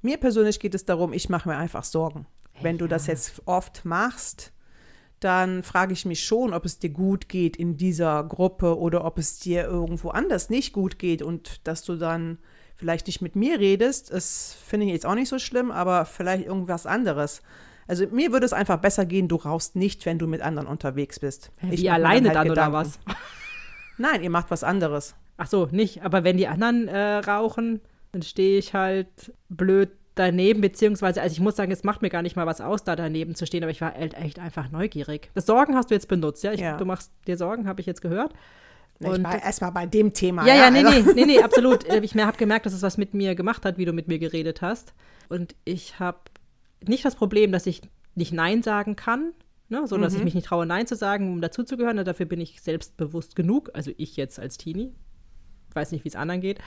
Mir 0.00 0.16
persönlich 0.16 0.58
geht 0.58 0.74
es 0.74 0.86
darum, 0.86 1.12
ich 1.12 1.28
mache 1.28 1.48
mir 1.50 1.56
einfach 1.58 1.84
Sorgen. 1.84 2.24
Wenn 2.62 2.78
du 2.78 2.86
das 2.86 3.06
jetzt 3.08 3.42
oft 3.44 3.84
machst, 3.84 4.52
dann 5.24 5.62
frage 5.62 5.92
ich 5.92 6.04
mich 6.04 6.24
schon, 6.24 6.52
ob 6.52 6.64
es 6.64 6.78
dir 6.78 6.90
gut 6.90 7.28
geht 7.28 7.56
in 7.56 7.76
dieser 7.76 8.24
Gruppe 8.24 8.78
oder 8.78 9.04
ob 9.04 9.18
es 9.18 9.38
dir 9.38 9.64
irgendwo 9.64 10.10
anders 10.10 10.50
nicht 10.50 10.72
gut 10.72 10.98
geht 10.98 11.22
und 11.22 11.66
dass 11.66 11.84
du 11.84 11.96
dann 11.96 12.38
vielleicht 12.76 13.06
nicht 13.06 13.22
mit 13.22 13.36
mir 13.36 13.60
redest. 13.60 14.12
Das 14.12 14.56
finde 14.66 14.86
ich 14.86 14.92
jetzt 14.92 15.06
auch 15.06 15.14
nicht 15.14 15.28
so 15.28 15.38
schlimm, 15.38 15.70
aber 15.70 16.04
vielleicht 16.04 16.46
irgendwas 16.46 16.86
anderes. 16.86 17.42
Also 17.86 18.06
mir 18.06 18.32
würde 18.32 18.46
es 18.46 18.52
einfach 18.52 18.78
besser 18.78 19.06
gehen, 19.06 19.28
du 19.28 19.36
rauchst 19.36 19.76
nicht, 19.76 20.04
wenn 20.06 20.18
du 20.18 20.26
mit 20.26 20.40
anderen 20.40 20.68
unterwegs 20.68 21.20
bist. 21.20 21.50
Wie 21.60 21.74
Ich 21.74 21.92
alleine 21.92 22.28
halt 22.28 22.36
dann 22.36 22.50
oder 22.50 22.72
was? 22.72 22.98
Nein, 23.98 24.22
ihr 24.22 24.30
macht 24.30 24.50
was 24.50 24.64
anderes. 24.64 25.14
Ach 25.36 25.46
so, 25.46 25.68
nicht. 25.70 26.02
Aber 26.02 26.24
wenn 26.24 26.36
die 26.36 26.48
anderen 26.48 26.88
äh, 26.88 27.18
rauchen, 27.18 27.80
dann 28.12 28.22
stehe 28.22 28.58
ich 28.58 28.74
halt 28.74 29.32
blöd 29.48 29.90
daneben, 30.14 30.60
beziehungsweise, 30.60 31.22
also 31.22 31.32
ich 31.32 31.40
muss 31.40 31.56
sagen, 31.56 31.72
es 31.72 31.84
macht 31.84 32.02
mir 32.02 32.10
gar 32.10 32.22
nicht 32.22 32.36
mal 32.36 32.46
was 32.46 32.60
aus, 32.60 32.84
da 32.84 32.96
daneben 32.96 33.34
zu 33.34 33.46
stehen, 33.46 33.62
aber 33.62 33.70
ich 33.70 33.80
war 33.80 33.94
halt 33.94 34.14
echt 34.14 34.38
einfach 34.38 34.70
neugierig. 34.70 35.30
Das 35.34 35.46
Sorgen 35.46 35.74
hast 35.74 35.90
du 35.90 35.94
jetzt 35.94 36.08
benutzt, 36.08 36.42
ja? 36.44 36.52
Ich, 36.52 36.60
Ja. 36.60 36.76
Du 36.76 36.84
machst 36.84 37.10
dir 37.26 37.36
Sorgen, 37.36 37.66
habe 37.66 37.80
ich 37.80 37.86
jetzt 37.86 38.02
gehört. 38.02 38.32
Ich 39.00 39.08
Und- 39.08 39.24
war 39.24 39.42
erstmal 39.42 39.72
bei 39.72 39.86
dem 39.86 40.12
Thema. 40.12 40.46
Ja, 40.46 40.54
ja, 40.54 40.70
nee, 40.70 40.84
also- 40.84 41.12
nee, 41.12 41.12
nee, 41.14 41.24
nee, 41.24 41.38
absolut. 41.42 41.84
Äh, 41.88 42.00
Ich 42.00 42.14
habe 42.14 42.36
gemerkt, 42.36 42.66
dass 42.66 42.72
es 42.72 42.82
was 42.82 42.98
mit 42.98 43.14
mir 43.14 43.34
gemacht 43.34 43.64
hat, 43.64 43.78
wie 43.78 43.84
du 43.84 43.92
mit 43.92 44.06
mir 44.06 44.18
geredet 44.18 44.62
hast. 44.62 44.94
Und 45.28 45.54
ich 45.64 45.98
habe 45.98 46.18
nicht 46.86 47.04
das 47.04 47.16
Problem, 47.16 47.50
dass 47.52 47.66
ich 47.66 47.80
nicht 48.14 48.32
Nein 48.32 48.62
sagen 48.62 48.94
kann, 48.96 49.32
ne? 49.70 49.86
so 49.86 49.96
dass 49.96 50.14
ich 50.14 50.22
mich 50.22 50.34
nicht 50.34 50.46
traue, 50.46 50.66
Nein 50.66 50.86
zu 50.86 50.94
sagen, 50.94 51.32
um 51.32 51.40
dazuzugehören. 51.40 52.04
Dafür 52.04 52.26
bin 52.26 52.40
ich 52.40 52.60
selbstbewusst 52.60 53.34
genug. 53.34 53.70
Also 53.72 53.90
ich 53.96 54.16
jetzt 54.16 54.38
als 54.38 54.58
Teenie. 54.58 54.92
Weiß 55.72 55.90
nicht, 55.90 56.04
wie 56.04 56.08
es 56.10 56.16
anderen 56.16 56.42
geht. 56.42 56.58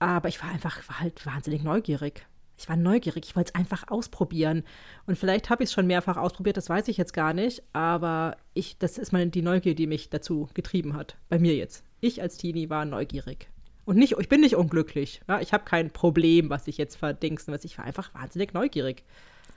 Aber 0.00 0.28
ich 0.28 0.42
war 0.42 0.50
einfach 0.50 0.76
war 0.88 1.00
halt 1.00 1.24
wahnsinnig 1.24 1.62
neugierig. 1.62 2.26
Ich 2.60 2.68
war 2.68 2.76
neugierig, 2.76 3.24
ich 3.26 3.36
wollte 3.36 3.52
es 3.54 3.58
einfach 3.58 3.88
ausprobieren. 3.88 4.64
Und 5.06 5.16
vielleicht 5.16 5.48
habe 5.48 5.62
ich 5.62 5.70
es 5.70 5.72
schon 5.72 5.86
mehrfach 5.86 6.18
ausprobiert, 6.18 6.58
das 6.58 6.68
weiß 6.68 6.88
ich 6.88 6.98
jetzt 6.98 7.14
gar 7.14 7.32
nicht. 7.32 7.62
Aber 7.72 8.36
ich, 8.52 8.76
das 8.78 8.98
ist 8.98 9.12
mal 9.12 9.26
die 9.26 9.40
Neugier, 9.40 9.74
die 9.74 9.86
mich 9.86 10.10
dazu 10.10 10.48
getrieben 10.52 10.94
hat. 10.94 11.16
Bei 11.30 11.38
mir 11.38 11.56
jetzt. 11.56 11.84
Ich 12.00 12.20
als 12.20 12.36
Teenie 12.36 12.68
war 12.68 12.84
neugierig. 12.84 13.48
Und 13.86 13.96
nicht, 13.96 14.16
ich 14.18 14.28
bin 14.28 14.42
nicht 14.42 14.56
unglücklich. 14.56 15.22
Ja? 15.26 15.40
Ich 15.40 15.54
habe 15.54 15.64
kein 15.64 15.90
Problem, 15.90 16.50
was 16.50 16.68
ich 16.68 16.76
jetzt 16.76 16.96
verdingsten, 16.96 17.54
was 17.54 17.64
ich 17.64 17.78
war 17.78 17.86
einfach 17.86 18.12
wahnsinnig 18.14 18.52
neugierig. 18.52 19.04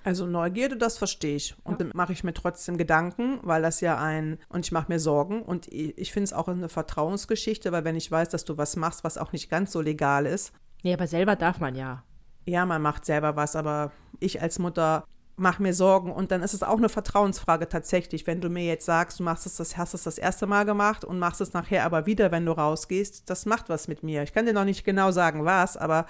Also 0.06 0.26
Neugierde, 0.26 0.78
das 0.78 0.98
verstehe 0.98 1.36
ich. 1.36 1.56
Und 1.66 1.82
dann 1.82 1.92
mache 1.94 2.14
ich 2.14 2.24
mir 2.24 2.34
trotzdem 2.34 2.78
Gedanken, 2.78 3.40
weil 3.42 3.62
das 3.62 3.82
ja 3.82 4.00
ein, 4.02 4.40
und 4.48 4.66
ich 4.66 4.72
mache 4.72 4.92
mir 4.92 5.00
Sorgen. 5.00 5.42
Und 5.42 5.68
ich, 5.68 5.98
ich 5.98 6.14
finde 6.14 6.26
es 6.26 6.34
auch 6.34 6.48
eine 6.48 6.70
Vertrauensgeschichte, 6.70 7.74
weil 7.74 7.84
wenn 7.84 7.98
ich 7.98 8.10
weiß, 8.10 8.30
dass 8.30 8.46
du 8.46 8.58
was 8.58 8.78
machst, 8.78 9.04
was 9.04 9.18
auch 9.18 9.34
nicht 9.34 9.50
ganz 9.50 9.74
so 9.74 9.82
legal 9.82 10.26
ist. 10.26 10.54
Nee, 10.84 10.94
aber 10.94 11.08
selber 11.08 11.36
darf 11.36 11.60
man 11.60 11.76
ja. 11.76 12.04
Ja, 12.46 12.66
man 12.66 12.82
macht 12.82 13.06
selber 13.06 13.36
was, 13.36 13.56
aber 13.56 13.92
ich 14.20 14.42
als 14.42 14.60
Mutter 14.60 15.06
mache 15.36 15.62
mir 15.64 15.74
Sorgen. 15.74 16.12
Und 16.12 16.32
dann 16.32 16.44
ist 16.44 16.54
es 16.54 16.64
auch 16.64 16.78
eine 16.78 16.90
Vertrauensfrage 16.90 17.68
tatsächlich. 17.68 18.28
Wenn 18.28 18.42
du 18.42 18.50
mir 18.50 18.66
jetzt 18.66 18.86
sagst, 18.86 19.20
du 19.20 19.24
machst 19.24 19.46
es 19.46 19.56
das, 19.56 19.78
hast 19.78 19.94
es 19.94 20.04
das 20.04 20.18
erste 20.18 20.46
Mal 20.46 20.66
gemacht 20.66 21.06
und 21.06 21.20
machst 21.20 21.42
es 21.42 21.54
nachher 21.54 21.86
aber 21.86 22.06
wieder, 22.06 22.32
wenn 22.32 22.46
du 22.46 22.52
rausgehst, 22.52 23.30
das 23.30 23.46
macht 23.46 23.70
was 23.70 23.88
mit 23.88 24.04
mir. 24.04 24.24
Ich 24.24 24.34
kann 24.34 24.46
dir 24.46 24.54
noch 24.54 24.66
nicht 24.66 24.84
genau 24.84 25.12
sagen, 25.12 25.46
was, 25.46 25.78
aber 25.78 26.06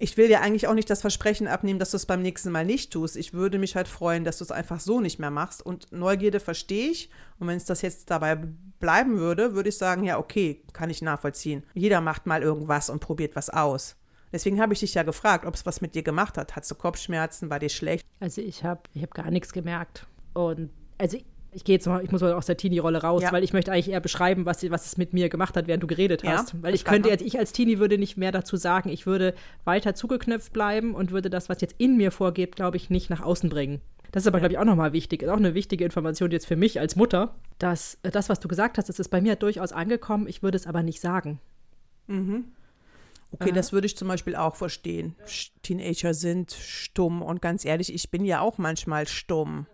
ich 0.00 0.16
will 0.16 0.28
dir 0.28 0.42
eigentlich 0.42 0.68
auch 0.68 0.74
nicht 0.74 0.88
das 0.90 1.00
Versprechen 1.00 1.48
abnehmen, 1.48 1.80
dass 1.80 1.90
du 1.90 1.96
es 1.96 2.06
beim 2.06 2.22
nächsten 2.22 2.52
Mal 2.52 2.64
nicht 2.64 2.92
tust. 2.92 3.16
Ich 3.16 3.32
würde 3.32 3.58
mich 3.58 3.74
halt 3.74 3.88
freuen, 3.88 4.24
dass 4.24 4.38
du 4.38 4.44
es 4.44 4.52
einfach 4.52 4.78
so 4.78 5.00
nicht 5.00 5.18
mehr 5.18 5.32
machst. 5.32 5.60
Und 5.64 5.90
Neugierde 5.90 6.38
verstehe 6.38 6.90
ich. 6.90 7.10
Und 7.40 7.48
wenn 7.48 7.56
es 7.56 7.64
das 7.64 7.82
jetzt 7.82 8.08
dabei 8.08 8.36
bleiben 8.78 9.18
würde, 9.18 9.54
würde 9.54 9.70
ich 9.70 9.76
sagen, 9.76 10.04
ja, 10.04 10.18
okay, 10.18 10.62
kann 10.72 10.88
ich 10.88 11.02
nachvollziehen. 11.02 11.64
Jeder 11.74 12.00
macht 12.00 12.26
mal 12.26 12.42
irgendwas 12.42 12.90
und 12.90 13.00
probiert 13.00 13.34
was 13.34 13.50
aus. 13.50 13.96
Deswegen 14.32 14.60
habe 14.60 14.72
ich 14.72 14.80
dich 14.80 14.94
ja 14.94 15.02
gefragt, 15.02 15.46
ob 15.46 15.54
es 15.54 15.64
was 15.66 15.80
mit 15.80 15.94
dir 15.94 16.02
gemacht 16.02 16.36
hat. 16.36 16.56
Hattest 16.56 16.70
du 16.70 16.74
Kopfschmerzen? 16.74 17.50
War 17.50 17.58
dir 17.58 17.68
schlecht? 17.68 18.06
Also 18.20 18.40
ich 18.40 18.64
habe 18.64 18.82
ich 18.94 19.02
hab 19.02 19.14
gar 19.14 19.30
nichts 19.30 19.52
gemerkt. 19.52 20.06
Und 20.34 20.70
also 20.98 21.18
ich 21.52 21.64
gehe 21.64 21.76
jetzt 21.76 21.86
mal, 21.86 22.04
ich 22.04 22.10
muss 22.10 22.20
mal 22.20 22.32
aus 22.32 22.46
der 22.46 22.56
Teenie-Rolle 22.56 23.02
raus, 23.02 23.22
ja. 23.22 23.32
weil 23.32 23.42
ich 23.42 23.52
möchte 23.52 23.72
eigentlich 23.72 23.90
eher 23.90 24.00
beschreiben, 24.00 24.44
was, 24.44 24.68
was 24.70 24.86
es 24.86 24.96
mit 24.96 25.12
mir 25.12 25.28
gemacht 25.28 25.56
hat, 25.56 25.66
während 25.66 25.82
du 25.82 25.86
geredet 25.86 26.22
hast. 26.24 26.52
Ja, 26.52 26.58
weil 26.62 26.74
ich 26.74 26.84
könnte 26.84 27.08
jetzt, 27.08 27.22
ich 27.22 27.38
als 27.38 27.52
Teenie 27.52 27.78
würde 27.78 27.96
nicht 27.96 28.16
mehr 28.16 28.32
dazu 28.32 28.56
sagen, 28.56 28.90
ich 28.90 29.06
würde 29.06 29.34
weiter 29.64 29.94
zugeknöpft 29.94 30.52
bleiben 30.52 30.94
und 30.94 31.10
würde 31.10 31.30
das, 31.30 31.48
was 31.48 31.60
jetzt 31.60 31.74
in 31.78 31.96
mir 31.96 32.10
vorgeht, 32.10 32.56
glaube 32.56 32.76
ich, 32.76 32.90
nicht 32.90 33.08
nach 33.08 33.22
außen 33.22 33.48
bringen. 33.48 33.80
Das 34.12 34.22
ist 34.22 34.26
aber, 34.26 34.38
glaube 34.38 34.52
ich, 34.52 34.58
auch 34.58 34.64
nochmal 34.64 34.92
wichtig, 34.92 35.22
ist 35.22 35.28
auch 35.28 35.36
eine 35.36 35.54
wichtige 35.54 35.84
Information 35.84 36.30
jetzt 36.30 36.46
für 36.46 36.56
mich 36.56 36.80
als 36.80 36.96
Mutter, 36.96 37.34
dass 37.58 37.98
äh, 38.02 38.10
das, 38.10 38.28
was 38.28 38.40
du 38.40 38.48
gesagt 38.48 38.78
hast, 38.78 38.88
das 38.88 38.98
ist 38.98 39.08
bei 39.08 39.20
mir 39.20 39.36
durchaus 39.36 39.72
angekommen, 39.72 40.26
ich 40.28 40.42
würde 40.42 40.56
es 40.56 40.66
aber 40.66 40.82
nicht 40.82 41.00
sagen. 41.00 41.40
Mhm. 42.06 42.44
Okay, 43.30 43.50
Aha. 43.50 43.54
das 43.54 43.72
würde 43.72 43.86
ich 43.86 43.96
zum 43.96 44.08
Beispiel 44.08 44.36
auch 44.36 44.56
verstehen. 44.56 45.14
Teenager 45.62 46.14
sind 46.14 46.52
stumm 46.52 47.22
und 47.22 47.42
ganz 47.42 47.64
ehrlich, 47.64 47.92
ich 47.92 48.10
bin 48.10 48.24
ja 48.24 48.40
auch 48.40 48.58
manchmal 48.58 49.06
stumm. 49.06 49.66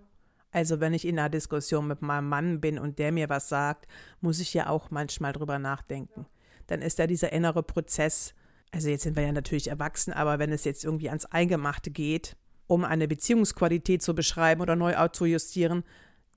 Also 0.50 0.80
wenn 0.80 0.94
ich 0.94 1.06
in 1.06 1.18
einer 1.18 1.28
Diskussion 1.28 1.86
mit 1.86 2.02
meinem 2.02 2.28
Mann 2.28 2.60
bin 2.60 2.78
und 2.78 2.98
der 2.98 3.12
mir 3.12 3.28
was 3.28 3.48
sagt, 3.48 3.86
muss 4.20 4.40
ich 4.40 4.54
ja 4.54 4.68
auch 4.68 4.90
manchmal 4.90 5.32
drüber 5.32 5.58
nachdenken. 5.58 6.26
Dann 6.66 6.82
ist 6.82 6.98
da 6.98 7.06
dieser 7.06 7.32
innere 7.32 7.62
Prozess, 7.62 8.34
also 8.70 8.88
jetzt 8.88 9.02
sind 9.02 9.16
wir 9.16 9.24
ja 9.24 9.32
natürlich 9.32 9.68
erwachsen, 9.68 10.12
aber 10.12 10.38
wenn 10.38 10.52
es 10.52 10.64
jetzt 10.64 10.84
irgendwie 10.84 11.08
ans 11.08 11.26
Eingemachte 11.26 11.90
geht, 11.90 12.36
um 12.66 12.84
eine 12.84 13.08
Beziehungsqualität 13.08 14.02
zu 14.02 14.14
beschreiben 14.14 14.60
oder 14.60 14.74
neu 14.74 14.94
zu 15.08 15.26
justieren, 15.26 15.84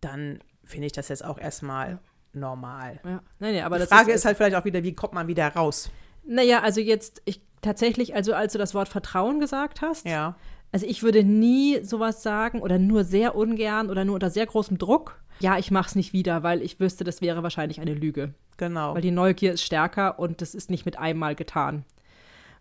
dann 0.02 0.40
finde 0.64 0.88
ich 0.88 0.94
das 0.94 1.10
jetzt 1.10 1.24
auch 1.24 1.40
erstmal 1.40 2.00
normal. 2.34 3.00
Ja. 3.04 3.22
Nee, 3.40 3.52
nee, 3.54 3.62
aber 3.62 3.80
Die 3.80 3.86
Frage 3.86 4.12
ist, 4.12 4.18
ist 4.18 4.26
halt 4.26 4.38
vielleicht 4.38 4.56
auch 4.56 4.66
wieder, 4.66 4.84
wie 4.84 4.94
kommt 4.94 5.14
man 5.14 5.28
wieder 5.28 5.48
raus? 5.48 5.90
Naja, 6.28 6.62
also 6.62 6.82
jetzt, 6.82 7.22
ich 7.26 7.42
tatsächlich, 7.62 8.16
also 8.16 8.34
als 8.34 8.54
du 8.54 8.60
das 8.60 8.74
Wort 8.74 8.90
Vertrauen 8.90 9.40
gesagt 9.40 9.82
hast, 9.82 10.06
ja. 10.06 10.36
Also 10.72 10.86
ich 10.86 11.02
würde 11.02 11.24
nie 11.24 11.84
sowas 11.84 12.24
sagen 12.24 12.62
oder 12.62 12.78
nur 12.78 13.04
sehr 13.04 13.36
ungern 13.36 13.90
oder 13.90 14.04
nur 14.04 14.16
unter 14.16 14.30
sehr 14.30 14.46
großem 14.46 14.78
Druck. 14.78 15.22
Ja, 15.40 15.58
ich 15.58 15.72
mache 15.72 15.90
es 15.90 15.96
nicht 15.96 16.14
wieder, 16.14 16.44
weil 16.44 16.62
ich 16.62 16.80
wüsste, 16.80 17.04
das 17.04 17.22
wäre 17.22 17.44
wahrscheinlich 17.44 17.80
eine 17.80 17.94
Lüge. 17.94 18.34
Genau. 18.58 18.96
Weil 18.96 19.02
die 19.02 19.12
Neugier 19.12 19.54
ist 19.54 19.64
stärker 19.64 20.20
und 20.20 20.42
das 20.42 20.56
ist 20.56 20.70
nicht 20.70 20.86
mit 20.86 20.98
einmal 20.98 21.36
getan. 21.36 21.86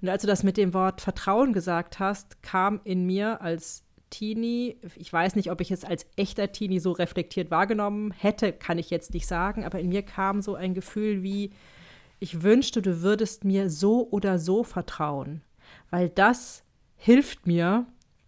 Und 0.02 0.08
als 0.08 0.22
du 0.22 0.28
das 0.28 0.42
mit 0.42 0.56
dem 0.56 0.74
Wort 0.74 1.00
Vertrauen 1.00 1.52
gesagt 1.52 1.98
hast, 1.98 2.42
kam 2.42 2.80
in 2.84 3.06
mir 3.06 3.40
als 3.40 3.82
Teenie, 4.10 4.76
ich 4.94 5.12
weiß 5.12 5.34
nicht, 5.34 5.50
ob 5.50 5.60
ich 5.60 5.70
es 5.70 5.84
als 5.84 6.06
echter 6.16 6.52
Teenie 6.52 6.78
so 6.78 6.92
reflektiert 6.92 7.50
wahrgenommen 7.50 8.12
hätte, 8.12 8.52
kann 8.52 8.78
ich 8.78 8.90
jetzt 8.90 9.14
nicht 9.14 9.26
sagen, 9.26 9.64
aber 9.64 9.80
in 9.80 9.88
mir 9.88 10.02
kam 10.02 10.42
so 10.42 10.54
ein 10.54 10.74
Gefühl 10.74 11.22
wie, 11.22 11.50
ich 12.18 12.42
wünschte, 12.42 12.82
du 12.82 13.02
würdest 13.02 13.44
mir 13.44 13.70
so 13.70 14.08
oder 14.10 14.38
so 14.38 14.64
vertrauen, 14.64 15.42
weil 15.90 16.08
das 16.08 16.64
hilft 16.96 17.46
mir, 17.46 17.86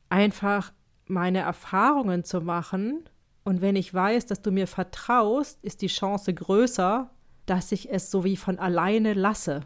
einfach 0.09 0.73
meine 1.07 1.41
Erfahrungen 1.41 2.25
zu 2.25 2.41
machen. 2.41 3.09
Und 3.45 3.63
wenn 3.63 3.77
ich 3.77 3.93
weiß, 3.93 4.27
dass 4.27 4.43
du 4.43 4.51
mir 4.51 4.67
vertraust, 4.67 5.59
ist 5.63 5.81
die 5.83 5.87
Chance 5.89 6.35
größer, 6.35 7.11
dass 7.47 7.73
ich 7.73 7.91
es 7.91 8.11
so 8.11 8.25
wie 8.25 8.37
von 8.37 8.59
alleine 8.59 9.15
lasse. 9.15 9.61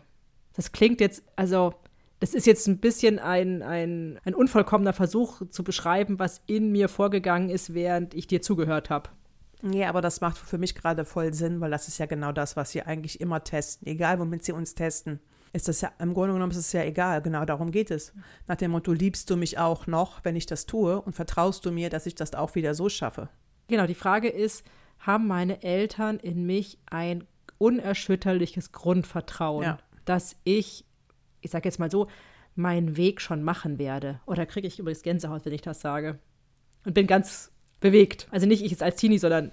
Das 0.55 0.73
klingt 0.73 1.01
jetzt, 1.01 1.25
also, 1.35 1.75
das 2.21 2.35
ist 2.35 2.47
jetzt 2.47 2.69
ein 2.69 2.79
bisschen 2.79 3.19
ein, 3.19 3.63
ein, 3.63 4.21
ein 4.25 4.35
unvollkommener 4.35 4.93
Versuch 4.93 5.43
zu 5.51 5.65
beschreiben, 5.65 6.21
was 6.21 6.43
in 6.47 6.71
mir 6.71 6.89
vorgegangen 6.89 7.51
ist, 7.51 7.75
während 7.75 8.15
ich 8.15 8.29
dir 8.29 8.41
zugehört 8.41 8.91
habe. 8.91 9.11
Ja, 9.62 9.88
aber 9.88 10.01
das 10.01 10.20
macht 10.20 10.38
für 10.38 10.59
mich 10.59 10.75
gerade 10.75 11.05
voll 11.05 11.33
Sinn, 11.35 11.61
weil 11.61 11.70
das 11.70 11.88
ist 11.88 11.98
ja 11.98 12.07
genau 12.07 12.33
das, 12.33 12.57
was 12.57 12.72
sie 12.72 12.83
eigentlich 12.83 13.20
immer 13.20 13.44
testen, 13.44 13.87
egal 13.87 14.18
womit 14.18 14.44
sie 14.44 14.53
uns 14.53 14.75
testen 14.75 15.20
ist 15.53 15.68
das 15.68 15.83
ja, 15.83 15.92
im 15.98 16.14
Grunde 16.14 16.33
genommen 16.33 16.53
ist 16.53 16.59
es 16.59 16.72
ja 16.72 16.83
egal, 16.83 17.20
genau 17.20 17.44
darum 17.44 17.70
geht 17.70 17.90
es. 17.90 18.12
Nach 18.46 18.57
dem 18.57 18.70
Motto, 18.70 18.92
liebst 18.92 19.29
du 19.29 19.37
mich 19.37 19.59
auch 19.59 19.87
noch, 19.87 20.25
wenn 20.25 20.35
ich 20.35 20.46
das 20.46 20.66
tue 20.66 21.01
und 21.01 21.12
vertraust 21.14 21.66
du 21.66 21.72
mir, 21.72 21.90
dass 21.90 22.07
ich 22.07 22.14
das 22.14 22.35
auch 22.35 22.55
wieder 22.55 22.75
so 22.75 22.88
schaffe? 22.88 23.29
Genau, 23.68 23.87
die 23.87 23.94
Frage 23.94 24.29
ist, 24.29 24.64
haben 24.98 25.27
meine 25.27 25.62
Eltern 25.62 26.18
in 26.18 26.46
mich 26.46 26.79
ein 26.87 27.25
unerschütterliches 27.59 28.72
Grundvertrauen, 28.72 29.64
ja. 29.64 29.79
dass 30.05 30.37
ich, 30.44 30.87
ich 31.42 31.51
sage 31.51 31.68
jetzt 31.68 31.79
mal 31.79 31.90
so, 31.90 32.09
meinen 32.55 32.96
Weg 32.96 33.20
schon 33.20 33.42
machen 33.42 33.79
werde? 33.79 34.20
Oder 34.27 34.46
kriege 34.46 34.66
ich 34.66 34.79
übrigens 34.79 35.03
Gänsehaut, 35.03 35.44
wenn 35.44 35.53
ich 35.53 35.62
das 35.62 35.81
sage? 35.81 36.18
Und 36.85 36.94
bin 36.94 37.07
ganz 37.07 37.52
bewegt. 37.83 38.27
Also 38.31 38.47
nicht 38.47 38.64
ich 38.64 38.71
jetzt 38.71 38.83
als 38.83 38.97
Teenie, 38.97 39.18
sondern, 39.18 39.53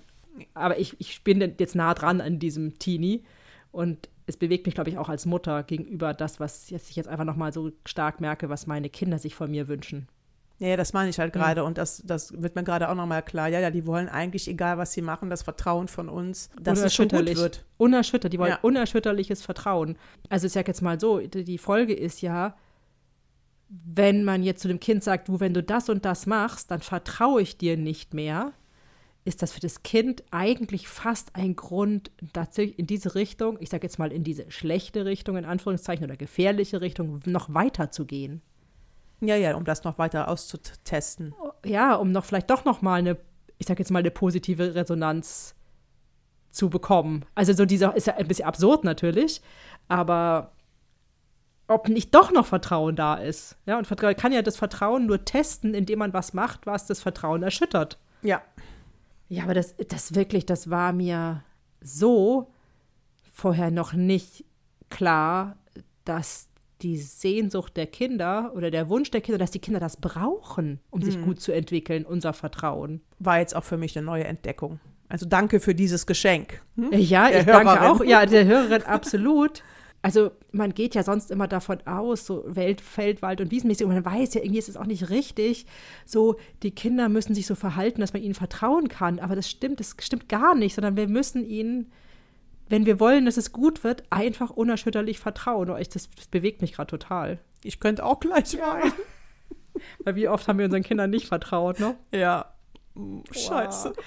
aber 0.54 0.80
ich, 0.80 0.96
ich 1.00 1.24
bin 1.24 1.42
jetzt 1.42 1.76
nah 1.76 1.94
dran 1.94 2.22
an 2.22 2.40
diesem 2.40 2.80
Teenie 2.80 3.24
und 3.72 4.10
es 4.26 4.38
bewegt 4.38 4.66
mich, 4.66 4.76
glaube 4.76 4.90
ich, 4.90 4.98
auch 4.98 5.10
als 5.10 5.26
Mutter 5.26 5.64
gegenüber 5.64 6.14
das, 6.14 6.40
was 6.40 6.72
ich 6.72 6.96
jetzt 6.96 7.10
einfach 7.10 7.26
nochmal 7.26 7.52
so 7.52 7.72
stark 7.86 8.22
merke, 8.22 8.48
was 8.48 8.68
meine 8.68 8.90
Kinder 8.90 9.20
sich 9.20 9.36
von 9.36 9.52
mir 9.52 9.68
wünschen. 9.68 10.08
Ja, 10.60 10.76
das 10.76 10.92
meine 10.92 11.10
ich 11.10 11.18
halt 11.20 11.34
gerade. 11.34 11.62
Mhm. 11.62 11.68
Und 11.68 11.78
das, 11.78 12.04
das 12.06 12.40
wird 12.42 12.56
mir 12.56 12.64
gerade 12.64 12.90
auch 12.90 12.96
nochmal 12.96 13.24
klar. 13.24 13.48
Ja, 13.48 13.60
ja, 13.60 13.72
die 13.72 13.86
wollen 13.86 14.10
eigentlich, 14.10 14.48
egal 14.48 14.78
was 14.78 14.92
sie 14.92 15.02
machen, 15.02 15.30
das 15.30 15.42
Vertrauen 15.42 15.88
von 15.88 16.10
uns, 16.10 16.50
dass 16.62 16.82
es 16.82 16.94
schon 16.94 17.08
gut 17.08 17.26
wird. 17.36 17.66
Unerschüttert, 17.78 18.34
die 18.34 18.40
wollen 18.40 18.52
ja. 18.52 18.60
unerschütterliches 18.62 19.42
Vertrauen. 19.42 19.98
Also 20.28 20.48
ich 20.48 20.54
sage 20.54 20.68
jetzt 20.68 20.82
mal 20.82 21.00
so, 21.00 21.20
die 21.20 21.58
Folge 21.58 21.94
ist 21.94 22.22
ja, 22.22 22.56
wenn 23.70 24.24
man 24.24 24.42
jetzt 24.42 24.62
zu 24.62 24.68
dem 24.68 24.80
Kind 24.80 25.04
sagt, 25.04 25.28
du, 25.28 25.40
wenn 25.40 25.54
du 25.54 25.62
das 25.62 25.90
und 25.90 26.04
das 26.04 26.26
machst, 26.26 26.72
dann 26.72 26.82
vertraue 26.82 27.42
ich 27.42 27.58
dir 27.58 27.78
nicht 27.78 28.14
mehr, 28.14 28.54
ist 29.26 29.44
das 29.44 29.52
für 29.52 29.60
das 29.60 29.84
Kind 29.84 30.24
eigentlich 30.32 30.88
fast 30.88 31.36
ein 31.36 31.56
Grund, 31.56 32.10
tatsächlich 32.34 32.80
in 32.80 32.88
diese 32.88 33.14
Richtung, 33.14 33.58
ich 33.60 33.70
sage 33.70 33.86
jetzt 33.86 34.00
mal 34.00 34.12
in 34.12 34.24
diese 34.24 34.50
schlechte 34.50 35.06
Richtung, 35.06 35.38
in 35.38 35.46
Anführungszeichen, 35.46 36.04
oder 36.04 36.18
gefährliche 36.18 36.82
Richtung, 36.82 37.20
noch 37.26 37.54
weiter 37.54 37.92
zu 37.92 38.06
gehen. 38.06 38.42
Ja, 39.22 39.36
ja, 39.36 39.56
um 39.56 39.66
das 39.66 39.84
noch 39.84 40.00
weiter 40.00 40.30
auszutesten. 40.30 41.36
Ja, 41.66 41.96
um 41.96 42.12
noch 42.12 42.26
vielleicht 42.26 42.50
doch 42.50 42.66
noch 42.66 42.82
mal 42.82 42.96
eine, 42.96 43.18
ich 43.60 43.68
sage 43.68 43.80
jetzt 43.80 43.92
mal, 43.92 44.00
eine 44.00 44.12
positive 44.12 44.74
Resonanz 44.74 45.54
zu 46.50 46.70
bekommen. 46.70 47.26
Also 47.36 47.54
so 47.54 47.66
dieser 47.66 47.96
ist 47.96 48.08
ja 48.08 48.16
ein 48.16 48.28
bisschen 48.28 48.46
absurd 48.46 48.84
natürlich, 48.84 49.42
aber 49.88 50.54
ob 51.70 51.88
nicht 51.88 52.14
doch 52.16 52.32
noch 52.32 52.46
Vertrauen 52.46 52.96
da 52.96 53.16
ist. 53.16 53.56
Ja, 53.66 53.78
und 53.78 53.86
Vertrauen 53.86 54.16
kann 54.16 54.32
ja 54.32 54.42
das 54.42 54.58
Vertrauen 54.58 55.06
nur 55.06 55.24
testen, 55.24 55.74
indem 55.74 56.00
man 56.00 56.14
was 56.14 56.34
macht, 56.34 56.66
was 56.66 56.88
das 56.88 57.02
Vertrauen 57.02 57.44
erschüttert. 57.44 57.98
Ja. 58.22 58.42
Ja, 59.30 59.44
aber 59.44 59.54
das, 59.54 59.76
das 59.88 60.16
wirklich, 60.16 60.46
das 60.46 60.70
war 60.70 60.92
mir 60.92 61.44
so 61.82 62.52
vorher 63.32 63.72
noch 63.72 63.94
nicht 63.94 64.44
klar, 64.90 65.58
dass 66.04 66.48
die 66.82 66.98
Sehnsucht 66.98 67.78
der 67.78 67.88
Kinder 67.88 68.52
oder 68.56 68.72
der 68.72 68.90
Wunsch 68.90 69.12
der 69.12 69.22
Kinder, 69.22 69.38
dass 69.38 69.52
die 69.52 69.60
Kinder 69.60 69.80
das 69.80 69.98
brauchen, 69.98 70.80
um 70.90 71.02
mhm. 71.02 71.04
sich 71.04 71.22
gut 71.22 71.40
zu 71.40 71.52
entwickeln, 71.52 72.06
unser 72.06 72.34
Vertrauen. 72.34 73.02
War 73.20 73.40
jetzt 73.40 73.56
auch 73.56 73.64
für 73.64 73.78
mich 73.78 73.96
eine 73.98 74.06
neue 74.06 74.24
Entdeckung. 74.24 74.80
Also 75.08 75.26
danke 75.26 75.60
für 75.60 75.76
dieses 75.76 76.08
Geschenk. 76.08 76.62
Hm? 76.76 76.90
Ja, 76.94 77.30
der 77.30 77.42
ich 77.42 77.46
Hörerin. 77.46 77.66
danke 77.66 77.92
auch. 77.92 78.04
Ja, 78.04 78.26
der 78.26 78.46
Hörerin 78.46 78.84
absolut. 78.84 79.64
Also 80.02 80.32
man 80.52 80.74
geht 80.74 80.96
ja 80.96 81.04
sonst 81.04 81.30
immer 81.30 81.48
davon 81.48 81.86
aus, 81.86 82.26
so 82.26 82.44
Welt, 82.48 82.82
Feldwald 82.82 83.42
und 83.42 83.52
Wiesenmäßig, 83.52 83.86
und 83.86 83.94
man 83.94 84.06
weiß 84.06 84.34
ja, 84.34 84.42
irgendwie 84.42 84.60
ist 84.60 84.70
es 84.70 84.78
auch 84.78 84.86
nicht 84.86 85.10
richtig, 85.10 85.66
so 86.06 86.38
die 86.64 86.72
Kinder 86.72 87.10
müssen 87.10 87.36
sich 87.36 87.46
so 87.46 87.56
verhalten, 87.56 88.02
dass 88.02 88.14
man 88.14 88.22
ihnen 88.22 88.34
vertrauen 88.34 88.88
kann, 88.88 89.20
aber 89.20 89.36
das 89.36 89.50
stimmt, 89.50 89.80
das 89.80 89.96
stimmt 90.00 90.30
gar 90.30 90.56
nicht, 90.56 90.76
sondern 90.76 90.96
wir 90.96 91.08
müssen 91.08 91.46
ihnen, 91.46 91.92
wenn 92.70 92.86
wir 92.86 93.00
wollen, 93.00 93.26
dass 93.26 93.38
es 93.38 93.52
gut 93.52 93.84
wird, 93.84 94.04
einfach 94.10 94.52
unerschütterlich 94.52 95.20
vertrauen. 95.20 95.70
Oh, 95.70 95.78
das, 95.78 95.90
das 95.90 96.08
bewegt 96.28 96.62
mich 96.62 96.74
gerade 96.74 96.90
total. 96.90 97.40
Ich 97.64 97.80
könnte 97.80 98.06
auch 98.06 98.20
gleich 98.20 98.58
weinen. 98.58 98.94
Weil 100.04 100.16
wie 100.16 100.28
oft 100.28 100.48
haben 100.48 100.60
wir 100.60 100.66
unseren 100.66 100.84
Kindern 100.84 101.10
nicht 101.10 101.28
vertraut, 101.28 101.80
ne? 101.80 101.96
Ja. 102.12 102.54
Scheiße. 103.32 103.94
Wow. 103.96 104.04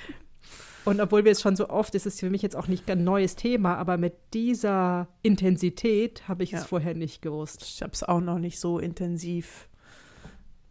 Und 0.85 1.01
obwohl 1.01 1.25
wir 1.25 1.33
es 1.33 1.41
schon 1.41 1.57
so 1.57 1.69
oft, 1.69 1.95
ist 1.95 2.07
es 2.07 2.19
für 2.19 2.31
mich 2.31 2.43
jetzt 2.43 2.57
auch 2.57 2.67
nicht 2.67 2.91
ein 2.91 3.05
neues 3.05 3.37
Thema, 3.37 3.77
aber 3.77 3.97
mit 3.97 4.15
dieser 4.35 5.09
Intensität 5.23 6.27
habe 6.29 6.43
ich 6.43 6.53
ja. 6.53 6.59
es 6.59 6.67
vorher 6.67 6.95
nicht 6.95 7.23
gewusst. 7.23 7.63
Ich 7.63 7.83
habe 7.83 7.93
es 7.93 8.03
auch 8.03 8.21
noch 8.21 8.39
nicht 8.39 8.59
so 8.59 8.79
intensiv. 8.79 9.69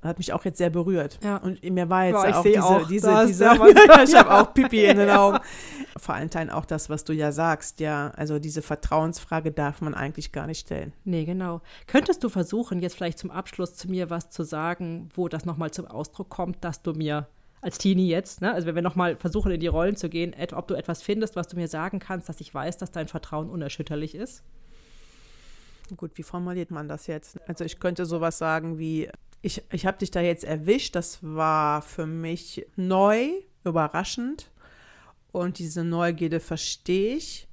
Hat 0.01 0.17
mich 0.17 0.33
auch 0.33 0.43
jetzt 0.45 0.57
sehr 0.57 0.71
berührt. 0.71 1.19
Ja. 1.23 1.37
Und 1.37 1.63
mir 1.63 1.87
war 1.87 2.05
jetzt 2.05 2.23
ja, 2.23 2.39
auch 2.39 2.43
diese, 2.43 2.63
auch 2.63 2.87
diese, 2.87 3.25
diese 3.27 3.45
ich 4.03 4.15
habe 4.15 4.31
auch 4.31 4.51
Pipi 4.51 4.85
in 4.85 4.97
den 4.97 5.11
Augen. 5.11 5.37
Vor 5.97 6.15
allen 6.15 6.31
Teilen 6.31 6.49
auch 6.49 6.65
das, 6.65 6.89
was 6.89 7.03
du 7.03 7.13
ja 7.13 7.31
sagst, 7.31 7.79
ja. 7.79 8.11
Also 8.15 8.39
diese 8.39 8.63
Vertrauensfrage 8.63 9.51
darf 9.51 9.79
man 9.81 9.93
eigentlich 9.93 10.31
gar 10.31 10.47
nicht 10.47 10.61
stellen. 10.61 10.93
Nee, 11.03 11.25
genau. 11.25 11.61
Könntest 11.85 12.23
du 12.23 12.29
versuchen, 12.29 12.79
jetzt 12.79 12.95
vielleicht 12.95 13.19
zum 13.19 13.29
Abschluss 13.29 13.75
zu 13.75 13.89
mir 13.89 14.09
was 14.09 14.31
zu 14.31 14.43
sagen, 14.43 15.09
wo 15.13 15.27
das 15.27 15.45
nochmal 15.45 15.69
zum 15.69 15.85
Ausdruck 15.85 16.29
kommt, 16.29 16.63
dass 16.63 16.81
du 16.81 16.93
mir 16.93 17.27
als 17.61 17.77
Teenie 17.77 18.07
jetzt, 18.07 18.41
ne? 18.41 18.51
also 18.51 18.67
wenn 18.67 18.75
wir 18.75 18.81
nochmal 18.81 19.15
versuchen, 19.15 19.51
in 19.51 19.59
die 19.59 19.67
Rollen 19.67 19.95
zu 19.95 20.09
gehen, 20.09 20.35
ob 20.53 20.67
du 20.67 20.73
etwas 20.73 21.03
findest, 21.03 21.35
was 21.35 21.47
du 21.47 21.55
mir 21.55 21.67
sagen 21.67 21.99
kannst, 21.99 22.27
dass 22.27 22.41
ich 22.41 22.53
weiß, 22.53 22.77
dass 22.77 22.91
dein 22.91 23.07
Vertrauen 23.07 23.49
unerschütterlich 23.49 24.15
ist? 24.15 24.43
Gut, 25.95 26.11
wie 26.15 26.23
formuliert 26.23 26.71
man 26.71 26.87
das 26.87 27.05
jetzt? 27.07 27.39
Also 27.47 27.63
ich 27.63 27.79
könnte 27.79 28.05
sowas 28.05 28.37
sagen 28.37 28.79
wie, 28.79 29.09
ich, 29.43 29.63
ich 29.71 29.85
habe 29.85 29.99
dich 29.99 30.09
da 30.09 30.21
jetzt 30.21 30.43
erwischt, 30.43 30.95
das 30.95 31.19
war 31.21 31.81
für 31.81 32.07
mich 32.07 32.65
neu, 32.75 33.29
überraschend 33.63 34.49
und 35.31 35.59
diese 35.59 35.83
Neugierde 35.83 36.39
verstehe 36.39 37.15
ich. 37.15 37.47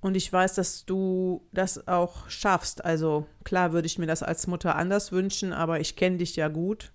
Und 0.00 0.16
ich 0.16 0.32
weiß, 0.32 0.54
dass 0.54 0.86
du 0.86 1.46
das 1.52 1.86
auch 1.88 2.30
schaffst. 2.30 2.84
Also 2.84 3.26
klar 3.44 3.72
würde 3.72 3.86
ich 3.86 3.98
mir 3.98 4.06
das 4.06 4.22
als 4.22 4.46
Mutter 4.46 4.76
anders 4.76 5.12
wünschen, 5.12 5.52
aber 5.52 5.80
ich 5.80 5.96
kenne 5.96 6.18
dich 6.18 6.36
ja 6.36 6.48
gut 6.48 6.92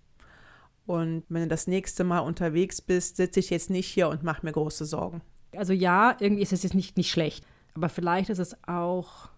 und 0.85 1.23
wenn 1.29 1.43
du 1.43 1.47
das 1.47 1.67
nächste 1.67 2.03
Mal 2.03 2.19
unterwegs 2.19 2.81
bist, 2.81 3.17
sitze 3.17 3.39
ich 3.39 3.49
jetzt 3.49 3.69
nicht 3.69 3.87
hier 3.87 4.09
und 4.09 4.23
mache 4.23 4.45
mir 4.45 4.51
große 4.51 4.85
Sorgen. 4.85 5.21
Also 5.55 5.73
ja, 5.73 6.15
irgendwie 6.19 6.43
ist 6.43 6.53
es 6.53 6.63
jetzt 6.63 6.75
nicht, 6.75 6.97
nicht 6.97 7.11
schlecht. 7.11 7.45
Aber 7.73 7.89
vielleicht 7.89 8.29
ist 8.29 8.39
es 8.39 8.55
auch, 8.67 9.29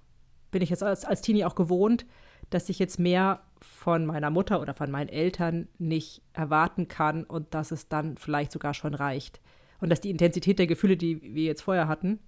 bin 0.52 0.62
ich 0.62 0.70
jetzt 0.70 0.84
als, 0.84 1.06
als 1.06 1.22
Teenie 1.22 1.46
auch 1.46 1.56
gewohnt, 1.56 2.06
dass 2.50 2.70
ich 2.70 2.80
jetzt 2.80 3.00
mehr 3.00 3.42
von 3.62 4.06
meiner 4.06 4.30
Mutter 4.30 4.62
oder 4.62 4.74
von 4.74 4.92
meinen 4.92 5.10
Eltern 5.10 5.68
nicht 5.78 6.22
erwarten 6.34 6.88
kann 6.88 7.24
und 7.24 7.54
dass 7.54 7.72
es 7.72 7.88
dann 7.88 8.18
vielleicht 8.18 8.52
sogar 8.52 8.74
schon 8.74 8.94
reicht. 8.94 9.42
Und 9.80 9.90
dass 9.90 10.02
die 10.02 10.10
Intensität 10.10 10.60
der 10.60 10.68
Gefühle, 10.68 10.98
die 10.98 11.22
wir 11.22 11.44
jetzt 11.44 11.62
vorher 11.62 11.88
hatten, 11.88 12.20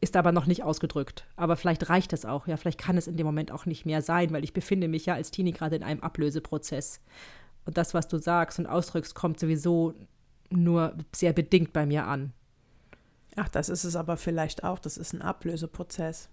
ist 0.00 0.16
aber 0.16 0.32
noch 0.32 0.46
nicht 0.46 0.62
ausgedrückt. 0.62 1.26
Aber 1.36 1.56
vielleicht 1.56 1.88
reicht 1.88 2.12
es 2.12 2.24
auch. 2.24 2.46
Ja, 2.46 2.56
vielleicht 2.56 2.80
kann 2.80 2.96
es 2.96 3.06
in 3.06 3.16
dem 3.16 3.26
Moment 3.26 3.52
auch 3.52 3.66
nicht 3.66 3.84
mehr 3.84 4.00
sein, 4.02 4.32
weil 4.32 4.44
ich 4.44 4.52
befinde 4.52 4.88
mich 4.88 5.06
ja 5.06 5.14
als 5.14 5.30
Teenie 5.30 5.52
gerade 5.52 5.76
in 5.76 5.82
einem 5.82 6.00
Ablöseprozess. 6.00 7.00
Und 7.64 7.76
das, 7.76 7.94
was 7.94 8.08
du 8.08 8.18
sagst 8.18 8.58
und 8.58 8.66
ausdrückst, 8.66 9.14
kommt 9.14 9.38
sowieso 9.38 9.94
nur 10.50 10.96
sehr 11.14 11.32
bedingt 11.32 11.72
bei 11.72 11.86
mir 11.86 12.06
an. 12.06 12.32
Ach, 13.36 13.48
das 13.48 13.68
ist 13.68 13.84
es 13.84 13.96
aber 13.96 14.16
vielleicht 14.16 14.64
auch. 14.64 14.78
Das 14.78 14.96
ist 14.96 15.12
ein 15.12 15.22
Ablöseprozess. 15.22 16.28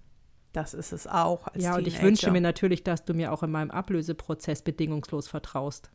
Das 0.54 0.74
ist 0.74 0.92
es 0.92 1.06
auch. 1.06 1.48
ja, 1.56 1.76
und 1.76 1.86
ich 1.86 2.02
wünsche 2.02 2.32
mir 2.32 2.42
natürlich, 2.42 2.84
dass 2.84 3.06
du 3.06 3.14
mir 3.14 3.32
auch 3.32 3.44
in 3.44 3.52
meinem 3.52 3.70
Ablöseprozess 3.70 4.64
bedingungslos 4.64 5.28
vertraust. 5.28 5.92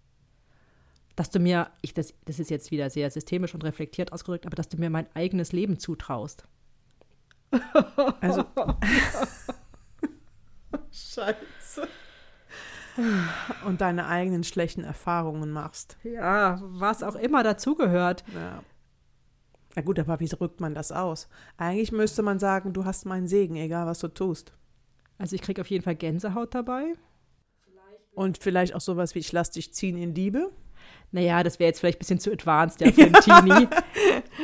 Dass 1.17 1.31
du 1.31 1.41
mir, 1.41 1.71
ich, 1.81 1.95
das, 1.95 2.15
das 2.25 2.39
ist 2.39 2.51
jetzt 2.51 2.71
wieder 2.71 2.89
sehr 2.89 3.11
systemisch 3.11 3.55
und 3.55 3.65
reflektiert 3.65 4.13
ausgedrückt, 4.13 4.47
aber 4.47 4.55
dass 4.55 4.69
du 4.69 4.77
mir 4.77 4.91
mein 4.91 5.09
eigenes 5.15 5.53
Leben 5.53 5.79
zutraust. 5.79 6.45
Also. 8.21 8.45
Scheiße 10.93 11.89
und 13.67 13.81
deine 13.81 14.07
eigenen 14.07 14.45
schlechten 14.45 14.85
Erfahrungen 14.85 15.51
machst. 15.51 15.97
Ja, 16.03 16.61
was 16.63 17.03
auch 17.03 17.15
immer 17.15 17.43
dazugehört. 17.43 18.25
Ja. 18.35 18.63
Na 19.75 19.83
gut, 19.83 19.99
aber 19.99 20.21
wie 20.21 20.29
drückt 20.29 20.61
man 20.61 20.75
das 20.75 20.93
aus? 20.93 21.29
Eigentlich 21.57 21.93
müsste 21.93 22.23
man 22.23 22.39
sagen, 22.39 22.73
du 22.73 22.85
hast 22.85 23.07
meinen 23.07 23.27
Segen, 23.27 23.57
egal 23.57 23.87
was 23.87 24.01
du 24.01 24.09
tust. 24.09 24.53
Also 25.19 25.35
ich 25.35 25.43
kriege 25.43 25.61
auf 25.61 25.69
jeden 25.69 25.85
Fall 25.85 25.95
Gänsehaut 25.95 26.55
dabei. 26.55 26.93
Und 28.15 28.39
vielleicht 28.39 28.75
auch 28.75 28.81
sowas 28.81 29.15
wie 29.15 29.21
ich 29.21 29.33
lass 29.33 29.51
dich 29.51 29.73
ziehen 29.73 29.97
in 29.97 30.15
Liebe. 30.15 30.51
Naja, 31.13 31.43
das 31.43 31.59
wäre 31.59 31.69
jetzt 31.69 31.81
vielleicht 31.81 31.99
ein 31.99 32.01
bisschen 32.01 32.21
zu 32.21 32.33
advanced, 32.33 32.81
ja, 32.81 32.93
für 32.93 33.03
einen 33.03 33.15
Teenie. 33.15 33.69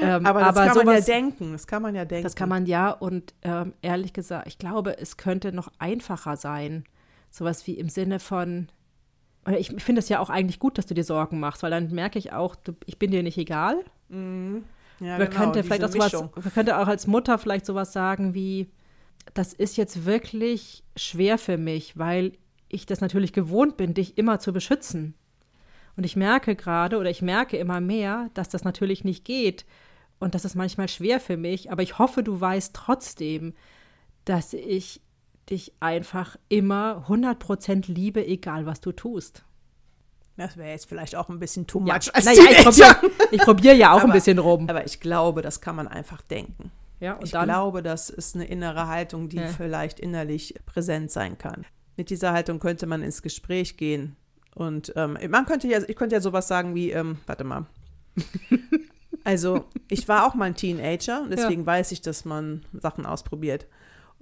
ähm, 0.00 0.26
aber 0.26 0.40
das 0.40 0.48
aber 0.48 0.66
kann 0.66 0.74
sowas, 0.74 0.84
man 0.84 0.94
ja 0.94 1.00
denken. 1.00 1.52
Das 1.52 1.66
kann 1.66 1.82
man 1.82 1.94
ja 1.94 2.04
denken. 2.04 2.24
Das 2.24 2.36
kann 2.36 2.48
man 2.48 2.66
ja. 2.66 2.90
Und 2.90 3.34
ähm, 3.42 3.74
ehrlich 3.82 4.12
gesagt, 4.12 4.46
ich 4.46 4.58
glaube, 4.58 4.98
es 4.98 5.16
könnte 5.16 5.52
noch 5.52 5.70
einfacher 5.78 6.36
sein. 6.36 6.84
Sowas 7.30 7.66
wie 7.66 7.74
im 7.74 7.88
Sinne 7.88 8.20
von, 8.20 8.68
ich 9.58 9.68
finde 9.82 10.00
es 10.00 10.08
ja 10.08 10.20
auch 10.20 10.30
eigentlich 10.30 10.58
gut, 10.58 10.78
dass 10.78 10.86
du 10.86 10.94
dir 10.94 11.04
Sorgen 11.04 11.40
machst, 11.40 11.62
weil 11.62 11.70
dann 11.70 11.90
merke 11.90 12.18
ich 12.18 12.32
auch, 12.32 12.56
du, 12.56 12.74
ich 12.86 12.98
bin 12.98 13.10
dir 13.10 13.22
nicht 13.22 13.38
egal. 13.38 13.84
Mhm. 14.08 14.64
Ja, 15.00 15.18
man 15.18 15.30
genau, 15.30 15.42
könnte 15.42 15.62
vielleicht 15.62 15.84
auch 15.84 15.90
sowas, 15.90 16.12
man 16.12 16.52
könnte 16.52 16.78
auch 16.78 16.88
als 16.88 17.06
Mutter 17.06 17.38
vielleicht 17.38 17.66
sowas 17.66 17.92
sagen 17.92 18.34
wie, 18.34 18.68
das 19.34 19.52
ist 19.52 19.76
jetzt 19.76 20.06
wirklich 20.06 20.82
schwer 20.96 21.38
für 21.38 21.56
mich, 21.56 21.96
weil 21.98 22.32
ich 22.68 22.86
das 22.86 23.00
natürlich 23.00 23.32
gewohnt 23.32 23.76
bin, 23.76 23.94
dich 23.94 24.18
immer 24.18 24.40
zu 24.40 24.52
beschützen. 24.52 25.14
Und 25.96 26.04
ich 26.04 26.16
merke 26.16 26.54
gerade 26.54 26.98
oder 26.98 27.10
ich 27.10 27.22
merke 27.22 27.56
immer 27.56 27.80
mehr, 27.80 28.30
dass 28.34 28.48
das 28.48 28.64
natürlich 28.64 29.04
nicht 29.04 29.24
geht. 29.24 29.64
Und 30.18 30.34
das 30.34 30.44
ist 30.44 30.54
manchmal 30.54 30.88
schwer 30.88 31.20
für 31.20 31.36
mich, 31.36 31.70
aber 31.70 31.82
ich 31.82 31.98
hoffe, 31.98 32.22
du 32.22 32.40
weißt 32.40 32.74
trotzdem, 32.74 33.54
dass 34.24 34.52
ich 34.52 35.00
dich 35.50 35.72
einfach 35.80 36.36
immer 36.48 37.04
100% 37.08 37.92
liebe, 37.92 38.26
egal 38.26 38.66
was 38.66 38.80
du 38.80 38.92
tust. 38.92 39.44
Das 40.36 40.56
wäre 40.56 40.70
jetzt 40.70 40.88
vielleicht 40.88 41.16
auch 41.16 41.28
ein 41.28 41.40
bisschen 41.40 41.66
too 41.66 41.80
much. 41.80 41.88
Ja. 41.88 42.12
Als 42.12 42.24
naja, 42.24 42.42
ich 42.48 42.62
probiere 42.62 43.44
probier 43.44 43.74
ja 43.74 43.92
auch 43.92 43.98
aber, 43.98 44.04
ein 44.04 44.12
bisschen 44.12 44.38
rum. 44.38 44.68
Aber 44.68 44.86
ich 44.86 45.00
glaube, 45.00 45.42
das 45.42 45.60
kann 45.60 45.74
man 45.74 45.88
einfach 45.88 46.22
denken. 46.22 46.70
Ja, 47.00 47.14
und 47.14 47.24
ich 47.24 47.32
dann, 47.32 47.46
glaube, 47.46 47.82
das 47.82 48.08
ist 48.08 48.34
eine 48.34 48.44
innere 48.44 48.86
Haltung, 48.86 49.28
die 49.28 49.38
ja. 49.38 49.48
vielleicht 49.48 49.98
innerlich 49.98 50.54
präsent 50.64 51.10
sein 51.10 51.38
kann. 51.38 51.64
Mit 51.96 52.10
dieser 52.10 52.32
Haltung 52.32 52.60
könnte 52.60 52.86
man 52.86 53.02
ins 53.02 53.22
Gespräch 53.22 53.76
gehen. 53.76 54.16
Und 54.54 54.92
ähm, 54.96 55.18
man 55.28 55.46
könnte 55.46 55.68
ja, 55.68 55.80
ich 55.86 55.96
könnte 55.96 56.14
ja 56.16 56.20
sowas 56.20 56.48
sagen 56.48 56.74
wie, 56.74 56.90
ähm, 56.90 57.18
warte 57.26 57.44
mal. 57.44 57.66
also, 59.24 59.64
ich 59.88 60.08
war 60.08 60.26
auch 60.26 60.34
mal 60.34 60.46
ein 60.46 60.56
Teenager 60.56 61.22
und 61.22 61.30
deswegen 61.30 61.62
ja. 61.62 61.66
weiß 61.66 61.92
ich, 61.92 62.00
dass 62.00 62.24
man 62.24 62.64
Sachen 62.72 63.06
ausprobiert. 63.06 63.66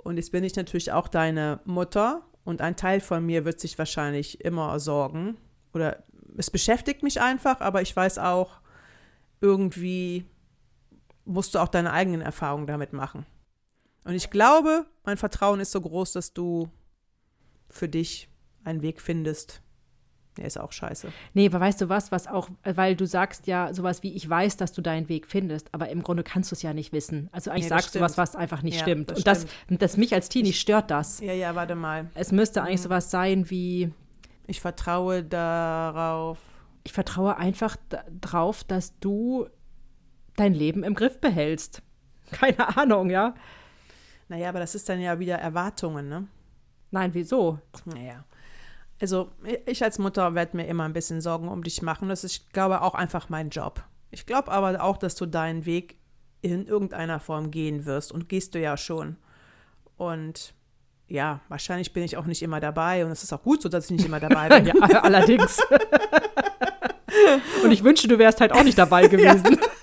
Und 0.07 0.19
jetzt 0.19 0.31
bin 0.31 0.45
ich 0.45 0.55
natürlich 0.55 0.93
auch 0.93 1.09
deine 1.09 1.59
Mutter 1.65 2.23
und 2.45 2.61
ein 2.61 2.77
Teil 2.77 3.01
von 3.01 3.27
mir 3.27 3.45
wird 3.45 3.59
sich 3.59 3.77
wahrscheinlich 3.77 4.41
immer 4.45 4.79
sorgen. 4.79 5.37
Oder 5.75 6.05
es 6.37 6.49
beschäftigt 6.49 7.03
mich 7.03 7.21
einfach, 7.21 7.61
aber 7.61 7.83
ich 7.83 7.97
weiß 7.97 8.19
auch, 8.19 8.61
irgendwie 9.41 10.25
musst 11.25 11.57
du 11.57 11.59
auch 11.59 11.67
deine 11.67 11.93
eigenen 11.93 12.21
Erfahrungen 12.21 12.69
damit 12.69 12.93
machen. 12.93 13.27
Und 14.05 14.15
ich 14.15 14.31
glaube, 14.31 14.87
mein 15.05 15.17
Vertrauen 15.17 15.59
ist 15.59 15.73
so 15.73 15.81
groß, 15.81 16.13
dass 16.13 16.33
du 16.33 16.71
für 17.69 17.89
dich 17.89 18.29
einen 18.63 18.83
Weg 18.83 19.01
findest, 19.01 19.61
der 20.37 20.47
ist 20.47 20.59
auch 20.59 20.73
scheiße. 20.73 21.09
Nee, 21.35 21.47
aber 21.47 21.61
weißt 21.61 21.81
du 21.81 21.89
was, 21.89 22.13
was 22.13 22.27
auch, 22.27 22.49
weil 22.65 22.97
du 22.97 23.07
sagst 23.07 23.47
ja 23.47 23.73
sowas 23.73 24.03
wie, 24.03 24.13
ich 24.13 24.29
weiß, 24.29 24.57
dass 24.57 24.73
du 24.73 24.83
deinen 24.83 25.09
Weg 25.09 25.27
findest, 25.27 25.73
aber 25.73 25.89
im 25.89 26.03
Grunde 26.03 26.23
kannst 26.23 26.51
du 26.51 26.55
es 26.55 26.63
ja 26.63 26.75
nicht 26.75 26.93
wissen. 26.93 27.29
Also 27.33 27.51
eigentlich 27.51 27.65
nee, 27.65 27.69
sagst 27.71 27.95
du 27.95 28.01
was, 28.01 28.19
was 28.19 28.37
einfach 28.37 28.63
nicht 28.63 28.77
ja, 28.77 28.83
stimmt. 28.83 29.11
Das 29.11 29.19
und 29.19 29.27
das, 29.27 29.47
das 29.69 29.97
mich 29.97 30.15
als 30.15 30.29
Teenie 30.29 30.53
stört 30.53 30.91
das. 30.91 31.21
Ja, 31.21 31.33
ja, 31.33 31.55
warte 31.55 31.75
mal. 31.75 32.11
Es 32.15 32.33
müsste 32.33 32.63
eigentlich 32.63 32.81
mhm. 32.81 32.85
sowas 32.85 33.11
sein 33.11 33.51
wie. 33.51 33.93
Ich 34.47 34.61
vertraue 34.61 35.25
darauf. 35.25 36.39
Ich 36.85 36.93
vertraue 36.93 37.37
einfach 37.37 37.77
darauf, 38.21 38.63
dass 38.63 38.99
du 39.01 39.49
dein 40.37 40.55
Leben 40.55 40.85
im 40.85 40.95
Griff 40.95 41.21
behältst. 41.21 41.83
Keine 42.31 42.77
Ahnung, 42.77 43.11
ja. 43.11 43.35
Naja, 44.29 44.49
aber 44.49 44.61
das 44.61 44.75
ist 44.75 44.89
dann 44.89 45.01
ja 45.01 45.19
wieder 45.19 45.37
Erwartungen, 45.37 46.09
ne? 46.09 46.27
Nein, 46.91 47.15
wieso? 47.15 47.59
Naja. 47.85 48.25
Also 49.01 49.31
ich 49.67 49.85
als 49.85 49.99
Mutter 49.99 50.35
werde 50.35 50.57
mir 50.57 50.67
immer 50.67 50.85
ein 50.85 50.93
bisschen 50.93 51.21
Sorgen 51.21 51.49
um 51.49 51.63
dich 51.63 51.83
machen. 51.83 52.09
Das 52.09 52.25
ist, 52.25 52.33
ich 52.33 52.53
glaube, 52.53 52.83
auch 52.83 52.95
einfach 52.95 53.29
mein 53.29 53.51
Job. 53.51 53.85
Ich 54.11 54.27
glaube 54.27 54.51
aber 54.51 54.83
auch, 54.83 54.97
dass 54.97 55.15
du 55.15 55.27
deinen 55.27 55.67
Weg 55.67 55.99
in 56.41 56.67
irgendeiner 56.67 57.21
Form 57.21 57.51
gehen 57.51 57.85
wirst 57.85 58.13
und 58.13 58.29
gehst 58.29 58.55
du 58.55 58.61
ja 58.61 58.77
schon. 58.77 59.17
Und 59.97 60.55
ja, 61.09 61.41
wahrscheinlich 61.49 61.93
bin 61.93 62.03
ich 62.03 62.17
auch 62.17 62.27
nicht 62.27 62.43
immer 62.43 62.61
dabei 62.61 63.05
und 63.05 63.11
es 63.11 63.23
ist 63.23 63.33
auch 63.33 63.43
gut 63.43 63.63
so, 63.63 63.69
dass 63.69 63.87
ich 63.87 63.91
nicht 63.93 64.07
immer 64.07 64.21
dabei 64.21 64.49
bin. 64.49 64.67
ja, 64.91 65.03
allerdings. 65.03 65.61
und 67.63 67.71
ich 67.71 67.85
wünsche, 67.85 68.09
du 68.09 68.19
wärst 68.19 68.41
halt 68.41 68.53
auch 68.53 68.65
nicht 68.65 68.79
dabei 68.79 69.07
gewesen. 69.07 69.55
Ja. 69.55 69.76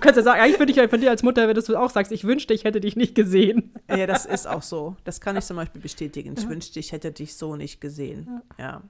Kannst 0.00 0.16
ja 0.16 0.22
sagen, 0.22 0.40
eigentlich 0.40 0.58
würde 0.58 0.72
ich 0.72 0.90
von 0.90 1.00
dir 1.00 1.10
als 1.10 1.22
Mutter, 1.22 1.48
wenn 1.48 1.54
du 1.54 1.76
auch 1.76 1.90
sagst, 1.90 2.12
ich 2.12 2.24
wünschte, 2.24 2.54
ich 2.54 2.64
hätte 2.64 2.80
dich 2.80 2.96
nicht 2.96 3.14
gesehen. 3.14 3.74
Ja, 3.88 4.06
das 4.06 4.26
ist 4.26 4.46
auch 4.46 4.62
so. 4.62 4.96
Das 5.04 5.20
kann 5.20 5.36
ich 5.36 5.44
zum 5.44 5.56
Beispiel 5.56 5.80
bestätigen. 5.80 6.34
Ich 6.36 6.44
ja. 6.44 6.50
wünschte, 6.50 6.78
ich 6.80 6.92
hätte 6.92 7.12
dich 7.12 7.34
so 7.34 7.56
nicht 7.56 7.80
gesehen. 7.80 8.42
Ja. 8.58 8.64
ja. 8.64 8.82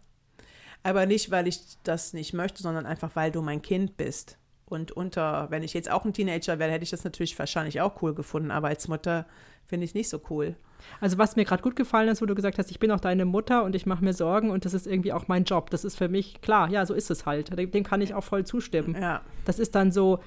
Aber 0.83 1.07
nicht, 1.07 1.31
weil 1.31 1.47
ich 1.47 1.61
das 1.85 2.13
nicht 2.13 2.33
möchte, 2.33 2.63
sondern 2.63 2.87
einfach, 2.87 3.11
weil 3.15 3.31
du 3.31 3.43
mein 3.43 3.63
Kind 3.63 3.97
bist. 3.97 4.39
Und 4.65 4.93
unter, 4.93 5.51
wenn 5.51 5.63
ich 5.63 5.75
jetzt 5.75 5.91
auch 5.91 6.05
ein 6.05 6.13
Teenager 6.13 6.59
wäre, 6.59 6.71
hätte 6.71 6.85
ich 6.85 6.91
das 6.91 7.05
natürlich 7.05 7.39
wahrscheinlich 7.39 7.81
auch 7.81 8.01
cool 8.03 8.15
gefunden. 8.15 8.51
Aber 8.51 8.69
als 8.69 8.87
Mutter 8.89 9.27
finde 9.67 9.85
ich 9.85 9.91
es 9.91 9.95
nicht 9.95 10.09
so 10.09 10.21
cool. 10.31 10.55
Also 11.01 11.19
was 11.19 11.37
mir 11.37 11.45
gerade 11.45 11.63
gut 11.63 11.77
gefallen 11.77 12.09
ist, 12.09 12.23
wo 12.23 12.27
du 12.27 12.35
gesagt 12.35 12.59
hast, 12.59 12.71
ich 12.71 12.79
bin 12.79 12.91
auch 12.91 13.01
deine 13.01 13.25
Mutter 13.25 13.65
und 13.65 13.75
ich 13.75 13.85
mache 13.85 14.05
mir 14.05 14.15
Sorgen 14.15 14.51
und 14.51 14.65
das 14.65 14.73
ist 14.73 14.87
irgendwie 14.87 15.13
auch 15.13 15.29
mein 15.29 15.45
Job. 15.45 15.71
Das 15.71 15.85
ist 15.85 15.97
für 15.97 16.09
mich 16.09 16.41
klar, 16.41 16.71
ja, 16.71 16.87
so 16.87 16.95
ist 16.95 17.11
es 17.11 17.27
halt. 17.27 17.57
Dem 17.57 17.85
kann 17.85 18.01
ich 18.01 18.15
auch 18.15 18.25
voll 18.25 18.45
zustimmen. 18.45 18.97
Ja. 19.01 19.21
Das 19.45 19.59
ist 19.59 19.75
dann 19.75 19.93
so 19.93 20.21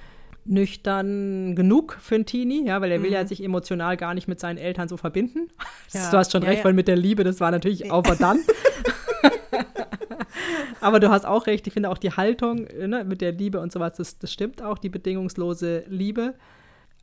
nüchtern 0.46 1.56
genug 1.56 1.98
für 2.02 2.16
einen 2.16 2.26
Teenie, 2.26 2.66
ja, 2.66 2.82
weil 2.82 2.92
er 2.92 3.02
will 3.02 3.10
mhm. 3.10 3.16
ja 3.16 3.26
sich 3.26 3.44
emotional 3.44 3.98
gar 3.98 4.14
nicht 4.14 4.28
mit 4.28 4.40
seinen 4.40 4.58
Eltern 4.58 4.88
so 4.88 4.98
verbinden. 4.98 5.50
Ja. 5.94 6.10
Du 6.10 6.18
hast 6.18 6.32
schon 6.32 6.42
ja, 6.42 6.50
recht, 6.50 6.60
ja. 6.60 6.66
weil 6.66 6.74
mit 6.74 6.88
der 6.88 6.96
Liebe, 6.96 7.24
das 7.24 7.40
war 7.40 7.52
natürlich 7.52 7.92
auch 7.92 8.04
dann. 8.20 8.40
Aber 10.82 11.00
du 11.00 11.12
hast 11.12 11.24
auch 11.24 11.46
recht, 11.46 11.68
ich 11.68 11.74
finde 11.74 11.90
auch 11.90 12.00
die 12.00 12.10
Haltung 12.10 12.66
ne, 12.66 13.04
mit 13.04 13.22
der 13.22 13.32
Liebe 13.32 13.60
und 13.60 13.72
sowas, 13.72 13.94
das, 13.98 14.18
das 14.18 14.34
stimmt 14.34 14.64
auch, 14.64 14.80
die 14.80 14.90
bedingungslose 14.90 15.84
Liebe. 15.88 16.34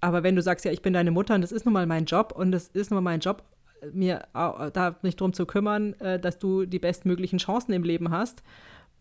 Aber 0.01 0.25
wenn 0.25 0.35
du 0.35 0.43
sagst, 0.43 0.65
ja, 0.65 0.73
ich 0.73 0.83
bin 0.83 0.93
deine 0.93 1.13
Mutter 1.13 1.37
und 1.37 1.43
das 1.43 1.53
ist 1.53 1.67
nun 1.67 1.73
mal 1.73 1.87
mein 1.87 2.05
Job 2.05 2.35
und 2.37 2.53
es 2.53 2.67
ist 2.67 2.91
nun 2.91 2.97
mal 2.97 3.13
mein 3.13 3.21
Job, 3.21 3.45
mir 3.93 4.25
da 4.33 4.97
mich 5.03 5.15
drum 5.15 5.33
zu 5.33 5.47
kümmern, 5.47 5.95
äh, 6.01 6.19
dass 6.19 6.39
du 6.39 6.67
die 6.67 6.79
bestmöglichen 6.79 7.39
Chancen 7.39 7.73
im 7.73 7.85
Leben 7.85 8.11
hast. 8.11 8.43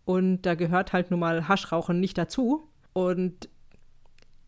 Und 0.06 0.44
da 0.44 0.56
gehört 0.56 0.94
halt 0.94 1.12
nun 1.12 1.20
mal 1.20 1.48
Haschrauchen 1.48 2.00
nicht 2.00 2.18
dazu. 2.18 2.70
Und 2.94 3.50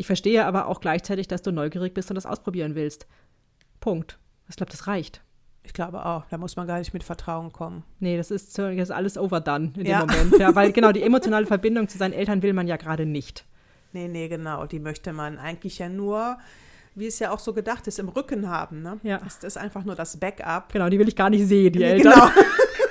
ich 0.02 0.08
verstehe 0.08 0.48
aber 0.48 0.66
auch 0.66 0.82
gleichzeitig, 0.82 1.28
dass 1.28 1.44
du 1.44 1.52
neugierig 1.52 1.94
bist 1.94 2.10
und 2.10 2.16
das 2.16 2.26
ausprobieren 2.26 2.74
willst. 2.74 3.06
Punkt. 3.80 4.18
Ich 4.50 4.56
glaube, 4.56 4.72
das 4.72 4.88
reicht. 4.88 5.22
Ich 5.62 5.74
glaube 5.74 6.04
auch, 6.04 6.26
da 6.32 6.40
muss 6.40 6.56
man 6.56 6.66
gar 6.66 6.80
nicht 6.80 6.92
mit 6.92 7.04
Vertrauen 7.04 7.52
kommen. 7.52 7.84
Nee, 8.00 8.18
das 8.18 8.32
ist, 8.32 8.58
das 8.58 8.76
ist 8.76 8.90
alles 8.90 9.16
overdone 9.16 9.74
in 9.78 9.86
ja. 9.86 10.04
dem 10.04 10.10
Moment. 10.10 10.40
Ja, 10.40 10.56
weil 10.56 10.72
genau 10.74 10.92
die 10.92 11.04
emotionale 11.04 11.46
Verbindung 11.46 11.88
zu 11.88 12.00
seinen 12.00 12.14
Eltern 12.14 12.42
will 12.42 12.54
man 12.54 12.68
ja 12.68 12.78
gerade 12.78 13.06
nicht. 13.06 13.46
Nee, 13.94 14.08
nee, 14.08 14.28
genau. 14.28 14.66
Die 14.66 14.80
möchte 14.80 15.14
man 15.14 15.38
eigentlich 15.38 15.78
ja 15.78 15.88
nur, 15.88 16.40
wie 16.96 17.06
es 17.06 17.20
ja 17.20 17.30
auch 17.30 17.38
so 17.40 17.54
gedacht 17.54 17.86
ist, 17.86 18.00
im 18.00 18.10
Rücken 18.10 18.50
haben. 18.50 18.82
Ne? 18.82 19.00
Ja. 19.04 19.20
Das 19.20 19.44
ist 19.44 19.60
einfach 19.60 19.86
nur 19.86 19.94
das 19.94 20.18
Backup. 20.18 20.74
Genau, 20.74 20.90
die 20.90 20.98
will 20.98 21.10
ich 21.10 21.16
gar 21.16 21.30
nicht 21.30 21.46
sehen, 21.46 21.74
die 21.74 21.80
nee, 21.80 21.92
Eltern. 21.92 22.14
Genau. 22.14 22.26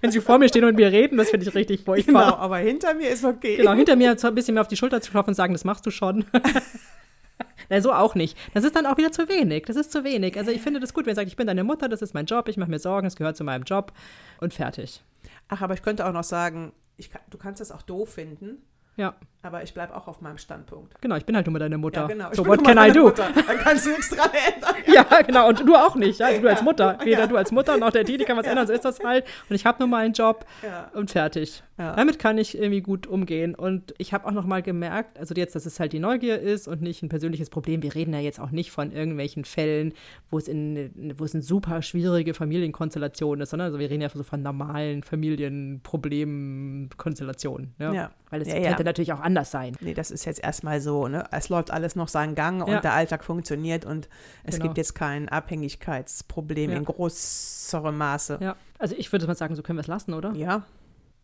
Wenn 0.00 0.10
sie 0.10 0.20
vor 0.20 0.38
mir 0.38 0.48
stehen 0.48 0.64
und 0.64 0.76
mir 0.76 0.90
reden, 0.90 1.18
das 1.18 1.30
finde 1.30 1.46
ich 1.46 1.54
richtig 1.54 1.84
furchtbar. 1.84 2.24
Genau, 2.24 2.36
aber 2.36 2.58
hinter 2.58 2.94
mir 2.94 3.10
ist 3.10 3.24
okay. 3.24 3.56
Genau, 3.56 3.74
hinter 3.74 3.96
mir 3.96 4.16
ein 4.20 4.34
bisschen 4.34 4.54
mehr 4.54 4.62
auf 4.62 4.68
die 4.68 4.76
Schulter 4.76 5.00
zu 5.00 5.10
klopfen 5.10 5.30
und 5.30 5.34
sagen, 5.34 5.52
das 5.52 5.64
machst 5.64 5.84
du 5.84 5.90
schon. 5.90 6.24
Na, 7.68 7.80
so 7.80 7.92
auch 7.92 8.14
nicht. 8.14 8.36
Das 8.54 8.64
ist 8.64 8.74
dann 8.74 8.86
auch 8.86 8.96
wieder 8.96 9.12
zu 9.12 9.28
wenig. 9.28 9.64
Das 9.66 9.76
ist 9.76 9.92
zu 9.92 10.02
wenig. 10.02 10.36
Also 10.36 10.50
ich 10.50 10.60
finde 10.60 10.80
das 10.80 10.92
gut, 10.92 11.06
wenn 11.06 11.12
er 11.12 11.16
sagt, 11.16 11.28
ich 11.28 11.36
bin 11.36 11.46
deine 11.46 11.64
Mutter, 11.64 11.88
das 11.88 12.02
ist 12.02 12.14
mein 12.14 12.26
Job, 12.26 12.48
ich 12.48 12.56
mache 12.56 12.70
mir 12.70 12.78
Sorgen, 12.78 13.06
es 13.06 13.16
gehört 13.16 13.36
zu 13.36 13.44
meinem 13.44 13.62
Job 13.62 13.92
und 14.40 14.52
fertig. 14.54 15.02
Ach, 15.48 15.62
aber 15.62 15.74
ich 15.74 15.82
könnte 15.82 16.06
auch 16.06 16.12
noch 16.12 16.24
sagen, 16.24 16.72
kann, 17.10 17.22
du 17.30 17.38
kannst 17.38 17.60
das 17.60 17.70
auch 17.70 17.82
doof 17.82 18.14
finden. 18.14 18.58
Ja. 19.00 19.14
Aber 19.42 19.62
ich 19.62 19.72
bleibe 19.72 19.96
auch 19.96 20.06
auf 20.06 20.20
meinem 20.20 20.36
Standpunkt. 20.36 21.00
Genau, 21.00 21.16
ich 21.16 21.24
bin 21.24 21.34
halt 21.34 21.46
nur 21.46 21.58
deine 21.58 21.78
Mutter. 21.78 22.02
Ja, 22.02 22.06
genau. 22.08 22.28
So, 22.32 22.46
what 22.46 22.62
can 22.62 22.76
I 22.76 22.92
do? 22.92 23.04
Mutter. 23.04 23.30
Dann 23.34 23.56
kannst 23.56 23.86
du 23.86 23.90
nichts 23.90 24.10
dran 24.10 24.28
ändern. 24.54 24.74
Ja. 24.86 25.06
ja, 25.10 25.22
genau. 25.22 25.48
Und 25.48 25.66
du 25.66 25.74
auch 25.74 25.94
nicht. 25.94 26.20
Also 26.20 26.42
du 26.42 26.48
als 26.48 26.60
Mutter. 26.60 26.98
Weder 27.02 27.20
ja. 27.20 27.26
du 27.26 27.38
als 27.38 27.50
Mutter 27.50 27.78
noch 27.78 27.90
der 27.90 28.04
Didi 28.04 28.24
kann 28.24 28.36
was 28.36 28.44
ändern, 28.46 28.66
so 28.66 28.74
ist 28.74 28.84
das 28.84 29.00
halt. 29.02 29.24
Und 29.48 29.56
ich 29.56 29.64
habe 29.64 29.78
nur 29.78 29.88
mal 29.88 30.04
einen 30.04 30.12
Job 30.12 30.44
und 30.92 31.10
fertig. 31.10 31.62
Damit 31.78 32.18
kann 32.18 32.36
ich 32.36 32.58
irgendwie 32.58 32.82
gut 32.82 33.06
umgehen. 33.06 33.54
Und 33.54 33.94
ich 33.96 34.12
habe 34.12 34.26
auch 34.26 34.32
noch 34.32 34.44
mal 34.44 34.60
gemerkt, 34.60 35.18
also 35.18 35.34
jetzt, 35.34 35.54
dass 35.54 35.64
es 35.64 35.80
halt 35.80 35.94
die 35.94 35.98
Neugier 35.98 36.38
ist 36.38 36.68
und 36.68 36.82
nicht 36.82 37.02
ein 37.02 37.08
persönliches 37.08 37.48
Problem. 37.48 37.82
Wir 37.82 37.94
reden 37.94 38.12
ja 38.12 38.20
jetzt 38.20 38.38
auch 38.38 38.50
nicht 38.50 38.70
von 38.70 38.92
irgendwelchen 38.92 39.46
Fällen, 39.46 39.94
wo 40.30 40.36
es 40.36 40.48
in, 40.48 41.14
wo 41.16 41.24
es 41.24 41.32
eine 41.32 41.42
super 41.42 41.80
schwierige 41.80 42.34
Familienkonstellation 42.34 43.40
ist, 43.40 43.48
sondern 43.48 43.68
also 43.68 43.78
wir 43.78 43.88
reden 43.88 44.02
ja 44.02 44.10
so 44.10 44.22
von 44.22 44.42
normalen 44.42 45.02
Familienproblemkonstellationen. 45.02 47.72
Ja. 47.78 48.10
Weil 48.30 48.42
es 48.42 48.48
könnte 48.48 48.84
natürlich 48.84 49.12
auch 49.12 49.20
anders 49.20 49.50
sein. 49.50 49.76
Nee, 49.80 49.94
das 49.94 50.10
ist 50.10 50.24
jetzt 50.24 50.42
erstmal 50.42 50.80
so, 50.80 51.08
ne? 51.08 51.24
Es 51.32 51.48
läuft 51.48 51.72
alles 51.72 51.96
noch 51.96 52.08
seinen 52.08 52.34
Gang 52.34 52.66
und 52.66 52.84
der 52.84 52.94
Alltag 52.94 53.24
funktioniert 53.24 53.84
und 53.84 54.08
es 54.44 54.54
genau. 54.54 54.66
gibt 54.66 54.78
jetzt 54.78 54.94
kein 54.94 55.28
Abhängigkeitsproblem 55.28 56.70
in 56.70 56.84
größerem 56.84 57.96
Maße. 57.96 58.38
Ja, 58.40 58.56
also 58.78 58.94
ich 58.96 59.10
würde 59.10 59.26
mal 59.26 59.34
sagen, 59.34 59.56
so 59.56 59.62
können 59.62 59.78
wir 59.78 59.82
es 59.82 59.88
lassen, 59.88 60.14
oder? 60.14 60.32
Ja, 60.34 60.64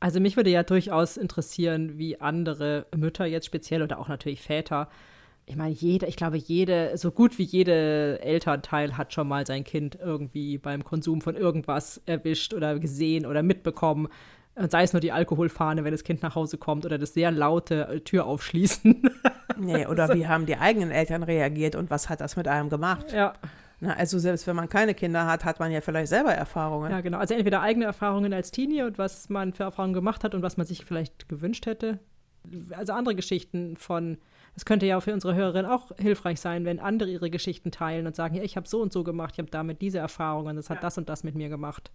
also 0.00 0.20
mich 0.20 0.36
würde 0.36 0.50
ja 0.50 0.62
durchaus 0.62 1.16
interessieren, 1.16 1.98
wie 1.98 2.20
andere 2.20 2.86
Mütter 2.94 3.24
jetzt 3.24 3.46
speziell 3.46 3.82
oder 3.82 3.98
auch 3.98 4.08
natürlich 4.08 4.42
Väter. 4.42 4.88
Ich 5.46 5.56
meine, 5.56 5.72
jeder, 5.72 6.08
ich 6.08 6.16
glaube, 6.16 6.36
jede, 6.36 6.98
so 6.98 7.12
gut 7.12 7.38
wie 7.38 7.44
jede 7.44 8.20
Elternteil 8.20 8.96
hat 8.96 9.12
schon 9.12 9.28
mal 9.28 9.46
sein 9.46 9.62
Kind 9.62 9.96
irgendwie 10.00 10.58
beim 10.58 10.82
Konsum 10.82 11.20
von 11.20 11.36
irgendwas 11.36 12.02
erwischt 12.04 12.52
oder 12.52 12.78
gesehen 12.78 13.24
oder 13.24 13.42
mitbekommen. 13.44 14.08
Und 14.56 14.70
sei 14.70 14.82
es 14.82 14.94
nur 14.94 15.00
die 15.00 15.12
Alkoholfahne, 15.12 15.84
wenn 15.84 15.92
das 15.92 16.02
Kind 16.02 16.22
nach 16.22 16.34
Hause 16.34 16.56
kommt 16.56 16.86
oder 16.86 16.96
das 16.96 17.12
sehr 17.12 17.30
laute 17.30 17.88
äh, 17.88 18.00
Tür 18.00 18.26
aufschließen. 18.26 19.02
Nee, 19.58 19.86
oder 19.86 20.12
wie 20.14 20.26
haben 20.26 20.44
die 20.44 20.58
eigenen 20.58 20.90
Eltern 20.90 21.22
reagiert 21.22 21.76
und 21.76 21.88
was 21.88 22.10
hat 22.10 22.20
das 22.20 22.36
mit 22.36 22.46
einem 22.46 22.68
gemacht? 22.68 23.10
Ja. 23.12 23.32
Na, 23.80 23.94
also 23.94 24.18
selbst 24.18 24.46
wenn 24.46 24.56
man 24.56 24.68
keine 24.68 24.92
Kinder 24.92 25.26
hat, 25.26 25.46
hat 25.46 25.60
man 25.60 25.70
ja 25.70 25.80
vielleicht 25.80 26.08
selber 26.08 26.32
Erfahrungen. 26.32 26.90
Ja, 26.90 27.00
genau. 27.00 27.18
Also 27.18 27.32
entweder 27.32 27.62
eigene 27.62 27.86
Erfahrungen 27.86 28.34
als 28.34 28.50
Teenie 28.50 28.82
und 28.82 28.98
was 28.98 29.30
man 29.30 29.54
für 29.54 29.62
Erfahrungen 29.62 29.94
gemacht 29.94 30.24
hat 30.24 30.34
und 30.34 30.42
was 30.42 30.58
man 30.58 30.66
sich 30.66 30.84
vielleicht 30.84 31.28
gewünscht 31.30 31.64
hätte. 31.64 31.98
Also 32.70 32.92
andere 32.92 33.14
Geschichten 33.14 33.76
von, 33.76 34.18
es 34.54 34.64
könnte 34.64 34.84
ja 34.86 35.00
für 35.00 35.12
unsere 35.12 35.34
Hörerinnen 35.34 35.70
auch 35.70 35.90
hilfreich 35.98 36.40
sein, 36.40 36.64
wenn 36.64 36.78
andere 36.78 37.10
ihre 37.10 37.30
Geschichten 37.30 37.70
teilen 37.70 38.06
und 38.06 38.14
sagen, 38.14 38.34
ja, 38.34 38.42
ich 38.42 38.56
habe 38.56 38.68
so 38.68 38.80
und 38.80 38.92
so 38.92 39.04
gemacht, 39.04 39.34
ich 39.34 39.38
habe 39.38 39.50
damit 39.50 39.80
diese 39.80 39.98
Erfahrungen, 39.98 40.56
das 40.56 40.70
hat 40.70 40.78
ja. 40.78 40.82
das 40.82 40.98
und 40.98 41.08
das 41.08 41.24
mit 41.24 41.34
mir 41.34 41.48
gemacht. 41.48 41.90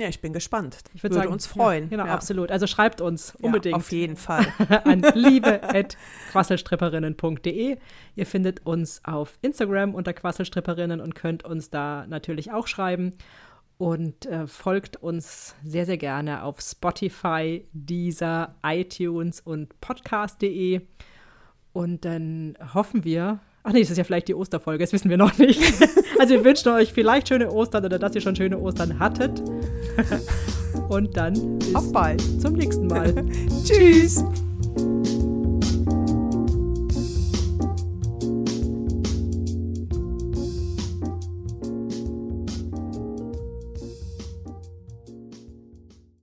Ja, 0.00 0.08
ich 0.08 0.20
bin 0.22 0.32
gespannt. 0.32 0.78
Ich 0.94 1.02
würde 1.02 1.14
sagen, 1.14 1.30
uns 1.30 1.46
freuen. 1.46 1.84
Ja, 1.84 1.90
genau, 1.90 2.06
ja. 2.06 2.14
absolut. 2.14 2.50
Also 2.50 2.66
schreibt 2.66 3.02
uns 3.02 3.34
unbedingt. 3.34 3.76
auf 3.76 3.92
jeden 3.92 4.16
Fall. 4.16 4.46
an 4.84 5.04
liebe.quasselstripperinnen.de. 5.12 7.76
Ihr 8.16 8.26
findet 8.26 8.64
uns 8.64 9.02
auf 9.04 9.38
Instagram 9.42 9.94
unter 9.94 10.14
Quasselstripperinnen 10.14 11.02
und 11.02 11.14
könnt 11.14 11.44
uns 11.44 11.68
da 11.68 12.06
natürlich 12.06 12.50
auch 12.50 12.66
schreiben. 12.66 13.14
Und 13.76 14.24
äh, 14.24 14.46
folgt 14.46 14.96
uns 14.96 15.54
sehr, 15.62 15.84
sehr 15.84 15.98
gerne 15.98 16.44
auf 16.44 16.62
Spotify, 16.62 17.66
Deezer, 17.74 18.54
iTunes 18.64 19.42
und 19.42 19.78
podcast.de. 19.82 20.80
Und 21.74 22.06
dann 22.06 22.56
hoffen 22.72 23.04
wir, 23.04 23.40
Ach 23.62 23.72
nee, 23.72 23.80
das 23.80 23.90
ist 23.90 23.98
ja 23.98 24.04
vielleicht 24.04 24.28
die 24.28 24.34
Osterfolge, 24.34 24.82
das 24.82 24.94
wissen 24.94 25.10
wir 25.10 25.18
noch 25.18 25.36
nicht. 25.36 25.60
Also 26.18 26.34
wir 26.34 26.44
wünschen 26.44 26.68
euch 26.68 26.92
vielleicht 26.92 27.28
schöne 27.28 27.50
Ostern 27.50 27.82
oder 27.82 27.98
dass 27.98 28.14
ihr 28.14 28.20
schon 28.20 28.36
schöne 28.36 28.58
Ostern 28.58 28.98
hattet. 28.98 29.42
Und 30.88 31.16
dann 31.16 31.58
bis 31.58 31.74
Auf 31.74 31.92
bald. 31.92 32.22
zum 32.40 32.54
nächsten 32.54 32.86
Mal. 32.86 33.12
Tschüss. 33.64 34.24